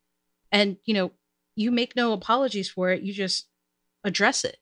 And, 0.52 0.78
you 0.84 0.96
know, 0.96 1.12
you 1.56 1.70
make 1.70 1.96
no 1.96 2.12
apologies 2.12 2.72
for 2.72 2.90
it. 2.90 3.04
You 3.04 3.14
just 3.14 3.46
address 4.04 4.44
it. 4.44 4.58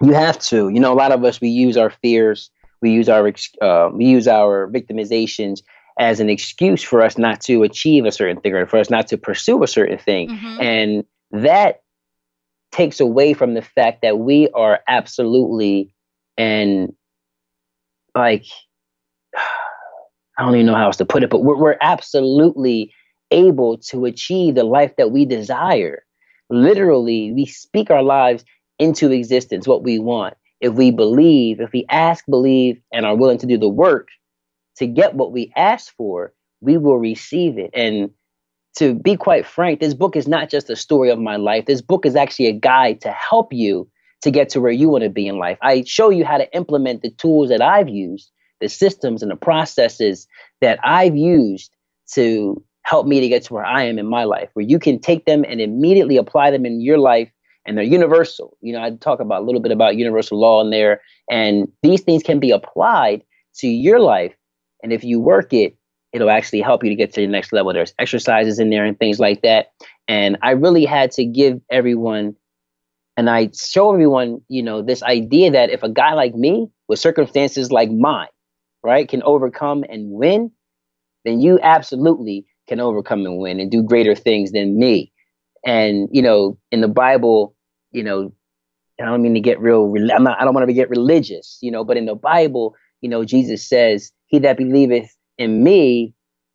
You 0.00 0.12
have 0.12 0.38
to. 0.50 0.68
You 0.68 0.78
know, 0.78 0.92
a 0.92 0.94
lot 0.94 1.10
of 1.10 1.24
us 1.24 1.40
we 1.40 1.48
use 1.48 1.76
our 1.76 1.90
fears, 1.90 2.50
we 2.82 2.90
use 2.90 3.08
our 3.08 3.32
uh, 3.60 3.90
we 3.92 4.06
use 4.06 4.28
our 4.28 4.68
victimizations 4.68 5.60
as 5.98 6.20
an 6.20 6.28
excuse 6.28 6.82
for 6.82 7.02
us 7.02 7.16
not 7.16 7.40
to 7.42 7.62
achieve 7.62 8.04
a 8.04 8.12
certain 8.12 8.40
thing 8.40 8.52
or 8.54 8.66
for 8.66 8.78
us 8.78 8.90
not 8.90 9.06
to 9.08 9.16
pursue 9.16 9.62
a 9.62 9.68
certain 9.68 9.98
thing, 9.98 10.28
mm-hmm. 10.28 10.60
and 10.60 11.04
that 11.30 11.82
takes 12.72 13.00
away 13.00 13.34
from 13.34 13.54
the 13.54 13.62
fact 13.62 14.02
that 14.02 14.18
we 14.18 14.48
are 14.50 14.80
absolutely 14.88 15.94
and 16.36 16.92
like 18.14 18.44
I 20.36 20.42
don't 20.42 20.54
even 20.54 20.66
know 20.66 20.74
how 20.74 20.86
else 20.86 20.96
to 20.96 21.04
put 21.04 21.22
it, 21.22 21.30
but 21.30 21.44
we're, 21.44 21.56
we're 21.56 21.76
absolutely 21.80 22.92
able 23.30 23.78
to 23.78 24.04
achieve 24.04 24.56
the 24.56 24.64
life 24.64 24.96
that 24.96 25.12
we 25.12 25.24
desire. 25.24 26.04
Literally, 26.50 27.32
we 27.32 27.46
speak 27.46 27.90
our 27.90 28.02
lives 28.02 28.44
into 28.78 29.12
existence 29.12 29.66
what 29.66 29.84
we 29.84 29.98
want. 29.98 30.34
If 30.64 30.72
we 30.72 30.90
believe, 30.90 31.60
if 31.60 31.72
we 31.72 31.84
ask, 31.90 32.24
believe, 32.24 32.80
and 32.90 33.04
are 33.04 33.14
willing 33.14 33.36
to 33.36 33.46
do 33.46 33.58
the 33.58 33.68
work 33.68 34.08
to 34.76 34.86
get 34.86 35.14
what 35.14 35.30
we 35.30 35.52
ask 35.56 35.94
for, 35.94 36.32
we 36.62 36.78
will 36.78 36.96
receive 36.96 37.58
it. 37.58 37.68
And 37.74 38.08
to 38.78 38.94
be 38.94 39.14
quite 39.14 39.44
frank, 39.44 39.80
this 39.80 39.92
book 39.92 40.16
is 40.16 40.26
not 40.26 40.48
just 40.48 40.70
a 40.70 40.76
story 40.76 41.10
of 41.10 41.18
my 41.18 41.36
life. 41.36 41.66
This 41.66 41.82
book 41.82 42.06
is 42.06 42.16
actually 42.16 42.46
a 42.46 42.52
guide 42.52 43.02
to 43.02 43.10
help 43.10 43.52
you 43.52 43.86
to 44.22 44.30
get 44.30 44.48
to 44.48 44.60
where 44.62 44.72
you 44.72 44.88
want 44.88 45.04
to 45.04 45.10
be 45.10 45.28
in 45.28 45.36
life. 45.36 45.58
I 45.60 45.84
show 45.84 46.08
you 46.08 46.24
how 46.24 46.38
to 46.38 46.56
implement 46.56 47.02
the 47.02 47.10
tools 47.10 47.50
that 47.50 47.60
I've 47.60 47.90
used, 47.90 48.30
the 48.62 48.70
systems 48.70 49.20
and 49.22 49.30
the 49.30 49.36
processes 49.36 50.26
that 50.62 50.78
I've 50.82 51.14
used 51.14 51.76
to 52.14 52.64
help 52.84 53.06
me 53.06 53.20
to 53.20 53.28
get 53.28 53.42
to 53.44 53.52
where 53.52 53.66
I 53.66 53.82
am 53.82 53.98
in 53.98 54.06
my 54.06 54.24
life, 54.24 54.48
where 54.54 54.64
you 54.64 54.78
can 54.78 54.98
take 54.98 55.26
them 55.26 55.44
and 55.46 55.60
immediately 55.60 56.16
apply 56.16 56.52
them 56.52 56.64
in 56.64 56.80
your 56.80 56.96
life 56.96 57.30
and 57.66 57.76
they're 57.76 57.84
universal. 57.84 58.56
You 58.60 58.72
know, 58.74 58.82
I 58.82 58.90
talk 58.90 59.20
about 59.20 59.42
a 59.42 59.44
little 59.44 59.60
bit 59.60 59.72
about 59.72 59.96
universal 59.96 60.38
law 60.38 60.60
in 60.60 60.70
there, 60.70 61.00
and 61.30 61.68
these 61.82 62.02
things 62.02 62.22
can 62.22 62.40
be 62.40 62.50
applied 62.50 63.22
to 63.56 63.68
your 63.68 64.00
life. 64.00 64.34
And 64.82 64.92
if 64.92 65.04
you 65.04 65.20
work 65.20 65.52
it, 65.52 65.76
it'll 66.12 66.30
actually 66.30 66.60
help 66.60 66.84
you 66.84 66.90
to 66.90 66.96
get 66.96 67.12
to 67.14 67.20
the 67.20 67.26
next 67.26 67.52
level. 67.52 67.72
There's 67.72 67.94
exercises 67.98 68.58
in 68.58 68.70
there 68.70 68.84
and 68.84 68.98
things 68.98 69.18
like 69.18 69.42
that. 69.42 69.72
And 70.06 70.36
I 70.42 70.52
really 70.52 70.84
had 70.84 71.10
to 71.12 71.24
give 71.24 71.60
everyone 71.70 72.36
and 73.16 73.30
I 73.30 73.50
show 73.54 73.92
everyone, 73.92 74.40
you 74.48 74.62
know, 74.62 74.82
this 74.82 75.02
idea 75.02 75.50
that 75.52 75.70
if 75.70 75.82
a 75.82 75.88
guy 75.88 76.14
like 76.14 76.34
me 76.34 76.68
with 76.88 76.98
circumstances 76.98 77.70
like 77.70 77.90
mine, 77.90 78.28
right, 78.82 79.08
can 79.08 79.22
overcome 79.22 79.84
and 79.88 80.10
win, 80.10 80.50
then 81.24 81.40
you 81.40 81.58
absolutely 81.62 82.44
can 82.68 82.80
overcome 82.80 83.24
and 83.24 83.38
win 83.38 83.60
and 83.60 83.70
do 83.70 83.82
greater 83.82 84.14
things 84.14 84.52
than 84.52 84.78
me. 84.78 85.12
And 85.64 86.08
you 86.12 86.22
know, 86.22 86.58
in 86.72 86.80
the 86.80 86.88
Bible, 86.88 87.53
you 87.94 88.02
know, 88.02 88.32
I 89.00 89.06
don't 89.06 89.22
mean 89.22 89.34
to 89.34 89.40
get 89.40 89.60
real. 89.60 89.92
I'm 90.14 90.24
not, 90.24 90.40
I 90.40 90.44
don't 90.44 90.54
want 90.54 90.66
to 90.66 90.72
get 90.72 90.90
religious, 90.90 91.58
you 91.62 91.70
know. 91.70 91.84
But 91.84 91.96
in 91.96 92.06
the 92.06 92.14
Bible, 92.14 92.74
you 93.00 93.08
know, 93.08 93.24
Jesus 93.24 93.66
says, 93.66 94.12
"He 94.26 94.40
that 94.40 94.56
believeth 94.58 95.16
in 95.38 95.62
me, 95.64 96.14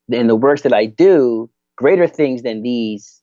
in 0.09 0.27
the 0.27 0.35
works 0.35 0.61
that 0.61 0.73
I 0.73 0.85
do, 0.85 1.49
greater 1.77 2.07
things 2.07 2.43
than 2.43 2.61
these, 2.61 3.21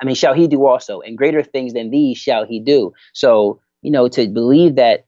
I 0.00 0.04
mean, 0.04 0.14
shall 0.14 0.34
he 0.34 0.46
do 0.46 0.66
also, 0.66 1.00
and 1.00 1.18
greater 1.18 1.42
things 1.42 1.72
than 1.72 1.90
these 1.90 2.18
shall 2.18 2.44
he 2.46 2.60
do." 2.60 2.92
So, 3.12 3.60
you 3.82 3.90
know, 3.90 4.08
to 4.08 4.28
believe 4.28 4.76
that 4.76 5.06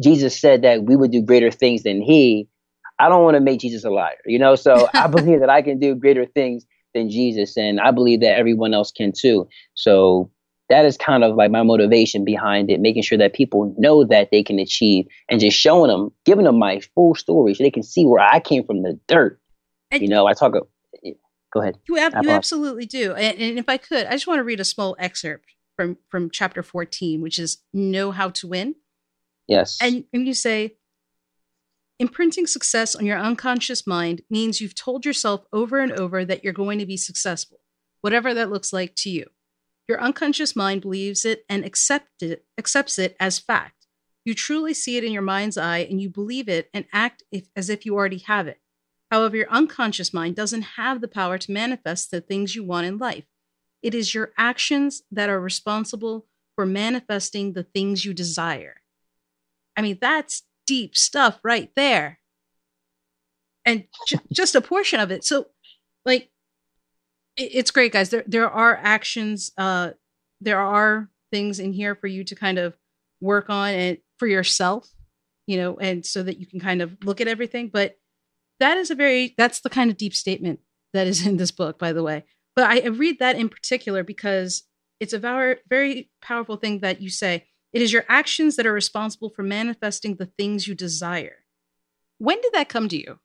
Jesus 0.00 0.38
said 0.38 0.62
that 0.62 0.84
we 0.84 0.96
would 0.96 1.10
do 1.10 1.22
greater 1.22 1.50
things 1.50 1.82
than 1.82 2.00
he, 2.00 2.48
I 2.98 3.08
don't 3.08 3.22
want 3.22 3.36
to 3.36 3.40
make 3.40 3.60
Jesus 3.60 3.84
a 3.84 3.90
liar, 3.90 4.16
you 4.26 4.38
know. 4.38 4.54
So 4.54 4.88
I 4.94 5.06
believe 5.08 5.40
that 5.40 5.50
I 5.50 5.62
can 5.62 5.78
do 5.78 5.94
greater 5.94 6.26
things 6.26 6.66
than 6.94 7.10
Jesus, 7.10 7.56
and 7.56 7.80
I 7.80 7.90
believe 7.90 8.20
that 8.20 8.36
everyone 8.36 8.74
else 8.74 8.90
can 8.92 9.12
too. 9.12 9.48
So 9.74 10.30
that 10.68 10.84
is 10.84 10.96
kind 10.96 11.24
of 11.24 11.34
like 11.34 11.50
my 11.50 11.62
motivation 11.62 12.24
behind 12.24 12.70
it, 12.70 12.80
making 12.80 13.02
sure 13.02 13.18
that 13.18 13.32
people 13.32 13.74
know 13.78 14.04
that 14.04 14.30
they 14.30 14.42
can 14.42 14.58
achieve 14.58 15.06
and 15.28 15.40
just 15.40 15.56
showing 15.56 15.90
them, 15.90 16.12
giving 16.24 16.44
them 16.44 16.58
my 16.58 16.80
full 16.94 17.14
story 17.14 17.54
so 17.54 17.62
they 17.62 17.70
can 17.70 17.82
see 17.82 18.04
where 18.04 18.20
I 18.20 18.40
came 18.40 18.64
from 18.64 18.82
the 18.82 18.98
dirt. 19.08 19.40
And 19.90 20.02
you 20.02 20.08
know, 20.08 20.26
I 20.26 20.34
talk. 20.34 20.52
Go 21.50 21.60
ahead. 21.62 21.78
You, 21.88 21.98
ab- 21.98 22.22
you 22.22 22.28
absolutely 22.28 22.84
do. 22.84 23.14
And, 23.14 23.38
and 23.38 23.58
if 23.58 23.68
I 23.68 23.78
could, 23.78 24.06
I 24.06 24.10
just 24.10 24.26
want 24.26 24.38
to 24.38 24.44
read 24.44 24.60
a 24.60 24.64
small 24.64 24.94
excerpt 24.98 25.46
from 25.76 25.96
from 26.10 26.30
chapter 26.30 26.62
14, 26.62 27.22
which 27.22 27.38
is 27.38 27.58
know 27.72 28.10
how 28.10 28.28
to 28.30 28.46
win. 28.46 28.74
Yes. 29.46 29.78
And, 29.80 30.04
and 30.12 30.26
you 30.26 30.34
say, 30.34 30.76
Imprinting 32.00 32.46
success 32.46 32.94
on 32.94 33.06
your 33.06 33.18
unconscious 33.18 33.84
mind 33.84 34.22
means 34.30 34.60
you've 34.60 34.76
told 34.76 35.04
yourself 35.04 35.44
over 35.52 35.80
and 35.80 35.90
over 35.90 36.24
that 36.24 36.44
you're 36.44 36.52
going 36.52 36.78
to 36.78 36.86
be 36.86 36.96
successful, 36.96 37.58
whatever 38.02 38.32
that 38.34 38.50
looks 38.50 38.72
like 38.72 38.94
to 38.94 39.10
you. 39.10 39.26
Your 39.88 40.00
unconscious 40.00 40.54
mind 40.54 40.82
believes 40.82 41.24
it 41.24 41.44
and 41.48 41.64
accept 41.64 42.22
it, 42.22 42.44
accepts 42.58 42.98
it 42.98 43.16
as 43.18 43.38
fact. 43.38 43.86
You 44.24 44.34
truly 44.34 44.74
see 44.74 44.98
it 44.98 45.04
in 45.04 45.12
your 45.12 45.22
mind's 45.22 45.56
eye 45.56 45.78
and 45.78 46.00
you 46.00 46.10
believe 46.10 46.48
it 46.48 46.68
and 46.74 46.84
act 46.92 47.22
if, 47.32 47.48
as 47.56 47.70
if 47.70 47.86
you 47.86 47.94
already 47.94 48.18
have 48.18 48.46
it. 48.46 48.60
However, 49.10 49.36
your 49.36 49.50
unconscious 49.50 50.12
mind 50.12 50.36
doesn't 50.36 50.62
have 50.76 51.00
the 51.00 51.08
power 51.08 51.38
to 51.38 51.52
manifest 51.52 52.10
the 52.10 52.20
things 52.20 52.54
you 52.54 52.62
want 52.62 52.86
in 52.86 52.98
life. 52.98 53.24
It 53.82 53.94
is 53.94 54.14
your 54.14 54.32
actions 54.36 55.02
that 55.10 55.30
are 55.30 55.40
responsible 55.40 56.26
for 56.56 56.66
manifesting 56.66 57.54
the 57.54 57.62
things 57.62 58.04
you 58.04 58.12
desire. 58.12 58.82
I 59.76 59.82
mean, 59.82 59.98
that's 60.00 60.42
deep 60.66 60.96
stuff 60.96 61.38
right 61.42 61.70
there. 61.76 62.18
And 63.64 63.84
j- 64.06 64.18
just 64.32 64.54
a 64.54 64.60
portion 64.60 65.00
of 65.00 65.10
it. 65.10 65.24
So, 65.24 65.46
like, 66.04 66.30
it's 67.38 67.70
great, 67.70 67.92
guys. 67.92 68.10
There, 68.10 68.24
there 68.26 68.50
are 68.50 68.78
actions, 68.82 69.52
uh, 69.56 69.90
there 70.40 70.60
are 70.60 71.08
things 71.30 71.60
in 71.60 71.72
here 71.72 71.94
for 71.94 72.06
you 72.06 72.24
to 72.24 72.34
kind 72.34 72.58
of 72.58 72.76
work 73.20 73.48
on 73.48 73.70
and 73.70 73.98
for 74.18 74.26
yourself, 74.26 74.88
you 75.46 75.56
know, 75.56 75.76
and 75.76 76.04
so 76.04 76.22
that 76.22 76.38
you 76.38 76.46
can 76.46 76.60
kind 76.60 76.82
of 76.82 76.96
look 77.04 77.20
at 77.20 77.28
everything. 77.28 77.70
But 77.72 77.96
that 78.60 78.76
is 78.76 78.90
a 78.90 78.94
very, 78.94 79.34
that's 79.38 79.60
the 79.60 79.70
kind 79.70 79.90
of 79.90 79.96
deep 79.96 80.14
statement 80.14 80.60
that 80.92 81.06
is 81.06 81.26
in 81.26 81.36
this 81.36 81.50
book, 81.50 81.78
by 81.78 81.92
the 81.92 82.02
way. 82.02 82.24
But 82.56 82.64
I 82.70 82.86
read 82.88 83.20
that 83.20 83.36
in 83.36 83.48
particular 83.48 84.02
because 84.02 84.64
it's 84.98 85.12
a 85.12 85.18
very, 85.18 85.56
very 85.68 86.10
powerful 86.20 86.56
thing 86.56 86.80
that 86.80 87.00
you 87.00 87.08
say. 87.08 87.46
It 87.72 87.82
is 87.82 87.92
your 87.92 88.04
actions 88.08 88.56
that 88.56 88.66
are 88.66 88.72
responsible 88.72 89.30
for 89.30 89.42
manifesting 89.42 90.16
the 90.16 90.26
things 90.26 90.66
you 90.66 90.74
desire. 90.74 91.44
When 92.18 92.40
did 92.40 92.52
that 92.54 92.68
come 92.68 92.88
to 92.88 92.96
you? 92.96 93.20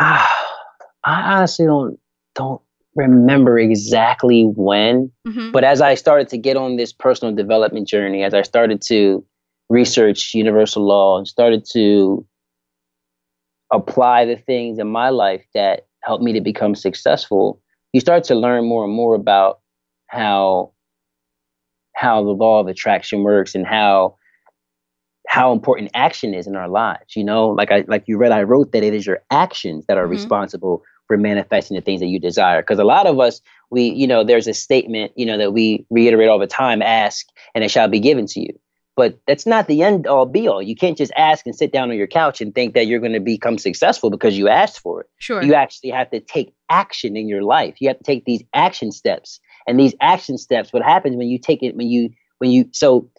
Ah, 0.00 0.56
I 1.04 1.36
honestly 1.36 1.66
don't 1.66 2.00
don't 2.34 2.60
remember 2.96 3.58
exactly 3.58 4.44
when, 4.56 5.10
mm-hmm. 5.26 5.50
but 5.50 5.64
as 5.64 5.80
I 5.80 5.94
started 5.94 6.28
to 6.28 6.38
get 6.38 6.56
on 6.56 6.76
this 6.76 6.92
personal 6.92 7.34
development 7.34 7.88
journey, 7.88 8.22
as 8.22 8.34
I 8.34 8.42
started 8.42 8.80
to 8.88 9.24
research 9.68 10.34
universal 10.34 10.86
law 10.86 11.18
and 11.18 11.26
started 11.26 11.64
to 11.72 12.26
apply 13.72 14.24
the 14.24 14.36
things 14.36 14.78
in 14.78 14.88
my 14.88 15.08
life 15.08 15.44
that 15.54 15.86
helped 16.02 16.22
me 16.22 16.32
to 16.32 16.40
become 16.40 16.74
successful, 16.74 17.60
you 17.92 18.00
start 18.00 18.24
to 18.24 18.34
learn 18.34 18.68
more 18.68 18.84
and 18.84 18.92
more 18.92 19.14
about 19.14 19.60
how 20.08 20.72
how 21.96 22.22
the 22.22 22.30
law 22.30 22.60
of 22.60 22.66
attraction 22.66 23.22
works 23.22 23.54
and 23.54 23.66
how 23.66 24.16
how 25.26 25.52
important 25.52 25.90
action 25.94 26.34
is 26.34 26.46
in 26.46 26.54
our 26.54 26.68
lives. 26.68 27.16
You 27.16 27.24
know, 27.24 27.48
like 27.48 27.72
I 27.72 27.84
like 27.88 28.04
you 28.06 28.18
read, 28.18 28.32
I 28.32 28.42
wrote 28.42 28.72
that 28.72 28.84
it 28.84 28.94
is 28.94 29.06
your 29.06 29.22
actions 29.30 29.86
that 29.86 29.96
are 29.96 30.04
mm-hmm. 30.04 30.12
responsible 30.12 30.82
for 31.06 31.16
manifesting 31.16 31.74
the 31.76 31.80
things 31.80 32.00
that 32.00 32.06
you 32.06 32.18
desire. 32.18 32.62
Because 32.62 32.78
a 32.78 32.84
lot 32.84 33.06
of 33.06 33.18
us, 33.20 33.40
we, 33.70 33.84
you 33.90 34.06
know, 34.06 34.24
there's 34.24 34.46
a 34.46 34.54
statement, 34.54 35.12
you 35.16 35.26
know, 35.26 35.38
that 35.38 35.52
we 35.52 35.86
reiterate 35.90 36.28
all 36.28 36.38
the 36.38 36.46
time: 36.46 36.82
"Ask, 36.82 37.26
and 37.54 37.64
it 37.64 37.70
shall 37.70 37.88
be 37.88 38.00
given 38.00 38.26
to 38.26 38.40
you." 38.40 38.58
But 38.96 39.18
that's 39.26 39.46
not 39.46 39.66
the 39.66 39.82
end 39.82 40.06
all 40.06 40.26
be 40.26 40.46
all. 40.46 40.62
You 40.62 40.76
can't 40.76 40.96
just 40.96 41.12
ask 41.16 41.46
and 41.46 41.54
sit 41.54 41.72
down 41.72 41.90
on 41.90 41.96
your 41.96 42.06
couch 42.06 42.40
and 42.40 42.54
think 42.54 42.74
that 42.74 42.86
you're 42.86 43.00
going 43.00 43.12
to 43.12 43.20
become 43.20 43.58
successful 43.58 44.08
because 44.08 44.38
you 44.38 44.48
asked 44.48 44.78
for 44.78 45.00
it. 45.00 45.10
Sure. 45.18 45.42
You 45.42 45.54
actually 45.54 45.90
have 45.90 46.10
to 46.12 46.20
take 46.20 46.54
action 46.70 47.16
in 47.16 47.28
your 47.28 47.42
life. 47.42 47.74
You 47.80 47.88
have 47.88 47.98
to 47.98 48.04
take 48.04 48.24
these 48.24 48.44
action 48.54 48.92
steps. 48.92 49.40
And 49.66 49.80
these 49.80 49.94
action 50.00 50.38
steps, 50.38 50.72
what 50.72 50.84
happens 50.84 51.16
when 51.16 51.26
you 51.26 51.38
take 51.38 51.62
it, 51.62 51.74
when 51.74 51.88
you, 51.88 52.10
when 52.38 52.52
you, 52.52 52.68
so 52.70 53.10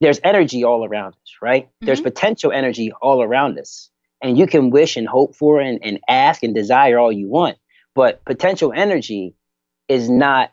there's 0.00 0.20
energy 0.24 0.64
all 0.64 0.86
around 0.86 1.12
us, 1.12 1.34
right? 1.42 1.66
Mm-hmm. 1.66 1.86
There's 1.86 2.00
potential 2.00 2.50
energy 2.50 2.92
all 3.02 3.22
around 3.22 3.58
us. 3.58 3.90
And 4.22 4.36
you 4.36 4.46
can 4.46 4.70
wish 4.70 4.96
and 4.96 5.08
hope 5.08 5.34
for 5.34 5.60
and, 5.60 5.78
and 5.82 5.98
ask 6.08 6.42
and 6.42 6.54
desire 6.54 6.98
all 6.98 7.12
you 7.12 7.28
want. 7.28 7.56
But 7.94 8.24
potential 8.24 8.72
energy 8.74 9.34
is 9.88 10.08
not 10.10 10.52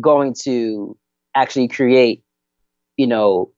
going 0.00 0.34
to 0.44 0.96
actually 1.34 1.68
create 1.68 2.24
you 2.98 3.06
know, 3.06 3.52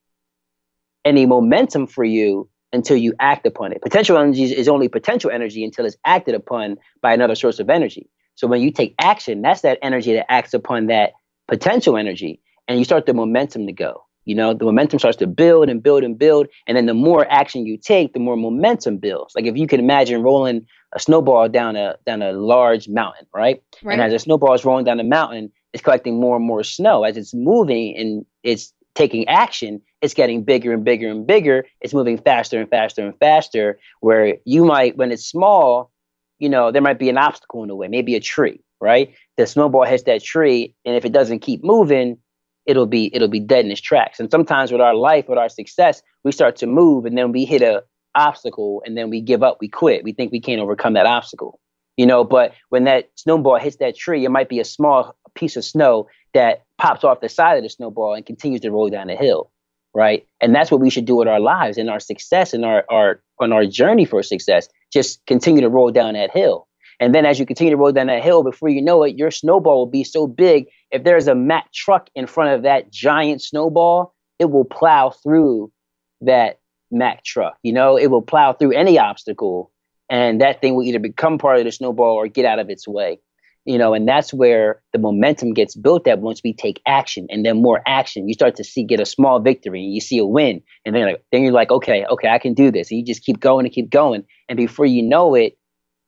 any 1.05 1.27
momentum 1.27 1.89
for 1.89 2.05
you 2.05 2.49
until 2.73 2.97
you 2.97 3.15
act 3.19 3.47
upon 3.47 3.73
it. 3.73 3.83
Potential 3.83 4.17
energy 4.17 4.45
is 4.45 4.69
only 4.69 4.87
potential 4.87 5.31
energy 5.33 5.65
until 5.65 5.87
it's 5.87 5.97
acted 6.05 6.37
upon 6.37 6.77
by 7.01 7.13
another 7.13 7.35
source 7.35 7.59
of 7.59 7.69
energy. 7.69 8.09
So 8.37 8.47
when 8.47 8.61
you 8.61 8.71
take 8.71 8.95
action, 9.01 9.43
that's 9.43 9.63
that 9.63 9.79
energy 9.83 10.13
that 10.13 10.31
acts 10.31 10.55
upon 10.55 10.87
that 10.87 11.15
potential 11.49 11.97
energy, 11.97 12.41
and 12.69 12.79
you 12.79 12.85
start 12.85 13.07
the 13.07 13.15
momentum 13.15 13.67
to 13.67 13.73
go. 13.73 14.05
You 14.31 14.37
know, 14.37 14.55
the 14.55 14.65
momentum 14.65 15.01
starts 15.01 15.17
to 15.17 15.27
build 15.27 15.69
and 15.69 15.83
build 15.83 16.05
and 16.05 16.17
build, 16.17 16.47
and 16.69 16.77
then 16.77 16.87
the 16.87 16.95
more 16.95 17.27
action 17.29 17.67
you 17.67 17.77
take, 17.77 18.13
the 18.13 18.21
more 18.21 18.37
momentum 18.37 18.99
builds. 18.99 19.35
Like 19.35 19.45
if 19.45 19.57
you 19.57 19.67
can 19.67 19.81
imagine 19.81 20.23
rolling 20.23 20.65
a 20.93 21.01
snowball 21.01 21.49
down 21.49 21.75
a 21.75 21.97
down 22.07 22.23
a 22.23 22.31
large 22.33 22.89
mountain, 22.89 23.27
right? 23.35 23.61
right. 23.83 23.95
And 23.95 24.01
as 24.01 24.13
the 24.13 24.21
snowball 24.21 24.55
is 24.55 24.65
rolling 24.65 24.85
down 24.85 24.99
the 24.99 25.03
mountain, 25.03 25.51
it's 25.73 25.83
collecting 25.83 26.21
more 26.21 26.37
and 26.37 26.45
more 26.45 26.63
snow. 26.63 27.03
As 27.03 27.17
it's 27.17 27.35
moving 27.35 27.97
and 27.97 28.25
it's 28.45 28.73
taking 28.95 29.27
action, 29.27 29.83
it's 30.01 30.15
getting 30.15 30.45
bigger 30.45 30.73
and 30.73 30.85
bigger 30.85 31.11
and 31.11 31.27
bigger. 31.27 31.65
It's 31.81 31.93
moving 31.93 32.17
faster 32.17 32.61
and 32.61 32.71
faster 32.71 33.05
and 33.05 33.19
faster. 33.19 33.81
Where 33.99 34.37
you 34.45 34.65
might, 34.65 34.97
when 34.97 35.11
it's 35.11 35.27
small, 35.27 35.91
you 36.39 36.49
know, 36.49 36.71
there 36.71 36.83
might 36.83 37.01
be 37.01 37.09
an 37.09 37.19
obstacle 37.19 37.63
in 37.63 37.69
the 37.69 37.75
way, 37.75 37.89
maybe 37.89 38.15
a 38.15 38.21
tree, 38.21 38.61
right? 38.81 39.13
The 39.37 39.49
snowball 39.49 39.87
hits 39.87 40.05
that 40.05 40.23
tree, 40.23 40.77
and 40.85 40.95
if 40.95 41.05
it 41.05 41.11
doesn't 41.11 41.41
keep 41.41 41.65
moving, 41.65 42.19
it'll 42.67 42.87
be 42.87 43.15
it'll 43.15 43.29
be 43.29 43.41
dead 43.41 43.65
in 43.65 43.71
its 43.71 43.81
tracks. 43.81 44.21
And 44.21 44.31
sometimes 44.31 44.73
with 44.73 44.81
our 44.81 44.95
life, 44.95 45.29
with 45.29 45.39
our 45.39 45.49
success, 45.49 46.03
we 46.25 46.33
start 46.33 46.57
to 46.57 46.67
move, 46.67 47.05
and 47.05 47.17
then 47.17 47.33
we 47.33 47.45
hit 47.45 47.63
a 47.63 47.83
obstacle, 48.15 48.83
and 48.85 48.97
then 48.97 49.11
we 49.11 49.21
give 49.21 49.43
up, 49.43 49.59
we 49.61 49.69
quit. 49.69 50.05
We 50.05 50.13
think 50.13 50.33
we 50.33 50.41
can't 50.41 50.61
overcome 50.61 50.95
that 50.95 51.07
obstacle, 51.07 51.61
you 51.97 52.07
know. 52.07 52.25
But 52.25 52.55
when 52.69 52.85
that 52.85 53.11
snowball 53.17 53.59
hits 53.59 53.77
that 53.77 53.97
tree, 53.97 54.25
it 54.25 54.31
might 54.31 54.49
be 54.49 54.61
a 54.61 54.65
small 54.65 55.17
piece 55.35 55.57
of 55.57 55.65
snow 55.65 56.09
that 56.35 56.65
pops 56.79 57.05
off 57.05 57.21
the 57.21 57.29
side 57.29 57.57
of 57.57 57.63
the 57.63 57.71
snowball 57.71 58.15
and 58.15 58.27
continues 58.27 58.61
to 58.63 58.71
roll 58.71 58.89
down 58.89 59.07
the 59.07 59.17
hill 59.17 59.51
right 59.95 60.27
and 60.41 60.55
that's 60.55 60.71
what 60.71 60.81
we 60.81 60.91
should 60.91 61.05
do 61.05 61.17
with 61.17 61.29
our 61.29 61.41
lives 61.41 61.77
and 61.77 61.91
our 61.91 62.01
success 62.01 62.53
and 62.53 62.65
our, 62.65 62.85
our 62.91 63.21
on 63.41 63.53
our 63.53 63.67
journey 63.67 64.05
for 64.05 64.23
success 64.23 64.69
just 64.93 65.25
continue 65.27 65.61
to 65.61 65.69
roll 65.69 65.91
down 65.91 66.15
that 66.15 66.31
hill 66.31 66.67
and 67.01 67.15
then 67.15 67.25
as 67.25 67.41
you 67.41 67.47
continue 67.47 67.73
to 67.73 67.77
roll 67.77 67.91
down 67.91 68.07
that 68.07 68.23
hill 68.23 68.45
before 68.45 68.69
you 68.69 68.83
know 68.83 69.03
it 69.03 69.17
your 69.17 69.31
snowball 69.31 69.79
will 69.79 69.91
be 69.91 70.05
so 70.05 70.27
big 70.27 70.67
if 70.93 71.03
there's 71.03 71.27
a 71.27 71.35
mack 71.35 71.73
truck 71.73 72.09
in 72.15 72.27
front 72.27 72.55
of 72.55 72.63
that 72.63 72.93
giant 72.93 73.43
snowball 73.43 74.15
it 74.39 74.51
will 74.51 74.65
plow 74.65 75.11
through 75.11 75.73
that 76.21 76.61
mack 76.93 77.25
truck 77.25 77.57
you 77.63 77.73
know? 77.73 77.97
It 77.97 78.09
will 78.09 78.23
plow 78.23 78.53
through 78.53 78.73
any 78.73 78.99
obstacle 78.99 79.73
and 80.09 80.41
that 80.41 80.61
thing 80.61 80.75
will 80.75 80.85
either 80.85 80.99
become 80.99 81.39
part 81.39 81.59
of 81.59 81.65
the 81.65 81.73
snowball 81.73 82.15
or 82.15 82.29
get 82.29 82.45
out 82.45 82.59
of 82.59 82.71
its 82.71 82.87
way 82.87 83.19
you 83.67 83.77
know? 83.77 83.93
And 83.93 84.09
that's 84.09 84.33
where 84.33 84.81
the 84.95 84.99
momentum 84.99 85.53
gets 85.53 85.77
built 85.77 86.05
That 86.05 86.21
once 86.21 86.41
we 86.43 86.55
take 86.55 86.81
action 86.87 87.27
and 87.31 87.45
then 87.45 87.63
more 87.63 87.83
action 87.87 88.29
you 88.29 88.35
start 88.35 88.57
to 88.57 88.65
see 88.65 88.85
get 88.85 89.01
a 89.01 89.07
small 89.07 89.41
victory 89.41 89.85
and 89.85 89.95
you 89.95 90.01
see 90.01 90.19
a 90.19 90.25
win 90.25 90.63
and 90.85 90.95
then 90.95 91.07
like, 91.07 91.25
then 91.33 91.43
you're 91.43 91.53
like 91.53 91.71
okay 91.71 92.05
okay 92.07 92.29
i 92.29 92.39
can 92.39 92.55
do 92.55 92.71
this 92.71 92.91
and 92.91 92.99
you 92.99 93.07
just 93.07 93.25
keep 93.25 93.41
going 93.41 93.65
and 93.65 93.75
keep 93.75 93.89
going 93.89 94.25
and 94.49 94.57
before 94.57 94.87
you 94.87 95.03
know 95.03 95.35
it 95.35 95.57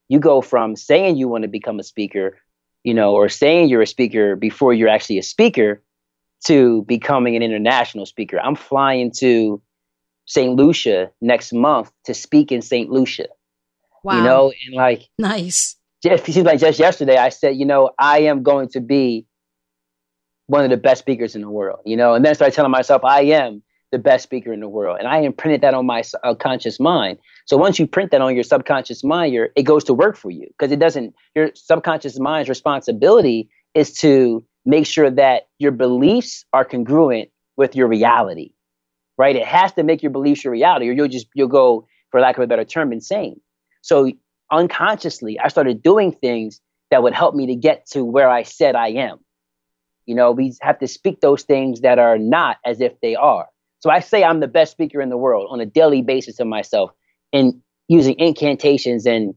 you 0.08 0.18
go 0.18 0.40
from 0.40 0.76
saying 0.76 1.16
you 1.16 1.28
want 1.28 1.42
to 1.42 1.48
become 1.48 1.78
a 1.78 1.82
speaker 1.82 2.38
you 2.84 2.94
know 2.94 3.12
or 3.12 3.28
saying 3.28 3.68
you're 3.68 3.82
a 3.82 3.86
speaker 3.86 4.36
before 4.36 4.72
you're 4.72 4.88
actually 4.88 5.18
a 5.18 5.22
speaker 5.22 5.82
to 6.44 6.82
becoming 6.82 7.36
an 7.36 7.42
international 7.42 8.06
speaker. 8.06 8.40
I'm 8.40 8.56
flying 8.56 9.12
to 9.18 9.62
st 10.24 10.54
lucia 10.54 11.10
next 11.20 11.52
month 11.52 11.90
to 12.04 12.14
speak 12.14 12.52
in 12.52 12.62
st 12.62 12.90
lucia. 12.90 13.26
Wow. 14.04 14.16
you 14.16 14.22
know 14.24 14.52
and 14.66 14.74
like 14.74 15.08
nice. 15.18 15.76
just 16.02 16.28
it 16.28 16.32
seems 16.32 16.46
like 16.46 16.58
just 16.58 16.78
yesterday 16.78 17.16
I 17.16 17.28
said, 17.28 17.56
you 17.56 17.64
know, 17.64 17.90
I 17.98 18.20
am 18.22 18.42
going 18.42 18.68
to 18.70 18.80
be 18.80 19.26
one 20.46 20.64
of 20.64 20.70
the 20.70 20.76
best 20.76 21.00
speakers 21.00 21.36
in 21.36 21.40
the 21.40 21.50
world, 21.50 21.80
you 21.84 21.96
know, 21.96 22.14
and 22.14 22.24
then 22.24 22.30
I 22.30 22.34
started 22.34 22.54
telling 22.54 22.72
myself 22.72 23.04
I 23.04 23.22
am 23.22 23.62
the 23.92 23.98
best 23.98 24.24
speaker 24.24 24.52
in 24.52 24.60
the 24.60 24.68
world, 24.68 24.96
and 24.98 25.06
I 25.06 25.18
imprinted 25.18 25.60
that 25.60 25.74
on 25.74 25.86
my 25.86 26.02
subconscious 26.02 26.80
uh, 26.80 26.82
mind. 26.82 27.18
So 27.44 27.56
once 27.56 27.78
you 27.78 27.86
print 27.86 28.10
that 28.10 28.22
on 28.22 28.34
your 28.34 28.42
subconscious 28.42 29.04
mind, 29.04 29.36
it 29.54 29.62
goes 29.62 29.84
to 29.84 29.94
work 29.94 30.16
for 30.16 30.30
you 30.30 30.46
because 30.48 30.72
it 30.72 30.78
doesn't. 30.78 31.14
Your 31.36 31.50
subconscious 31.54 32.18
mind's 32.18 32.48
responsibility 32.48 33.50
is 33.74 33.92
to 33.98 34.44
make 34.64 34.86
sure 34.86 35.10
that 35.10 35.48
your 35.58 35.72
beliefs 35.72 36.44
are 36.52 36.64
congruent 36.64 37.30
with 37.56 37.76
your 37.76 37.86
reality, 37.86 38.52
right? 39.18 39.36
It 39.36 39.46
has 39.46 39.72
to 39.74 39.82
make 39.82 40.02
your 40.02 40.10
beliefs 40.10 40.42
your 40.42 40.52
reality, 40.52 40.88
or 40.88 40.92
you'll 40.92 41.08
just 41.08 41.28
you'll 41.34 41.48
go, 41.48 41.86
for 42.10 42.20
lack 42.20 42.38
of 42.38 42.42
a 42.42 42.46
better 42.46 42.64
term, 42.64 42.92
insane. 42.92 43.40
So 43.82 44.10
unconsciously, 44.50 45.38
I 45.38 45.48
started 45.48 45.82
doing 45.82 46.12
things 46.12 46.60
that 46.90 47.02
would 47.02 47.14
help 47.14 47.34
me 47.34 47.46
to 47.46 47.54
get 47.54 47.86
to 47.90 48.04
where 48.04 48.30
I 48.30 48.42
said 48.42 48.74
I 48.74 48.88
am. 48.88 49.18
You 50.06 50.14
know, 50.14 50.32
we 50.32 50.54
have 50.60 50.78
to 50.80 50.88
speak 50.88 51.20
those 51.20 51.42
things 51.42 51.82
that 51.82 51.98
are 51.98 52.18
not 52.18 52.56
as 52.64 52.80
if 52.80 53.00
they 53.00 53.14
are. 53.14 53.48
So 53.82 53.90
I 53.90 53.98
say 53.98 54.22
I'm 54.22 54.40
the 54.40 54.48
best 54.48 54.70
speaker 54.72 55.00
in 55.00 55.10
the 55.10 55.16
world 55.16 55.48
on 55.50 55.60
a 55.60 55.66
daily 55.66 56.02
basis 56.02 56.36
to 56.36 56.44
myself 56.44 56.92
and 57.32 57.60
using 57.88 58.14
incantations 58.18 59.06
and 59.06 59.34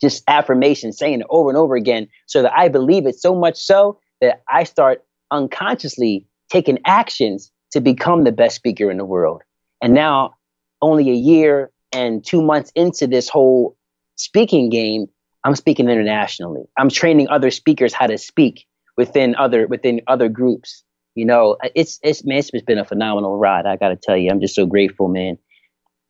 just 0.00 0.22
affirmations, 0.28 0.98
saying 0.98 1.20
it 1.20 1.26
over 1.30 1.48
and 1.48 1.58
over 1.58 1.74
again 1.74 2.08
so 2.26 2.42
that 2.42 2.52
I 2.56 2.68
believe 2.68 3.06
it 3.06 3.16
so 3.16 3.34
much 3.34 3.56
so 3.56 3.98
that 4.20 4.42
I 4.48 4.64
start 4.64 5.04
unconsciously 5.32 6.26
taking 6.48 6.78
actions 6.84 7.50
to 7.72 7.80
become 7.80 8.22
the 8.22 8.32
best 8.32 8.54
speaker 8.54 8.88
in 8.90 8.98
the 8.98 9.04
world. 9.04 9.42
And 9.82 9.94
now, 9.94 10.34
only 10.80 11.10
a 11.10 11.14
year 11.14 11.70
and 11.92 12.24
two 12.24 12.42
months 12.42 12.70
into 12.76 13.06
this 13.06 13.28
whole 13.28 13.76
speaking 14.16 14.70
game, 14.70 15.06
I'm 15.44 15.56
speaking 15.56 15.88
internationally. 15.88 16.62
I'm 16.78 16.88
training 16.88 17.28
other 17.28 17.50
speakers 17.50 17.92
how 17.92 18.06
to 18.06 18.18
speak 18.18 18.64
within 18.96 19.34
other 19.36 19.66
within 19.66 20.02
other 20.06 20.28
groups. 20.28 20.84
You 21.14 21.26
know, 21.26 21.56
it's 21.74 21.98
it's 22.02 22.24
man, 22.24 22.38
it's 22.38 22.50
been 22.50 22.78
a 22.78 22.84
phenomenal 22.84 23.36
ride. 23.36 23.66
I 23.66 23.76
got 23.76 23.88
to 23.88 23.96
tell 23.96 24.16
you, 24.16 24.30
I'm 24.30 24.40
just 24.40 24.54
so 24.54 24.66
grateful, 24.66 25.08
man. 25.08 25.38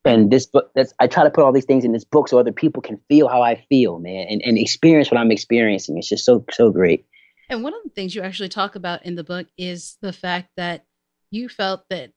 And 0.05 0.31
this 0.31 0.47
book, 0.47 0.71
that's 0.75 0.93
I 0.99 1.07
try 1.07 1.25
to 1.25 1.31
put 1.31 1.45
all 1.45 1.53
these 1.53 1.65
things 1.65 1.85
in 1.85 1.93
this 1.93 2.05
book 2.05 2.29
so 2.29 2.39
other 2.39 2.53
people 2.53 2.83
can 2.83 3.01
feel 3.09 3.29
how 3.29 3.43
I 3.43 3.65
feel, 3.69 3.99
man, 3.99 4.27
and, 4.29 4.43
and 4.45 4.59
experience 4.59 5.11
what 5.11 5.19
I'm 5.19 5.31
experiencing. 5.31 5.99
It's 5.99 6.09
just 6.09 6.25
so 6.25 6.45
so 6.51 6.71
great. 6.71 7.07
And 7.49 7.63
one 7.63 7.75
of 7.75 7.83
the 7.85 7.91
things 7.91 8.15
you 8.15 8.23
actually 8.23 8.49
talk 8.49 8.77
about 8.77 9.05
in 9.05 9.15
the 9.15 9.25
book 9.25 9.47
is 9.59 9.99
the 10.01 10.13
fact 10.13 10.51
that 10.57 10.85
you 11.31 11.49
felt 11.49 11.83
that 11.91 12.13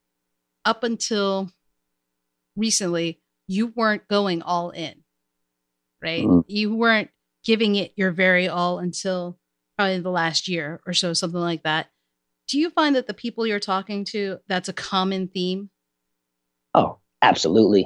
up 0.63 0.83
until 0.83 1.51
recently, 2.55 3.21
you 3.47 3.67
weren't 3.67 4.07
going 4.07 4.41
all 4.41 4.69
in, 4.71 5.03
right? 6.01 6.23
Mm-hmm. 6.23 6.39
You 6.47 6.75
weren't 6.75 7.09
giving 7.43 7.75
it 7.75 7.93
your 7.95 8.11
very 8.11 8.47
all 8.47 8.79
until 8.79 9.37
probably 9.77 9.99
the 9.99 10.09
last 10.09 10.47
year 10.47 10.81
or 10.85 10.93
so, 10.93 11.13
something 11.13 11.39
like 11.39 11.63
that. 11.63 11.87
Do 12.47 12.59
you 12.59 12.69
find 12.69 12.95
that 12.95 13.07
the 13.07 13.13
people 13.13 13.47
you're 13.47 13.59
talking 13.59 14.05
to, 14.05 14.39
that's 14.47 14.69
a 14.69 14.73
common 14.73 15.27
theme? 15.27 15.69
Oh, 16.73 16.99
absolutely. 17.21 17.83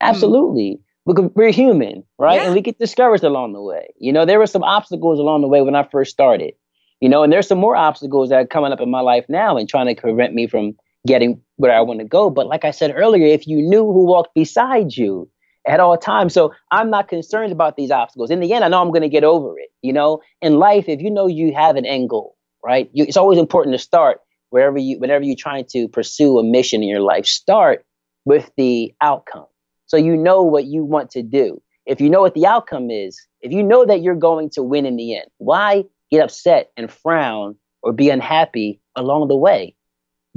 Hmm. 0.00 0.08
Absolutely. 0.08 0.78
Mm. 0.78 0.82
Because 1.06 1.30
we're 1.34 1.50
human, 1.50 2.04
right? 2.18 2.36
Yeah. 2.36 2.46
And 2.46 2.54
we 2.54 2.60
get 2.60 2.78
discouraged 2.78 3.24
along 3.24 3.54
the 3.54 3.62
way. 3.62 3.88
You 3.98 4.12
know, 4.12 4.26
there 4.26 4.38
were 4.38 4.46
some 4.46 4.62
obstacles 4.62 5.18
along 5.18 5.40
the 5.40 5.48
way 5.48 5.62
when 5.62 5.74
I 5.74 5.82
first 5.84 6.10
started. 6.10 6.52
You 7.00 7.08
know, 7.08 7.22
and 7.22 7.32
there's 7.32 7.48
some 7.48 7.58
more 7.58 7.76
obstacles 7.76 8.28
that 8.28 8.36
are 8.36 8.46
coming 8.46 8.72
up 8.72 8.80
in 8.80 8.90
my 8.90 9.00
life 9.00 9.24
now 9.28 9.56
and 9.56 9.68
trying 9.68 9.86
to 9.86 10.00
prevent 10.00 10.34
me 10.34 10.46
from 10.46 10.76
getting 11.06 11.40
where 11.56 11.72
I 11.72 11.80
want 11.80 12.00
to 12.00 12.04
go. 12.04 12.28
But 12.28 12.46
like 12.46 12.64
I 12.64 12.72
said 12.72 12.92
earlier, 12.94 13.26
if 13.26 13.46
you 13.46 13.62
knew 13.62 13.84
who 13.84 14.04
walked 14.04 14.34
beside 14.34 14.96
you 14.96 15.30
at 15.66 15.80
all 15.80 15.96
times, 15.96 16.34
so 16.34 16.52
I'm 16.72 16.90
not 16.90 17.08
concerned 17.08 17.52
about 17.52 17.76
these 17.76 17.90
obstacles. 17.90 18.30
In 18.30 18.40
the 18.40 18.52
end, 18.52 18.64
I 18.64 18.68
know 18.68 18.82
I'm 18.82 18.88
going 18.88 19.02
to 19.02 19.08
get 19.08 19.24
over 19.24 19.58
it. 19.58 19.70
You 19.80 19.92
know, 19.92 20.20
in 20.42 20.58
life, 20.58 20.88
if 20.88 21.00
you 21.00 21.10
know 21.10 21.26
you 21.26 21.54
have 21.54 21.76
an 21.76 21.86
end 21.86 22.10
goal, 22.10 22.36
right? 22.64 22.90
You, 22.92 23.04
it's 23.04 23.16
always 23.16 23.38
important 23.38 23.74
to 23.74 23.78
start 23.78 24.20
wherever 24.50 24.78
you, 24.78 24.98
whenever 24.98 25.24
you're 25.24 25.36
trying 25.36 25.66
to 25.70 25.88
pursue 25.88 26.38
a 26.38 26.44
mission 26.44 26.82
in 26.82 26.88
your 26.88 27.00
life. 27.00 27.26
Start 27.26 27.84
with 28.24 28.50
the 28.56 28.94
outcome, 29.00 29.46
so 29.86 29.96
you 29.96 30.16
know 30.16 30.42
what 30.42 30.66
you 30.66 30.84
want 30.84 31.10
to 31.12 31.22
do. 31.22 31.60
If 31.86 32.00
you 32.00 32.10
know 32.10 32.20
what 32.20 32.34
the 32.34 32.46
outcome 32.46 32.90
is, 32.90 33.18
if 33.40 33.52
you 33.52 33.62
know 33.62 33.86
that 33.86 34.02
you're 34.02 34.14
going 34.14 34.50
to 34.50 34.62
win 34.62 34.84
in 34.84 34.96
the 34.96 35.16
end, 35.16 35.26
why 35.38 35.84
get 36.10 36.22
upset 36.22 36.70
and 36.76 36.90
frown 36.90 37.56
or 37.82 37.92
be 37.92 38.10
unhappy 38.10 38.80
along 38.96 39.28
the 39.28 39.36
way? 39.36 39.74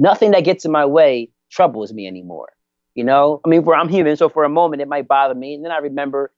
nothing 0.02 0.32
that 0.32 0.44
gets 0.44 0.64
in 0.64 0.72
my 0.72 0.84
way 0.84 1.30
troubles 1.50 1.92
me 1.92 2.06
anymore. 2.06 2.52
You 2.94 3.04
know, 3.04 3.40
I 3.44 3.48
mean, 3.48 3.64
I'm 3.68 3.88
human, 3.88 4.16
so 4.16 4.28
for 4.28 4.44
a 4.44 4.50
moment 4.50 4.82
it 4.82 4.88
might 4.88 5.08
bother 5.08 5.34
me, 5.34 5.54
and 5.54 5.64
then 5.64 5.72
I 5.72 5.78
remember 5.78 6.32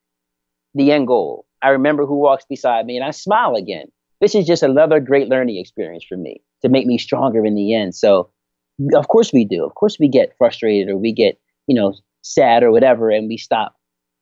the 0.74 0.92
end 0.92 1.08
goal. 1.08 1.46
I 1.62 1.70
remember 1.70 2.06
who 2.06 2.16
walks 2.16 2.44
beside 2.44 2.86
me, 2.86 2.96
and 2.96 3.04
I 3.04 3.10
smile 3.10 3.56
again. 3.56 3.86
This 4.24 4.34
is 4.34 4.46
just 4.46 4.62
another 4.62 5.00
great 5.00 5.28
learning 5.28 5.58
experience 5.58 6.02
for 6.02 6.16
me 6.16 6.40
to 6.62 6.70
make 6.70 6.86
me 6.86 6.96
stronger 6.96 7.44
in 7.44 7.54
the 7.54 7.74
end. 7.74 7.94
So, 7.94 8.30
of 8.94 9.08
course 9.08 9.34
we 9.34 9.44
do. 9.44 9.62
Of 9.62 9.74
course 9.74 9.98
we 10.00 10.08
get 10.08 10.34
frustrated 10.38 10.88
or 10.88 10.96
we 10.96 11.12
get, 11.12 11.38
you 11.66 11.74
know, 11.74 11.92
sad 12.22 12.62
or 12.62 12.70
whatever, 12.70 13.10
and 13.10 13.28
we 13.28 13.36
stop 13.36 13.76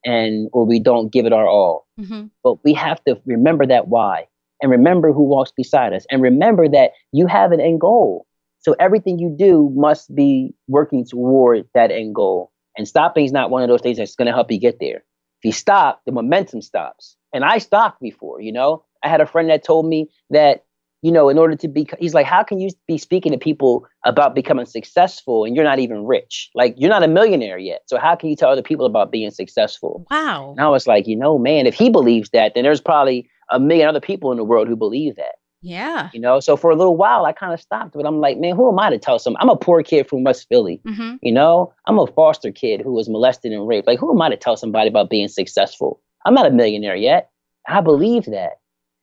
and 0.05 0.49
or 0.53 0.67
we 0.67 0.81
don't 0.81 1.13
give 1.13 1.25
it 1.25 1.33
our 1.33 1.47
all. 1.47 1.87
Mm-hmm. 2.01 2.25
But 2.43 2.65
we 2.65 2.75
have 2.75 3.05
to 3.05 3.21
remember 3.27 3.65
that 3.65 3.87
why 3.87 4.27
and 4.61 4.73
remember 4.73 5.13
who 5.13 5.23
walks 5.23 5.53
beside 5.57 5.93
us 5.93 6.05
and 6.11 6.21
remember 6.21 6.69
that 6.69 6.91
you 7.13 7.29
have 7.29 7.53
an 7.53 7.61
end 7.61 7.81
goal. 7.81 8.27
So 8.59 8.75
everything 8.81 9.21
you 9.21 9.33
do 9.39 9.71
must 9.73 10.13
be 10.13 10.53
working 10.67 11.07
toward 11.07 11.69
that 11.75 11.93
end 11.93 12.17
goal. 12.17 12.51
And 12.77 12.89
stopping 12.89 13.25
is 13.25 13.31
not 13.31 13.51
one 13.51 13.63
of 13.63 13.69
those 13.69 13.83
things 13.83 13.99
that's 13.99 14.17
going 14.17 14.27
to 14.27 14.35
help 14.35 14.51
you 14.51 14.59
get 14.59 14.81
there. 14.81 14.97
If 14.97 15.45
you 15.45 15.53
stop, 15.53 16.03
the 16.07 16.11
momentum 16.13 16.61
stops. 16.61 17.17
And 17.33 17.45
I 17.45 17.59
stopped 17.59 18.01
before, 18.01 18.41
you 18.41 18.51
know. 18.51 18.85
I 19.05 19.09
had 19.09 19.21
a 19.21 19.27
friend 19.27 19.51
that 19.51 19.65
told 19.65 19.87
me 19.87 20.09
that, 20.31 20.65
you 21.03 21.11
know, 21.11 21.29
in 21.29 21.37
order 21.37 21.57
to 21.57 21.69
be, 21.69 21.89
he's 21.99 22.15
like, 22.15 22.27
how 22.27 22.45
can 22.45 22.61
you 22.61 22.71
be 22.87 22.97
speaking 22.97 23.33
to 23.33 23.39
people 23.39 23.87
about 24.05 24.35
becoming 24.35 24.67
successful 24.67 25.45
and 25.45 25.57
you're 25.57 25.65
not 25.65 25.81
even 25.81 26.05
rich? 26.05 26.49
Like, 26.55 26.75
you're 26.79 26.91
not 26.91 27.03
a 27.03 27.09
millionaire 27.09 27.59
yet. 27.59 27.83
So 27.87 27.99
how 27.99 28.15
can 28.15 28.29
you 28.29 28.37
tell 28.37 28.51
other 28.51 28.63
people 28.63 28.87
about 28.87 29.11
being 29.11 29.33
successful? 29.33 30.07
Wow. 30.11 30.53
And 30.53 30.61
I 30.61 30.69
was 30.69 30.87
like, 30.87 31.09
you 31.09 31.17
know, 31.17 31.39
man, 31.39 31.67
if 31.67 31.75
he 31.75 31.91
believes 31.91 32.31
that, 32.31 32.55
then 32.55 32.63
there's 32.63 32.81
probably 32.81 33.29
a 33.51 33.59
million 33.59 33.89
other 33.89 34.01
people 34.01 34.31
in 34.31 34.37
the 34.37 34.45
world 34.45 34.69
who 34.69 34.77
believe 34.77 35.17
that. 35.17 35.35
Yeah. 35.61 36.11
You 36.13 36.21
know, 36.21 36.41
so 36.41 36.57
for 36.57 36.71
a 36.71 36.77
little 36.77 36.97
while, 36.97 37.25
I 37.25 37.33
kind 37.33 37.53
of 37.53 37.61
stopped, 37.61 37.93
but 37.95 38.07
I'm 38.07 38.21
like, 38.21 38.39
man, 38.39 38.57
who 38.57 38.69
am 38.69 38.79
I 38.79 38.91
to 38.91 38.99
tell 38.99 39.19
some? 39.19 39.37
I'm 39.39 39.49
a 39.49 39.57
poor 39.57 39.83
kid 39.83 40.09
from 40.09 40.25
West 40.25 40.49
Philly. 40.49 40.81
Mm-hmm. 40.87 41.17
You 41.23 41.33
know, 41.33 41.73
I'm 41.87 41.99
a 41.99 42.07
foster 42.07 42.51
kid 42.51 42.81
who 42.81 42.93
was 42.93 43.09
molested 43.09 43.53
and 43.53 43.67
raped. 43.67 43.87
Like, 43.87 44.01
who 44.01 44.13
am 44.13 44.21
I 44.21 44.29
to 44.29 44.37
tell 44.37 44.57
somebody 44.57 44.89
about 44.89 45.11
being 45.11 45.29
successful? 45.29 46.01
I'm 46.25 46.35
not 46.35 46.47
a 46.47 46.51
millionaire 46.51 46.97
yet. 46.97 47.31
I 47.69 47.81
believe 47.81 48.25
that, 48.27 48.55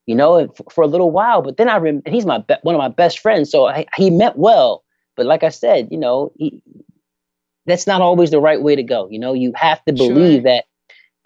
you 0.10 0.16
know, 0.16 0.47
for, 0.55 0.66
for 0.72 0.84
a 0.84 0.88
little 0.88 1.12
while. 1.12 1.43
But 1.43 1.57
then 1.57 1.70
I 1.70 1.78
rem- 1.78 2.01
and 2.03 2.16
he's 2.16 2.26
my 2.26 2.39
be- 2.39 2.55
one 2.64 2.74
of 2.74 2.80
my 2.80 2.88
best 2.89 3.20
friends, 3.20 3.51
so 3.51 3.68
I, 3.68 3.86
he 3.95 4.10
meant 4.10 4.38
well. 4.38 4.84
But 5.16 5.28
like 5.28 5.43
I 5.43 5.49
said, 5.49 5.89
you 5.91 5.99
know, 5.99 6.32
he, 6.36 6.64
that's 7.68 7.86
not 7.86 8.01
always 8.01 8.32
the 8.32 8.39
right 8.41 8.60
way 8.60 8.76
to 8.76 8.82
go. 8.82 9.07
You 9.12 9.20
know, 9.20 9.34
you 9.34 9.53
have 9.55 9.86
to 9.86 9.93
believe 9.93 10.41
sure. 10.41 10.51
that 10.51 10.66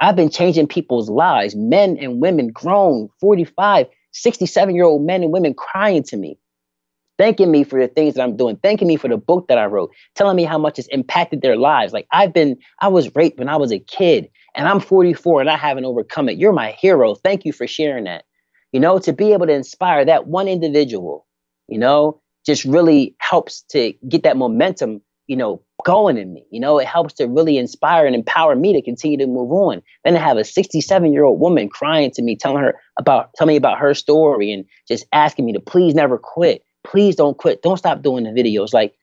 I've 0.01 0.17
been 0.17 0.29
changing 0.29 0.67
people's 0.67 1.09
lives, 1.09 1.55
men 1.55 1.97
and 1.97 2.21
women, 2.21 2.49
grown, 2.49 3.07
45 3.21 3.88
67 4.11 4.75
year 4.75 4.84
old 4.84 5.03
men 5.03 5.23
and 5.23 5.31
women 5.31 5.53
crying 5.53 6.03
to 6.03 6.17
me, 6.17 6.38
thanking 7.17 7.51
me 7.51 7.63
for 7.63 7.79
the 7.79 7.88
things 7.88 8.15
that 8.15 8.21
I'm 8.21 8.36
doing, 8.36 8.57
thanking 8.57 8.88
me 8.89 8.97
for 8.97 9.07
the 9.07 9.17
book 9.17 9.47
that 9.47 9.57
I 9.57 9.65
wrote, 9.65 9.91
telling 10.13 10.36
me 10.36 10.43
how 10.43 10.57
much 10.57 10.77
it's 10.77 10.89
impacted 10.89 11.41
their 11.41 11.55
lives. 11.55 11.93
Like 11.93 12.05
I've 12.11 12.34
been, 12.34 12.57
I 12.81 12.89
was 12.89 13.15
raped 13.15 13.39
when 13.39 13.47
I 13.47 13.55
was 13.55 13.71
a 13.71 13.79
kid 13.79 14.29
and 14.55 14.67
I'm 14.67 14.81
44 14.81 15.39
and 15.39 15.49
I 15.49 15.55
haven't 15.55 15.86
overcome 15.86 16.27
it. 16.27 16.38
You're 16.38 16.51
my 16.51 16.71
hero. 16.71 17.15
Thank 17.15 17.45
you 17.45 17.53
for 17.53 17.65
sharing 17.65 18.03
that. 18.03 18.25
You 18.74 18.80
know, 18.80 18.99
to 18.99 19.13
be 19.13 19.32
able 19.32 19.47
to 19.47 19.53
inspire 19.53 20.03
that 20.03 20.28
one 20.28 20.47
individual, 20.47 21.26
you 21.69 21.78
know, 21.78 22.19
just 22.45 22.65
really 22.65 23.15
helps 23.19 23.61
to 23.69 23.93
get 24.09 24.24
that 24.24 24.36
momentum 24.36 25.01
you 25.28 25.38
know, 25.38 25.61
going 25.86 26.17
in 26.17 26.34
me. 26.34 26.45
You 26.51 26.59
know, 26.59 26.80
it 26.80 26.88
helps 26.88 27.13
to 27.15 27.28
really 27.28 27.57
inspire 27.57 28.05
and 28.05 28.15
empower 28.15 28.55
me 28.55 28.74
to 28.74 28.82
continue 28.82 29.17
to 29.17 29.28
move 29.28 29.51
on. 29.51 29.82
Then 30.03 30.13
to 30.13 30.19
have 30.19 30.38
a 30.38 30.43
67 30.43 31.13
year 31.13 31.24
old 31.24 31.39
woman 31.39 31.69
crying 31.69 32.11
to 32.11 32.21
me, 32.21 32.36
telling 32.36 32.63
her 32.63 32.76
about, 32.99 33.34
tell 33.36 33.47
me 33.47 33.55
about 33.55 33.80
her 33.80 33.93
story 33.93 34.51
and 34.51 34.65
just 34.88 35.05
asking 35.13 35.45
me 35.45 35.53
to 35.53 35.59
please 35.59 35.95
never 35.95 36.17
quit. 36.17 36.63
Please 36.84 37.15
don't 37.15 37.38
quit. 37.38 37.61
Don't 37.61 37.78
stop 37.78 38.01
doing 38.01 38.26
the 38.26 38.30
videos. 38.32 38.74
Like, 38.74 38.93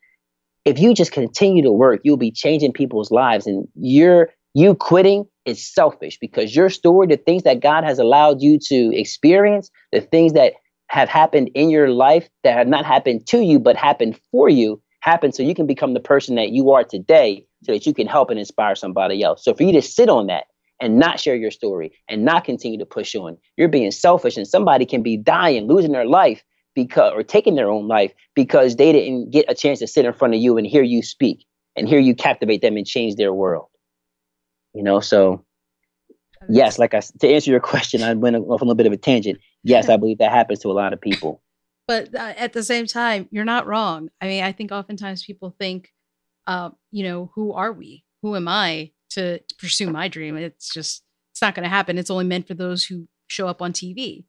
if 0.67 0.79
you 0.79 0.93
just 0.93 1.13
continue 1.13 1.63
to 1.63 1.73
work, 1.73 2.03
you'll 2.05 2.19
be 2.19 2.31
changing 2.31 2.73
people's 2.73 3.11
lives. 3.11 3.47
And 3.47 3.67
you're, 3.75 4.29
you 4.53 4.75
quitting 4.75 5.25
is 5.51 5.75
selfish 5.75 6.19
because 6.21 6.55
your 6.55 6.71
story, 6.71 7.07
the 7.07 7.17
things 7.17 7.43
that 7.43 7.61
God 7.61 7.85
has 7.85 7.99
allowed 7.99 8.41
you 8.41 8.59
to 8.67 8.97
experience, 8.97 9.71
the 9.93 10.01
things 10.01 10.33
that 10.33 10.55
have 10.89 11.09
happened 11.09 11.51
in 11.55 11.71
your 11.71 11.91
life 11.91 12.29
that 12.43 12.57
have 12.57 12.67
not 12.67 12.85
happened 12.85 13.27
to 13.29 13.39
you, 13.39 13.59
but 13.59 13.77
happened 13.77 14.19
for 14.31 14.49
you, 14.49 14.81
happen 15.01 15.33
so 15.33 15.43
you 15.43 15.55
can 15.55 15.67
become 15.67 15.95
the 15.95 16.01
person 16.01 16.35
that 16.37 16.51
you 16.51 16.71
are 16.71 16.85
today 16.85 17.47
so 17.63 17.73
that 17.73 17.87
you 17.87 17.95
can 17.95 18.07
help 18.07 18.31
and 18.31 18.39
inspire 18.39 18.75
somebody 18.75 19.23
else. 19.23 19.45
So 19.45 19.55
for 19.55 19.63
you 19.63 19.73
to 19.73 19.83
sit 19.83 20.09
on 20.09 20.27
that 20.27 20.45
and 20.81 20.99
not 20.99 21.21
share 21.21 21.37
your 21.37 21.51
story 21.51 21.93
and 22.09 22.25
not 22.25 22.45
continue 22.45 22.79
to 22.79 22.87
push 22.87 23.15
on, 23.15 23.37
you're 23.57 23.69
being 23.69 23.91
selfish 23.91 24.37
and 24.37 24.47
somebody 24.47 24.87
can 24.87 25.03
be 25.03 25.17
dying, 25.17 25.69
losing 25.69 25.93
their 25.93 26.07
life 26.07 26.43
because 26.75 27.13
or 27.15 27.23
taking 27.23 27.55
their 27.55 27.71
own 27.71 27.89
life 27.89 28.13
because 28.35 28.77
they 28.77 28.93
didn't 28.93 29.31
get 29.31 29.47
a 29.49 29.55
chance 29.55 29.79
to 29.81 29.87
sit 29.87 30.05
in 30.05 30.13
front 30.13 30.35
of 30.35 30.41
you 30.41 30.57
and 30.57 30.67
hear 30.67 30.83
you 30.83 31.03
speak 31.03 31.47
and 31.77 31.89
hear 31.89 32.01
you 32.01 32.15
captivate 32.15 32.63
them 32.63 32.77
and 32.77 32.87
change 32.87 33.17
their 33.17 33.33
world. 33.33 33.70
You 34.75 34.83
know, 34.83 35.01
so 35.01 35.45
yes, 36.49 36.79
like 36.79 36.95
I 36.95 37.01
to 37.01 37.29
answer 37.29 37.51
your 37.51 37.61
question, 37.61 38.03
I 38.03 38.15
went 38.15 38.37
off 38.37 38.61
a 38.61 38.65
little 38.65 38.75
bit 38.75 38.87
of 38.87 38.93
a 38.93 38.97
tangent. 38.97 39.39
Yes, 39.63 39.89
I 39.89 39.97
believe 39.97 40.19
that 40.19 40.33
happens 40.33 40.61
to 40.61 40.71
a 40.71 40.73
lot 40.73 40.93
of 40.93 41.01
people 41.01 41.43
but 41.91 42.15
uh, 42.15 42.35
at 42.37 42.53
the 42.53 42.63
same 42.63 42.87
time, 42.87 43.27
you're 43.33 43.45
not 43.45 43.67
wrong. 43.67 44.11
I 44.21 44.29
mean, 44.29 44.45
I 44.45 44.53
think 44.53 44.71
oftentimes 44.71 45.25
people 45.25 45.57
think, 45.59 45.93
uh, 46.47 46.71
you 46.93 47.03
know, 47.03 47.33
who 47.35 47.53
are 47.53 47.73
we? 47.73 48.05
Who 48.23 48.37
am 48.37 48.47
I 48.47 48.93
to, 49.11 49.41
to 49.41 49.55
pursue 49.57 49.91
my 49.91 50.07
dream? 50.07 50.37
It's 50.37 50.73
just, 50.73 51.03
it's 51.33 51.43
not 51.43 51.57
going 51.57 51.65
to 51.65 51.69
happen. 51.69 51.99
It's 51.99 52.09
only 52.09 52.27
meant 52.27 52.47
for 52.47 52.55
those 52.55 52.85
who 52.85 53.09
show 53.27 53.49
up 53.49 53.61
on 53.61 53.73
TV. 53.73 54.23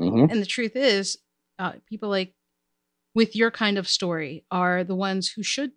Mm-hmm. 0.00 0.28
And 0.28 0.42
the 0.42 0.46
truth 0.46 0.74
is, 0.74 1.18
uh, 1.60 1.74
people 1.88 2.08
like 2.08 2.34
with 3.14 3.36
your 3.36 3.52
kind 3.52 3.78
of 3.78 3.86
story 3.86 4.44
are 4.50 4.82
the 4.82 4.96
ones 4.96 5.30
who 5.30 5.44
should 5.44 5.70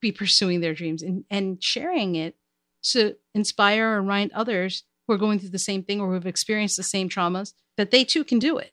be 0.00 0.10
pursuing 0.10 0.60
their 0.60 0.74
dreams 0.74 1.04
and, 1.04 1.22
and 1.30 1.62
sharing 1.62 2.16
it 2.16 2.34
to 2.82 3.16
inspire 3.34 3.96
and 3.96 4.06
remind 4.06 4.32
others 4.32 4.84
who 5.06 5.14
are 5.14 5.18
going 5.18 5.38
through 5.38 5.50
the 5.50 5.58
same 5.58 5.82
thing 5.82 6.00
or 6.00 6.08
who 6.08 6.14
have 6.14 6.26
experienced 6.26 6.76
the 6.76 6.82
same 6.82 7.08
traumas 7.08 7.52
that 7.76 7.90
they 7.90 8.04
too 8.04 8.24
can 8.24 8.38
do 8.38 8.58
it. 8.58 8.72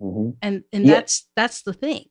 Mm-hmm. 0.00 0.30
And 0.42 0.64
and 0.72 0.86
yeah. 0.86 0.94
that's 0.94 1.26
that's 1.36 1.62
the 1.62 1.72
thing. 1.72 2.06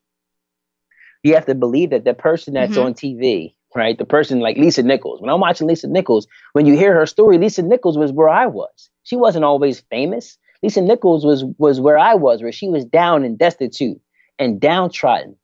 You 1.22 1.34
have 1.34 1.46
to 1.46 1.54
believe 1.54 1.90
that 1.90 2.04
the 2.04 2.14
person 2.14 2.54
that's 2.54 2.72
mm-hmm. 2.72 2.82
on 2.82 2.94
TV, 2.94 3.54
right? 3.74 3.96
The 3.96 4.04
person 4.04 4.40
like 4.40 4.56
Lisa 4.56 4.82
Nichols. 4.82 5.20
When 5.20 5.30
I'm 5.30 5.40
watching 5.40 5.66
Lisa 5.66 5.88
Nichols, 5.88 6.26
when 6.52 6.66
you 6.66 6.76
hear 6.76 6.94
her 6.94 7.06
story, 7.06 7.38
Lisa 7.38 7.62
Nichols 7.62 7.96
was 7.96 8.12
where 8.12 8.28
I 8.28 8.46
was. 8.46 8.90
She 9.04 9.16
wasn't 9.16 9.44
always 9.44 9.80
famous. 9.90 10.36
Lisa 10.62 10.80
Nichols 10.80 11.24
was 11.24 11.44
was 11.58 11.80
where 11.80 11.98
I 11.98 12.14
was, 12.14 12.42
where 12.42 12.52
she 12.52 12.68
was 12.68 12.84
down 12.84 13.24
and 13.24 13.38
destitute 13.38 14.00
and 14.38 14.60
downtrodden, 14.60 15.36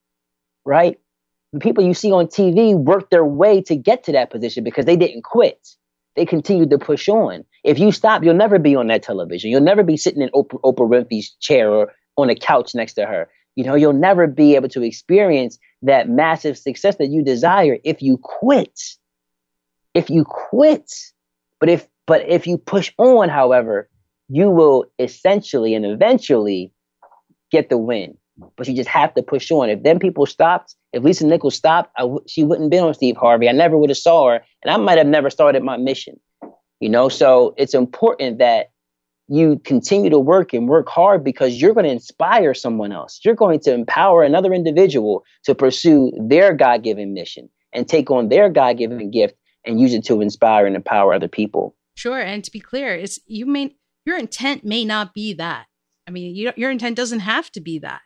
right? 0.64 0.98
The 1.52 1.60
people 1.60 1.84
you 1.84 1.94
see 1.94 2.12
on 2.12 2.26
TV 2.26 2.74
worked 2.74 3.10
their 3.10 3.24
way 3.24 3.60
to 3.62 3.74
get 3.74 4.04
to 4.04 4.12
that 4.12 4.30
position 4.30 4.62
because 4.62 4.84
they 4.84 4.96
didn't 4.96 5.22
quit. 5.22 5.68
They 6.16 6.26
continued 6.26 6.70
to 6.70 6.78
push 6.78 7.08
on. 7.08 7.44
If 7.64 7.78
you 7.78 7.92
stop, 7.92 8.22
you'll 8.22 8.34
never 8.34 8.58
be 8.58 8.76
on 8.76 8.88
that 8.88 9.02
television. 9.02 9.50
You'll 9.50 9.60
never 9.60 9.82
be 9.82 9.96
sitting 9.96 10.22
in 10.22 10.28
Oprah, 10.30 10.60
Oprah 10.62 10.88
Winfrey's 10.88 11.30
chair 11.40 11.70
or 11.70 11.92
on 12.16 12.30
a 12.30 12.34
couch 12.34 12.74
next 12.74 12.94
to 12.94 13.06
her. 13.06 13.28
You 13.56 13.64
know, 13.64 13.74
you'll 13.74 13.92
never 13.92 14.26
be 14.26 14.54
able 14.54 14.68
to 14.70 14.82
experience 14.82 15.58
that 15.82 16.08
massive 16.08 16.56
success 16.56 16.96
that 16.96 17.08
you 17.08 17.22
desire 17.22 17.78
if 17.84 18.02
you 18.02 18.18
quit. 18.18 18.78
If 19.94 20.10
you 20.10 20.24
quit. 20.24 20.90
But 21.58 21.68
if 21.68 21.88
but 22.06 22.28
if 22.28 22.46
you 22.46 22.58
push 22.58 22.92
on, 22.98 23.28
however, 23.28 23.88
you 24.28 24.50
will 24.50 24.86
essentially 24.98 25.74
and 25.74 25.84
eventually 25.84 26.72
get 27.50 27.68
the 27.68 27.78
win. 27.78 28.16
But 28.56 28.68
you 28.68 28.74
just 28.74 28.88
have 28.88 29.14
to 29.14 29.22
push 29.22 29.50
on. 29.50 29.68
If 29.68 29.82
them 29.82 29.98
people 29.98 30.26
stopped, 30.26 30.74
if 30.92 31.02
Lisa 31.02 31.26
Nichols 31.26 31.54
stopped, 31.54 31.94
she 32.26 32.44
wouldn't 32.44 32.64
have 32.64 32.70
been 32.70 32.84
on 32.84 32.94
Steve 32.94 33.16
Harvey. 33.16 33.48
I 33.48 33.52
never 33.52 33.76
would 33.76 33.90
have 33.90 33.98
saw 33.98 34.30
her, 34.30 34.44
and 34.62 34.72
I 34.72 34.76
might 34.76 34.98
have 34.98 35.06
never 35.06 35.30
started 35.30 35.62
my 35.62 35.76
mission. 35.76 36.18
You 36.80 36.88
know, 36.88 37.08
so 37.08 37.54
it's 37.58 37.74
important 37.74 38.38
that 38.38 38.70
you 39.28 39.60
continue 39.64 40.10
to 40.10 40.18
work 40.18 40.52
and 40.52 40.68
work 40.68 40.88
hard 40.88 41.22
because 41.22 41.60
you're 41.60 41.74
going 41.74 41.86
to 41.86 41.92
inspire 41.92 42.52
someone 42.52 42.90
else. 42.90 43.20
You're 43.24 43.36
going 43.36 43.60
to 43.60 43.72
empower 43.72 44.24
another 44.24 44.52
individual 44.52 45.24
to 45.44 45.54
pursue 45.54 46.10
their 46.18 46.52
God 46.52 46.82
given 46.82 47.14
mission 47.14 47.48
and 47.72 47.88
take 47.88 48.10
on 48.10 48.28
their 48.28 48.48
God 48.48 48.78
given 48.78 49.10
gift 49.10 49.36
and 49.64 49.78
use 49.78 49.94
it 49.94 50.04
to 50.06 50.20
inspire 50.20 50.66
and 50.66 50.74
empower 50.74 51.14
other 51.14 51.28
people. 51.28 51.76
Sure. 51.94 52.18
And 52.18 52.42
to 52.42 52.50
be 52.50 52.60
clear, 52.60 52.94
it's 52.94 53.20
you 53.26 53.46
may 53.46 53.76
your 54.04 54.18
intent 54.18 54.64
may 54.64 54.84
not 54.84 55.14
be 55.14 55.34
that. 55.34 55.66
I 56.08 56.10
mean, 56.10 56.34
you, 56.34 56.52
your 56.56 56.70
intent 56.72 56.96
doesn't 56.96 57.20
have 57.20 57.52
to 57.52 57.60
be 57.60 57.78
that. 57.80 58.00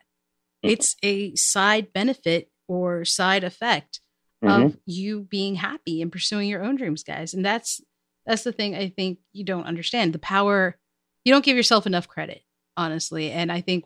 It's 0.65 0.97
a 1.03 1.35
side 1.35 1.93
benefit 1.93 2.51
or 2.69 3.05
side 3.05 3.45
effect 3.45 4.01
mm-hmm. 4.43 4.67
of 4.67 4.77
you 4.87 5.21
being 5.21 5.55
happy 5.55 6.03
and 6.03 6.11
pursuing 6.11 6.49
your 6.49 6.65
own 6.65 6.77
dreams, 6.77 7.03
guys. 7.03 7.35
And 7.35 7.45
that's 7.45 7.81
that's 8.27 8.43
the 8.43 8.53
thing 8.53 8.75
I 8.75 8.89
think 8.89 9.19
you 9.33 9.45
don't 9.45 9.67
understand. 9.67 10.12
The 10.12 10.19
power 10.19 10.79
you 11.25 11.33
don't 11.33 11.45
give 11.45 11.57
yourself 11.57 11.87
enough 11.87 12.09
credit, 12.09 12.43
honestly. 12.77 13.31
And 13.31 13.51
I 13.51 13.61
think 13.61 13.85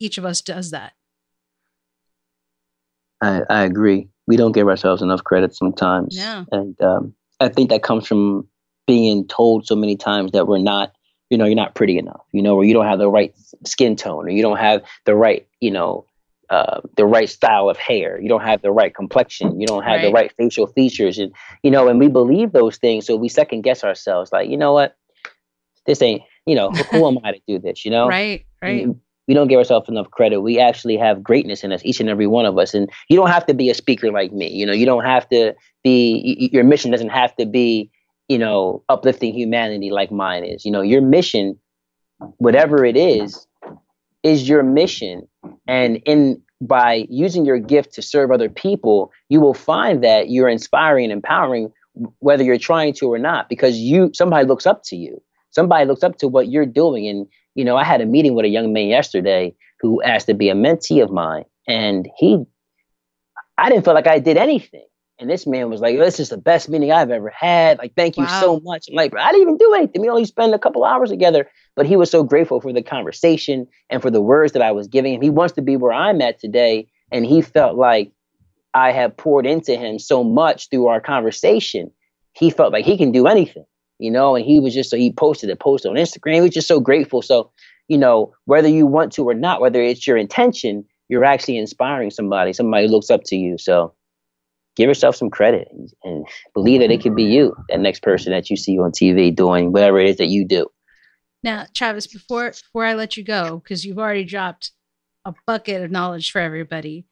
each 0.00 0.18
of 0.18 0.24
us 0.24 0.40
does 0.40 0.70
that. 0.70 0.92
I, 3.20 3.42
I 3.50 3.64
agree. 3.64 4.08
We 4.26 4.36
don't 4.36 4.52
give 4.52 4.68
ourselves 4.68 5.02
enough 5.02 5.24
credit 5.24 5.54
sometimes. 5.54 6.16
Yeah. 6.16 6.44
And 6.52 6.80
um, 6.80 7.14
I 7.40 7.48
think 7.48 7.70
that 7.70 7.82
comes 7.82 8.06
from 8.06 8.46
being 8.86 9.26
told 9.26 9.66
so 9.66 9.74
many 9.74 9.96
times 9.96 10.32
that 10.32 10.46
we're 10.46 10.58
not, 10.58 10.92
you 11.30 11.38
know, 11.38 11.44
you're 11.44 11.54
not 11.54 11.74
pretty 11.74 11.98
enough, 11.98 12.24
you 12.32 12.42
know, 12.42 12.56
or 12.56 12.64
you 12.64 12.72
don't 12.72 12.86
have 12.86 12.98
the 12.98 13.10
right 13.10 13.34
skin 13.64 13.96
tone, 13.96 14.26
or 14.26 14.30
you 14.30 14.42
don't 14.42 14.58
have 14.58 14.82
the 15.04 15.14
right, 15.14 15.46
you 15.60 15.70
know, 15.70 16.04
uh, 16.50 16.80
the 16.96 17.04
right 17.04 17.28
style 17.28 17.68
of 17.68 17.76
hair. 17.76 18.20
You 18.20 18.28
don't 18.28 18.42
have 18.42 18.62
the 18.62 18.72
right 18.72 18.94
complexion. 18.94 19.60
You 19.60 19.66
don't 19.66 19.82
have 19.82 19.96
right. 19.96 20.06
the 20.06 20.12
right 20.12 20.32
facial 20.32 20.66
features, 20.66 21.18
and 21.18 21.32
you 21.62 21.70
know, 21.70 21.88
and 21.88 21.98
we 21.98 22.08
believe 22.08 22.52
those 22.52 22.76
things, 22.76 23.06
so 23.06 23.16
we 23.16 23.28
second 23.28 23.62
guess 23.62 23.84
ourselves. 23.84 24.32
Like, 24.32 24.48
you 24.48 24.56
know 24.56 24.72
what, 24.72 24.96
this 25.86 26.00
ain't 26.02 26.22
you 26.48 26.54
know, 26.54 26.70
who 26.70 27.06
am 27.06 27.18
I 27.22 27.32
to 27.32 27.40
do 27.46 27.58
this? 27.58 27.84
You 27.84 27.90
know, 27.96 28.08
right, 28.08 28.44
right. 28.62 28.88
We, 28.88 28.94
we 29.28 29.34
don't 29.34 29.48
give 29.48 29.58
ourselves 29.58 29.90
enough 29.90 30.10
credit. 30.10 30.40
We 30.40 30.58
actually 30.58 30.96
have 30.96 31.22
greatness 31.22 31.62
in 31.62 31.70
us, 31.70 31.82
each 31.84 32.00
and 32.00 32.08
every 32.08 32.26
one 32.26 32.46
of 32.46 32.56
us. 32.56 32.72
And 32.72 32.90
you 33.10 33.16
don't 33.16 33.28
have 33.28 33.44
to 33.46 33.54
be 33.54 33.68
a 33.68 33.74
speaker 33.74 34.10
like 34.10 34.32
me. 34.32 34.48
You 34.48 34.64
know, 34.64 34.72
you 34.72 34.86
don't 34.86 35.04
have 35.04 35.28
to 35.28 35.54
be. 35.84 36.48
Your 36.50 36.64
mission 36.64 36.90
doesn't 36.90 37.10
have 37.10 37.36
to 37.36 37.44
be, 37.44 37.90
you 38.28 38.38
know, 38.38 38.82
uplifting 38.88 39.34
humanity 39.34 39.90
like 39.90 40.10
mine 40.10 40.44
is. 40.44 40.64
You 40.64 40.72
know, 40.72 40.80
your 40.80 41.00
mission, 41.00 41.58
whatever 42.38 42.84
it 42.84 42.96
is, 42.96 43.46
is 44.22 44.48
your 44.48 44.62
mission. 44.62 45.26
And 45.66 45.96
in 46.04 46.42
by 46.60 47.06
using 47.08 47.44
your 47.44 47.58
gift 47.58 47.94
to 47.94 48.02
serve 48.02 48.30
other 48.30 48.48
people, 48.48 49.12
you 49.28 49.40
will 49.40 49.54
find 49.54 50.02
that 50.02 50.28
you're 50.30 50.48
inspiring 50.48 51.04
and 51.04 51.12
empowering 51.12 51.72
whether 52.18 52.42
you're 52.42 52.58
trying 52.58 52.92
to 52.94 53.12
or 53.12 53.18
not 53.18 53.48
because 53.48 53.76
you 53.76 54.10
somebody 54.12 54.46
looks 54.46 54.66
up 54.66 54.82
to 54.84 54.96
you 54.96 55.20
somebody 55.50 55.84
looks 55.84 56.02
up 56.02 56.16
to 56.18 56.28
what 56.28 56.48
you're 56.48 56.66
doing. 56.66 57.08
And, 57.08 57.26
you 57.54 57.64
know, 57.64 57.76
I 57.76 57.84
had 57.84 58.00
a 58.00 58.06
meeting 58.06 58.34
with 58.34 58.44
a 58.44 58.48
young 58.48 58.72
man 58.72 58.86
yesterday 58.86 59.54
who 59.80 60.02
asked 60.02 60.26
to 60.26 60.34
be 60.34 60.48
a 60.48 60.54
mentee 60.54 61.02
of 61.02 61.10
mine. 61.10 61.44
And 61.66 62.08
he, 62.16 62.44
I 63.56 63.70
didn't 63.70 63.84
feel 63.84 63.94
like 63.94 64.06
I 64.06 64.18
did 64.18 64.36
anything. 64.36 64.86
And 65.20 65.28
this 65.28 65.46
man 65.46 65.68
was 65.68 65.80
like, 65.80 65.98
this 65.98 66.20
is 66.20 66.28
the 66.28 66.38
best 66.38 66.68
meeting 66.68 66.92
I've 66.92 67.10
ever 67.10 67.30
had. 67.30 67.78
Like, 67.78 67.94
thank 67.96 68.16
you 68.16 68.24
wow. 68.24 68.40
so 68.40 68.60
much. 68.60 68.88
I'm 68.88 68.94
like, 68.94 69.12
I 69.16 69.32
didn't 69.32 69.42
even 69.42 69.56
do 69.56 69.74
anything. 69.74 70.00
We 70.00 70.08
only 70.08 70.24
spent 70.24 70.54
a 70.54 70.58
couple 70.58 70.84
hours 70.84 71.10
together. 71.10 71.50
But 71.74 71.86
he 71.86 71.96
was 71.96 72.10
so 72.10 72.22
grateful 72.22 72.60
for 72.60 72.72
the 72.72 72.82
conversation 72.82 73.66
and 73.90 74.00
for 74.00 74.10
the 74.10 74.20
words 74.20 74.52
that 74.52 74.62
I 74.62 74.70
was 74.70 74.86
giving 74.86 75.14
him. 75.14 75.20
He 75.20 75.30
wants 75.30 75.54
to 75.54 75.62
be 75.62 75.76
where 75.76 75.92
I'm 75.92 76.20
at 76.20 76.38
today. 76.38 76.88
And 77.10 77.26
he 77.26 77.42
felt 77.42 77.76
like 77.76 78.12
I 78.74 78.92
have 78.92 79.16
poured 79.16 79.46
into 79.46 79.76
him 79.76 79.98
so 79.98 80.22
much 80.22 80.70
through 80.70 80.86
our 80.86 81.00
conversation. 81.00 81.90
He 82.32 82.50
felt 82.50 82.72
like 82.72 82.84
he 82.84 82.96
can 82.96 83.10
do 83.10 83.26
anything 83.26 83.64
you 83.98 84.10
know, 84.10 84.36
and 84.36 84.44
he 84.44 84.60
was 84.60 84.74
just 84.74 84.90
so 84.90 84.96
he 84.96 85.12
posted 85.12 85.50
a 85.50 85.56
post 85.56 85.84
on 85.84 85.94
Instagram. 85.94 86.34
He 86.34 86.40
was 86.40 86.50
just 86.50 86.68
so 86.68 86.80
grateful. 86.80 87.20
So, 87.20 87.50
you 87.88 87.98
know, 87.98 88.32
whether 88.44 88.68
you 88.68 88.86
want 88.86 89.12
to 89.14 89.28
or 89.28 89.34
not, 89.34 89.60
whether 89.60 89.82
it's 89.82 90.06
your 90.06 90.16
intention, 90.16 90.84
you're 91.08 91.24
actually 91.24 91.58
inspiring 91.58 92.10
somebody. 92.10 92.52
Somebody 92.52 92.86
looks 92.86 93.10
up 93.10 93.22
to 93.24 93.36
you. 93.36 93.58
So 93.58 93.92
give 94.78 94.88
yourself 94.88 95.16
some 95.16 95.28
credit 95.28 95.68
and, 96.04 96.26
believe 96.54 96.80
that 96.80 96.90
it 96.90 97.02
could 97.02 97.16
be 97.16 97.24
you, 97.24 97.54
that 97.68 97.80
next 97.80 98.02
person 98.02 98.32
that 98.32 98.48
you 98.48 98.56
see 98.56 98.78
on 98.78 98.92
TV 98.92 99.34
doing 99.34 99.72
whatever 99.72 99.98
it 99.98 100.08
is 100.08 100.16
that 100.16 100.28
you 100.28 100.46
do. 100.46 100.66
Now, 101.42 101.66
Travis, 101.74 102.06
before 102.06 102.50
before 102.50 102.84
I 102.84 102.94
let 102.94 103.16
you 103.16 103.24
go, 103.24 103.58
because 103.58 103.84
you've 103.84 103.98
already 103.98 104.24
dropped 104.24 104.72
a 105.24 105.34
bucket 105.46 105.82
of 105.82 105.90
knowledge 105.90 106.30
for 106.30 106.40
everybody, 106.40 107.06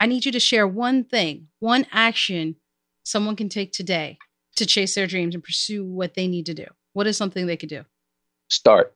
I 0.00 0.06
need 0.06 0.24
you 0.24 0.32
to 0.32 0.40
share 0.40 0.66
one 0.66 1.04
thing, 1.04 1.48
one 1.58 1.86
action 1.92 2.56
someone 3.04 3.36
can 3.36 3.48
take 3.48 3.72
today 3.72 4.18
to 4.56 4.66
chase 4.66 4.94
their 4.94 5.06
dreams 5.06 5.34
and 5.34 5.44
pursue 5.44 5.84
what 5.84 6.14
they 6.14 6.26
need 6.26 6.46
to 6.46 6.54
do? 6.54 6.66
What 6.92 7.06
is 7.06 7.16
something 7.16 7.46
they 7.46 7.56
could 7.56 7.68
do? 7.68 7.84
Start. 8.48 8.94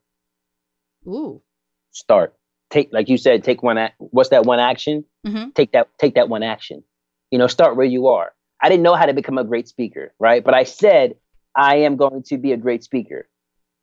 Ooh. 1.06 1.42
Start. 1.90 2.34
Take, 2.70 2.90
like 2.92 3.08
you 3.08 3.16
said, 3.16 3.44
take 3.44 3.62
one. 3.62 3.90
what's 3.98 4.30
that 4.30 4.44
one 4.44 4.60
action? 4.60 5.04
Mm-hmm. 5.26 5.50
Take 5.54 5.72
that. 5.72 5.88
Take 5.98 6.14
that 6.14 6.28
one 6.28 6.42
action. 6.42 6.84
You 7.30 7.38
know, 7.38 7.46
start 7.46 7.76
where 7.76 7.86
you 7.86 8.08
are. 8.08 8.32
I 8.62 8.68
didn't 8.68 8.82
know 8.82 8.94
how 8.94 9.06
to 9.06 9.14
become 9.14 9.38
a 9.38 9.44
great 9.44 9.68
speaker, 9.68 10.12
right? 10.18 10.42
But 10.42 10.54
I 10.54 10.64
said 10.64 11.14
I 11.54 11.76
am 11.76 11.96
going 11.96 12.22
to 12.24 12.38
be 12.38 12.52
a 12.52 12.56
great 12.56 12.82
speaker, 12.82 13.28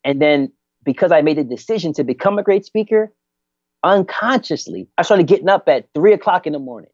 and 0.04 0.22
then 0.22 0.52
because 0.84 1.12
I 1.12 1.22
made 1.22 1.38
the 1.38 1.44
decision 1.44 1.94
to 1.94 2.04
become 2.04 2.38
a 2.38 2.44
great 2.44 2.66
speaker, 2.66 3.12
unconsciously, 3.84 4.88
I 4.98 5.04
started 5.04 5.28
getting 5.28 5.50
up 5.50 5.68
at 5.68 5.88
three 5.94 6.14
o'clock 6.14 6.48
in 6.48 6.54
the 6.54 6.60
morning, 6.60 6.92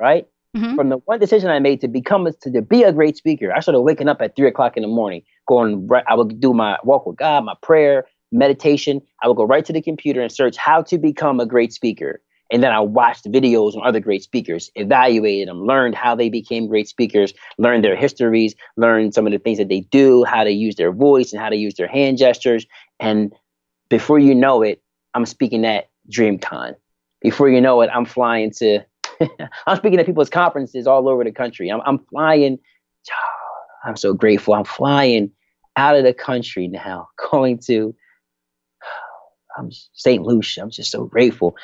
right? 0.00 0.26
Mm-hmm. 0.56 0.76
From 0.76 0.90
the 0.90 0.98
one 0.98 1.18
decision 1.18 1.50
I 1.50 1.58
made 1.60 1.80
to 1.80 1.88
become 1.88 2.26
to, 2.26 2.50
to 2.50 2.62
be 2.62 2.82
a 2.82 2.92
great 2.92 3.16
speaker, 3.16 3.52
I 3.52 3.60
started 3.60 3.80
waking 3.80 4.08
up 4.08 4.20
at 4.20 4.36
three 4.36 4.48
o'clock 4.48 4.76
in 4.76 4.82
the 4.82 4.88
morning, 4.88 5.22
going. 5.48 5.86
Right, 5.86 6.04
I 6.06 6.14
would 6.14 6.40
do 6.40 6.52
my 6.52 6.78
walk 6.84 7.06
with 7.06 7.16
God, 7.16 7.44
my 7.44 7.54
prayer, 7.62 8.04
meditation. 8.32 9.00
I 9.22 9.28
would 9.28 9.36
go 9.36 9.44
right 9.44 9.64
to 9.64 9.72
the 9.72 9.80
computer 9.80 10.20
and 10.20 10.30
search 10.30 10.56
how 10.56 10.82
to 10.82 10.98
become 10.98 11.40
a 11.40 11.46
great 11.46 11.72
speaker. 11.72 12.20
And 12.52 12.62
then 12.62 12.70
I 12.70 12.80
watched 12.80 13.24
videos 13.24 13.74
on 13.74 13.84
other 13.84 13.98
great 13.98 14.22
speakers, 14.22 14.70
evaluated 14.74 15.48
them, 15.48 15.64
learned 15.64 15.94
how 15.94 16.14
they 16.14 16.28
became 16.28 16.68
great 16.68 16.86
speakers, 16.86 17.32
learned 17.56 17.82
their 17.82 17.96
histories, 17.96 18.54
learned 18.76 19.14
some 19.14 19.26
of 19.26 19.32
the 19.32 19.38
things 19.38 19.56
that 19.56 19.70
they 19.70 19.80
do, 19.80 20.22
how 20.24 20.44
to 20.44 20.50
use 20.50 20.76
their 20.76 20.92
voice 20.92 21.32
and 21.32 21.40
how 21.40 21.48
to 21.48 21.56
use 21.56 21.74
their 21.74 21.88
hand 21.88 22.18
gestures. 22.18 22.66
And 23.00 23.32
before 23.88 24.18
you 24.18 24.34
know 24.34 24.60
it, 24.60 24.82
I'm 25.14 25.24
speaking 25.24 25.64
at 25.64 25.88
DreamCon. 26.10 26.74
Before 27.22 27.48
you 27.48 27.60
know 27.60 27.80
it, 27.80 27.90
I'm 27.92 28.04
flying 28.04 28.50
to 28.58 28.80
I'm 29.66 29.76
speaking 29.76 29.98
at 29.98 30.06
people's 30.06 30.30
conferences 30.30 30.86
all 30.86 31.08
over 31.08 31.24
the 31.24 31.32
country. 31.32 31.70
I'm, 31.70 31.80
I'm 31.86 31.98
flying. 32.10 32.58
I'm 33.84 33.96
so 33.96 34.14
grateful. 34.14 34.54
I'm 34.54 34.64
flying 34.64 35.32
out 35.76 35.96
of 35.96 36.04
the 36.04 36.14
country 36.14 36.68
now, 36.68 37.08
going 37.30 37.58
to 37.66 37.94
I'm 39.58 39.70
St. 39.94 40.22
Lucia. 40.22 40.62
I'm 40.62 40.70
just 40.70 40.90
so 40.90 41.04
grateful. 41.04 41.56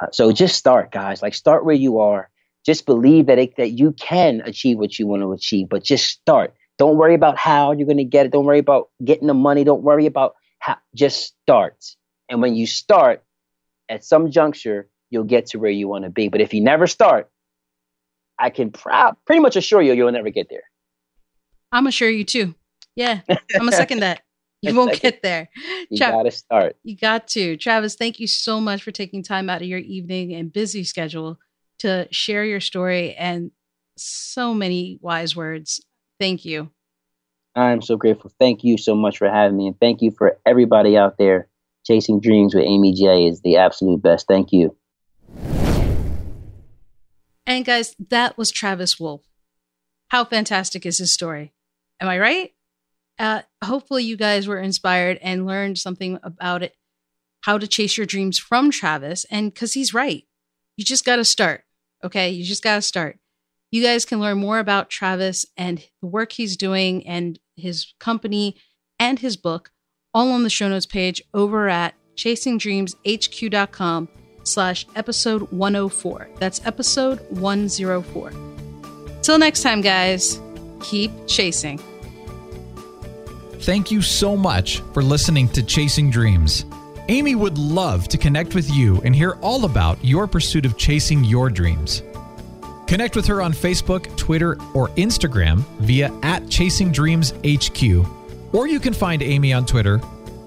Uh, 0.00 0.06
so 0.12 0.32
just 0.32 0.56
start, 0.56 0.92
guys. 0.92 1.22
Like 1.22 1.34
start 1.34 1.64
where 1.64 1.74
you 1.74 1.98
are. 1.98 2.30
Just 2.64 2.84
believe 2.84 3.26
that 3.26 3.38
it, 3.38 3.56
that 3.56 3.70
you 3.70 3.92
can 3.92 4.42
achieve 4.44 4.78
what 4.78 4.98
you 4.98 5.06
want 5.06 5.22
to 5.22 5.32
achieve, 5.32 5.68
but 5.68 5.84
just 5.84 6.06
start. 6.06 6.54
Don't 6.78 6.96
worry 6.96 7.14
about 7.14 7.38
how 7.38 7.72
you're 7.72 7.86
going 7.86 7.96
to 7.96 8.04
get 8.04 8.26
it. 8.26 8.32
Don't 8.32 8.44
worry 8.44 8.58
about 8.58 8.88
getting 9.04 9.28
the 9.28 9.34
money. 9.34 9.64
Don't 9.64 9.82
worry 9.82 10.06
about 10.06 10.34
how. 10.58 10.76
Just 10.94 11.34
start. 11.42 11.84
And 12.28 12.42
when 12.42 12.54
you 12.54 12.66
start, 12.66 13.22
at 13.88 14.04
some 14.04 14.30
juncture, 14.30 14.88
you'll 15.10 15.24
get 15.24 15.46
to 15.46 15.58
where 15.58 15.70
you 15.70 15.88
want 15.88 16.04
to 16.04 16.10
be. 16.10 16.28
But 16.28 16.40
if 16.40 16.52
you 16.52 16.60
never 16.60 16.86
start, 16.86 17.30
I 18.38 18.50
can 18.50 18.70
pr- 18.70 18.90
pretty 19.24 19.40
much 19.40 19.56
assure 19.56 19.80
you 19.80 19.92
you'll 19.92 20.12
never 20.12 20.30
get 20.30 20.48
there. 20.50 20.64
I'm 21.72 21.86
assure 21.86 22.10
you 22.10 22.24
too. 22.24 22.54
Yeah, 22.94 23.20
I'm 23.54 23.68
a 23.68 23.72
second 23.72 24.00
that. 24.00 24.22
You 24.62 24.74
won't 24.74 25.00
get 25.00 25.22
there. 25.22 25.48
You 25.88 25.98
Tra- 25.98 26.10
gotta 26.10 26.32
start. 26.32 26.76
You 26.82 26.96
got 26.96 27.28
to. 27.28 27.56
Travis, 27.56 27.94
thank 27.94 28.18
you 28.18 28.26
so 28.26 28.60
much 28.60 28.82
for 28.82 28.90
taking 28.90 29.22
time 29.22 29.48
out 29.48 29.62
of 29.62 29.68
your 29.68 29.78
evening 29.78 30.34
and 30.34 30.52
busy 30.52 30.82
schedule 30.82 31.38
to 31.78 32.08
share 32.10 32.44
your 32.44 32.58
story 32.58 33.14
and 33.14 33.52
so 33.96 34.52
many 34.52 34.98
wise 35.00 35.36
words. 35.36 35.80
Thank 36.18 36.44
you. 36.44 36.70
I'm 37.54 37.82
so 37.82 37.96
grateful. 37.96 38.32
Thank 38.40 38.64
you 38.64 38.76
so 38.78 38.96
much 38.96 39.18
for 39.18 39.30
having 39.30 39.56
me. 39.56 39.68
And 39.68 39.78
thank 39.78 40.02
you 40.02 40.10
for 40.10 40.38
everybody 40.44 40.96
out 40.96 41.18
there. 41.18 41.48
Chasing 41.86 42.20
Dreams 42.20 42.54
with 42.54 42.64
Aimee 42.64 42.94
J 42.94 43.28
is 43.28 43.42
the 43.42 43.56
absolute 43.58 44.02
best. 44.02 44.26
Thank 44.26 44.52
you. 44.52 44.76
And 47.46 47.64
guys, 47.64 47.94
that 48.10 48.36
was 48.36 48.50
Travis 48.50 48.98
Wolf. 48.98 49.22
How 50.08 50.24
fantastic 50.24 50.84
is 50.84 50.98
his 50.98 51.12
story? 51.12 51.52
Am 52.00 52.08
I 52.08 52.18
right? 52.18 52.52
Uh, 53.18 53.42
hopefully, 53.64 54.04
you 54.04 54.16
guys 54.16 54.46
were 54.46 54.58
inspired 54.60 55.18
and 55.22 55.46
learned 55.46 55.78
something 55.78 56.18
about 56.22 56.62
it, 56.62 56.74
how 57.42 57.58
to 57.58 57.66
chase 57.66 57.96
your 57.96 58.06
dreams 58.06 58.38
from 58.38 58.70
Travis. 58.70 59.24
And 59.30 59.52
because 59.52 59.72
he's 59.74 59.94
right, 59.94 60.24
You 60.76 60.84
just 60.84 61.04
got 61.06 61.16
to 61.16 61.24
start. 61.24 61.64
Okay. 62.04 62.28
You 62.30 62.44
just 62.44 62.62
got 62.62 62.74
to 62.76 62.82
start. 62.82 63.18
You 63.70 63.82
guys 63.82 64.04
can 64.04 64.20
learn 64.20 64.38
more 64.38 64.58
about 64.58 64.90
Travis 64.90 65.46
and 65.56 65.82
the 66.00 66.06
work 66.06 66.32
he's 66.32 66.56
doing 66.56 67.06
and 67.06 67.38
his 67.56 67.94
company 67.98 68.56
and 68.98 69.18
his 69.18 69.36
book 69.36 69.70
all 70.14 70.30
on 70.30 70.42
the 70.42 70.50
show 70.50 70.68
notes 70.68 70.86
page 70.86 71.22
over 71.34 71.68
at 71.68 71.94
chasingdreamshq.com 72.16 74.08
slash 74.44 74.86
episode 74.94 75.50
104. 75.50 76.28
That's 76.38 76.64
episode 76.66 77.20
104. 77.30 78.32
Till 79.22 79.38
next 79.38 79.62
time, 79.62 79.80
guys, 79.80 80.40
keep 80.80 81.10
chasing. 81.26 81.80
Thank 83.66 83.90
you 83.90 84.00
so 84.00 84.36
much 84.36 84.78
for 84.94 85.02
listening 85.02 85.48
to 85.48 85.60
Chasing 85.60 86.08
Dreams. 86.08 86.66
Aimee 87.08 87.34
would 87.34 87.58
love 87.58 88.06
to 88.06 88.16
connect 88.16 88.54
with 88.54 88.70
you 88.70 89.00
and 89.04 89.12
hear 89.12 89.32
all 89.42 89.64
about 89.64 89.98
your 90.04 90.28
pursuit 90.28 90.64
of 90.64 90.78
chasing 90.78 91.24
your 91.24 91.50
dreams. 91.50 92.04
Connect 92.86 93.16
with 93.16 93.26
her 93.26 93.42
on 93.42 93.52
Facebook, 93.52 94.16
Twitter, 94.16 94.52
or 94.72 94.90
Instagram 94.90 95.64
via 95.80 96.12
at 96.22 96.48
Chasing 96.48 96.92
Dreams 96.92 97.32
HQ, 97.44 98.54
or 98.54 98.68
you 98.68 98.78
can 98.78 98.94
find 98.94 99.20
Aimee 99.20 99.52
on 99.52 99.66
Twitter 99.66 99.96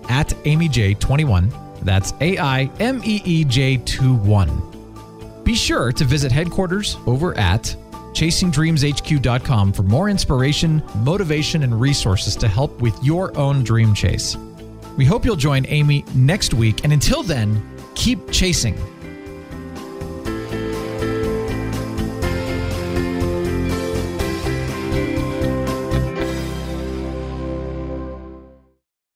at 0.07 0.29
AimeeJ21. 0.45 1.81
That's 1.81 2.13
A 2.21 2.37
I 2.37 2.71
M 2.79 3.01
E 3.03 3.21
E 3.25 3.43
J 3.43 3.75
2 3.75 4.13
1. 4.13 5.43
Be 5.43 5.55
sure 5.55 5.91
to 5.91 6.05
visit 6.05 6.31
headquarters 6.31 6.95
over 7.05 7.37
at 7.37 7.75
chasingdreamshq.com 8.13 9.73
for 9.73 9.83
more 9.83 10.09
inspiration, 10.09 10.83
motivation, 10.97 11.63
and 11.63 11.79
resources 11.79 12.35
to 12.37 12.47
help 12.47 12.81
with 12.81 12.97
your 13.03 13.37
own 13.37 13.63
dream 13.63 13.93
chase. 13.93 14.37
We 14.97 15.05
hope 15.05 15.23
you'll 15.25 15.35
join 15.35 15.65
Aimee 15.67 16.03
next 16.13 16.53
week, 16.53 16.83
and 16.83 16.91
until 16.91 17.23
then, 17.23 17.61
keep 17.95 18.31
chasing. 18.31 18.77